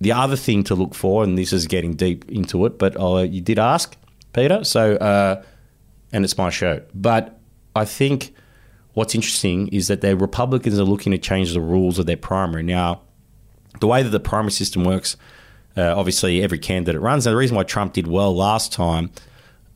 the 0.00 0.12
other 0.12 0.36
thing 0.36 0.64
to 0.64 0.74
look 0.74 0.94
for, 0.94 1.22
and 1.22 1.38
this 1.38 1.52
is 1.52 1.66
getting 1.66 1.94
deep 1.94 2.28
into 2.30 2.66
it, 2.66 2.78
but 2.78 2.98
uh, 3.00 3.18
you 3.18 3.40
did 3.40 3.58
ask, 3.58 3.96
Peter, 4.32 4.64
so, 4.64 4.96
uh, 4.96 5.42
and 6.12 6.24
it's 6.24 6.36
my 6.36 6.50
show. 6.50 6.82
But 6.92 7.38
I 7.74 7.84
think 7.84 8.34
what's 8.94 9.14
interesting 9.14 9.68
is 9.68 9.88
that 9.88 10.00
the 10.00 10.16
Republicans 10.16 10.78
are 10.78 10.84
looking 10.84 11.12
to 11.12 11.18
change 11.18 11.52
the 11.52 11.60
rules 11.60 11.98
of 11.98 12.06
their 12.06 12.16
primary. 12.16 12.64
Now, 12.64 13.02
the 13.80 13.86
way 13.86 14.02
that 14.02 14.10
the 14.10 14.20
primary 14.20 14.52
system 14.52 14.84
works, 14.84 15.16
uh, 15.76 15.96
obviously 15.96 16.42
every 16.42 16.58
candidate 16.58 17.00
runs. 17.00 17.26
And 17.26 17.32
the 17.32 17.38
reason 17.38 17.56
why 17.56 17.62
Trump 17.62 17.92
did 17.92 18.06
well 18.06 18.34
last 18.34 18.72
time 18.72 19.10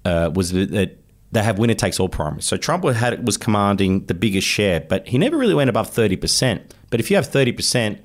uh, 0.04 0.30
was 0.34 0.52
that 0.52 0.99
they 1.32 1.42
have 1.42 1.58
winner 1.58 1.74
takes 1.74 2.00
all 2.00 2.08
primaries. 2.08 2.44
So 2.44 2.56
Trump 2.56 2.84
had 2.84 3.24
was 3.24 3.36
commanding 3.36 4.06
the 4.06 4.14
biggest 4.14 4.46
share, 4.46 4.80
but 4.80 5.06
he 5.08 5.18
never 5.18 5.36
really 5.38 5.54
went 5.54 5.70
above 5.70 5.90
thirty 5.90 6.16
percent. 6.16 6.74
But 6.90 7.00
if 7.00 7.10
you 7.10 7.16
have 7.16 7.26
thirty 7.26 7.52
percent 7.52 8.00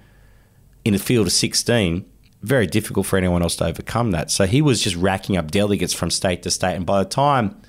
in 0.84 0.94
a 0.94 1.00
field 1.00 1.28
of 1.28 1.34
sixteen, 1.34 2.06
very 2.42 2.68
difficult 2.68 3.08
for 3.08 3.18
anyone 3.18 3.42
else 3.42 3.56
to 3.56 3.66
overcome 3.66 4.12
that. 4.12 4.30
So 4.30 4.46
he 4.46 4.62
was 4.62 4.84
just 4.84 4.96
racking 4.96 5.38
up 5.38 5.50
delegates 5.50 5.94
from 5.94 6.12
state 6.12 6.44
to 6.44 6.52
state, 6.52 6.76
and 6.76 6.86
by 6.86 7.04
the 7.04 7.10
time 7.10 7.60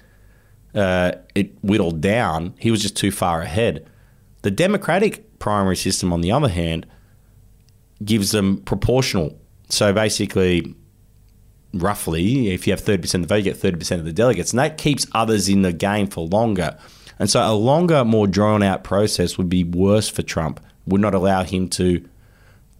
uh, 0.75 1.13
it 1.35 1.57
whittled 1.63 2.03
down, 2.03 2.55
he 2.59 2.71
was 2.71 2.83
just 2.83 2.97
too 2.97 3.11
far 3.11 3.41
ahead. 3.41 3.89
The 4.43 4.51
Democratic 4.51 5.39
primary 5.39 5.77
system, 5.77 6.13
on 6.13 6.21
the 6.21 6.31
other 6.31 6.51
hand, 6.51 6.87
gives 8.05 8.33
them 8.33 8.59
proportional. 8.59 9.41
So 9.71 9.95
basically, 9.95 10.75
roughly, 11.79 12.53
if 12.53 12.67
you 12.67 12.73
have 12.73 12.83
30% 12.83 13.15
of 13.15 13.21
the 13.23 13.27
vote, 13.27 13.37
you 13.37 13.43
get 13.43 13.57
30% 13.57 13.99
of 13.99 14.05
the 14.05 14.13
delegates. 14.13 14.53
And 14.53 14.59
that 14.59 14.79
keeps 14.79 15.07
others 15.13 15.49
in 15.49 15.63
the 15.63 15.73
game 15.73 16.07
for 16.07 16.27
longer. 16.27 16.77
And 17.19 17.31
so 17.31 17.41
a 17.41 17.55
longer, 17.55 18.05
more 18.05 18.27
drawn 18.27 18.63
out 18.63 18.85
process 18.85 19.39
would 19.39 19.49
be 19.49 19.65
worse 19.65 20.09
for 20.09 20.23
Trump, 20.23 20.61
would 20.87 21.01
not 21.01 21.15
allow 21.15 21.43
him 21.43 21.69
to 21.71 22.07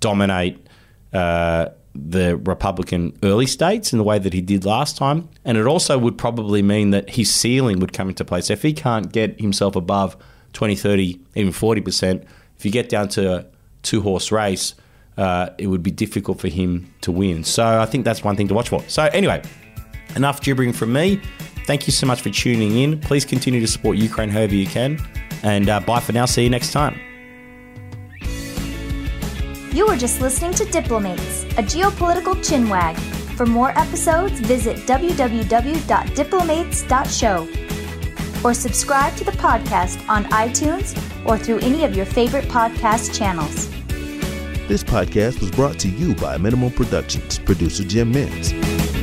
dominate 0.01 0.67
uh, 1.13 1.69
the 1.95 2.37
Republican 2.37 3.17
early 3.23 3.47
states 3.47 3.93
in 3.93 3.99
the 3.99 4.05
way 4.05 4.19
that 4.19 4.33
he 4.33 4.41
did 4.41 4.65
last 4.65 4.97
time. 4.97 5.29
And 5.45 5.57
it 5.57 5.67
also 5.67 5.99
would 5.99 6.19
probably 6.19 6.63
mean 6.63 6.91
that 6.91 7.11
his 7.11 7.33
ceiling 7.33 7.81
would 7.81 7.93
come 7.93 8.09
into 8.09 8.25
play. 8.25 8.43
So 8.43 8.53
if 8.53 8.63
he 8.63 8.73
can't 8.73 9.11
get 9.11 9.41
himself 9.41 9.77
above 9.77 10.17
20, 10.53 10.77
30, 10.77 11.21
even 11.35 11.53
40%, 11.53 12.25
if 12.59 12.65
you 12.65 12.71
get 12.71 12.89
down 12.89 13.09
to 13.11 13.39
a 13.39 13.47
two 13.83 14.03
horse 14.03 14.31
race, 14.31 14.75
uh, 15.17 15.51
it 15.59 15.67
would 15.67 15.83
be 15.83 15.91
difficult 15.91 16.41
for 16.41 16.49
him 16.49 16.93
to 17.03 17.13
win. 17.13 17.45
So 17.45 17.81
I 17.81 17.87
think 17.87 18.05
that's 18.05 18.23
one 18.23 18.37
thing 18.37 18.49
to 18.49 18.55
watch 18.55 18.69
for. 18.69 18.83
So, 18.89 19.05
anyway, 19.05 19.43
enough 20.15 20.43
gibbering 20.43 20.73
from 20.73 20.93
me. 20.93 21.21
Thank 21.67 21.87
you 21.87 21.93
so 21.93 22.07
much 22.07 22.21
for 22.21 22.31
tuning 22.31 22.79
in. 22.79 23.01
Please 23.01 23.25
continue 23.25 23.61
to 23.61 23.67
support 23.67 23.97
Ukraine 23.97 24.29
however 24.29 24.55
you 24.55 24.67
can. 24.67 24.99
And 25.43 25.69
uh, 25.69 25.81
bye 25.81 26.01
for 26.01 26.13
now. 26.13 26.27
See 26.27 26.45
you 26.45 26.51
next 26.51 26.73
time. 26.73 27.01
You 29.73 29.87
were 29.87 29.97
just 29.97 30.21
listening 30.23 30.55
to 30.55 30.65
Diplomates, 30.65 31.43
a 31.59 31.63
geopolitical 31.63 32.35
chinwag. 32.37 32.97
For 33.37 33.45
more 33.45 33.79
episodes, 33.79 34.41
visit 34.41 34.79
www.diplomates.show 34.87 37.49
or 38.45 38.55
subscribe 38.55 39.15
to 39.17 39.25
the 39.25 39.33
podcast 39.33 40.09
on 40.09 40.25
iTunes 40.27 40.97
or 41.27 41.37
through 41.37 41.59
any 41.59 41.85
of 41.85 41.95
your 41.95 42.07
favorite 42.07 42.47
podcast 42.47 43.15
channels. 43.19 43.69
This 44.69 44.83
podcast 44.83 45.39
was 45.39 45.53
brought 45.53 45.79
to 45.79 45.89
you 45.89 46.17
by 46.17 46.39
Minimal 46.39 46.71
Productions, 46.71 47.39
producer 47.39 47.85
Jim 47.85 48.13
Mintz. 48.13 48.96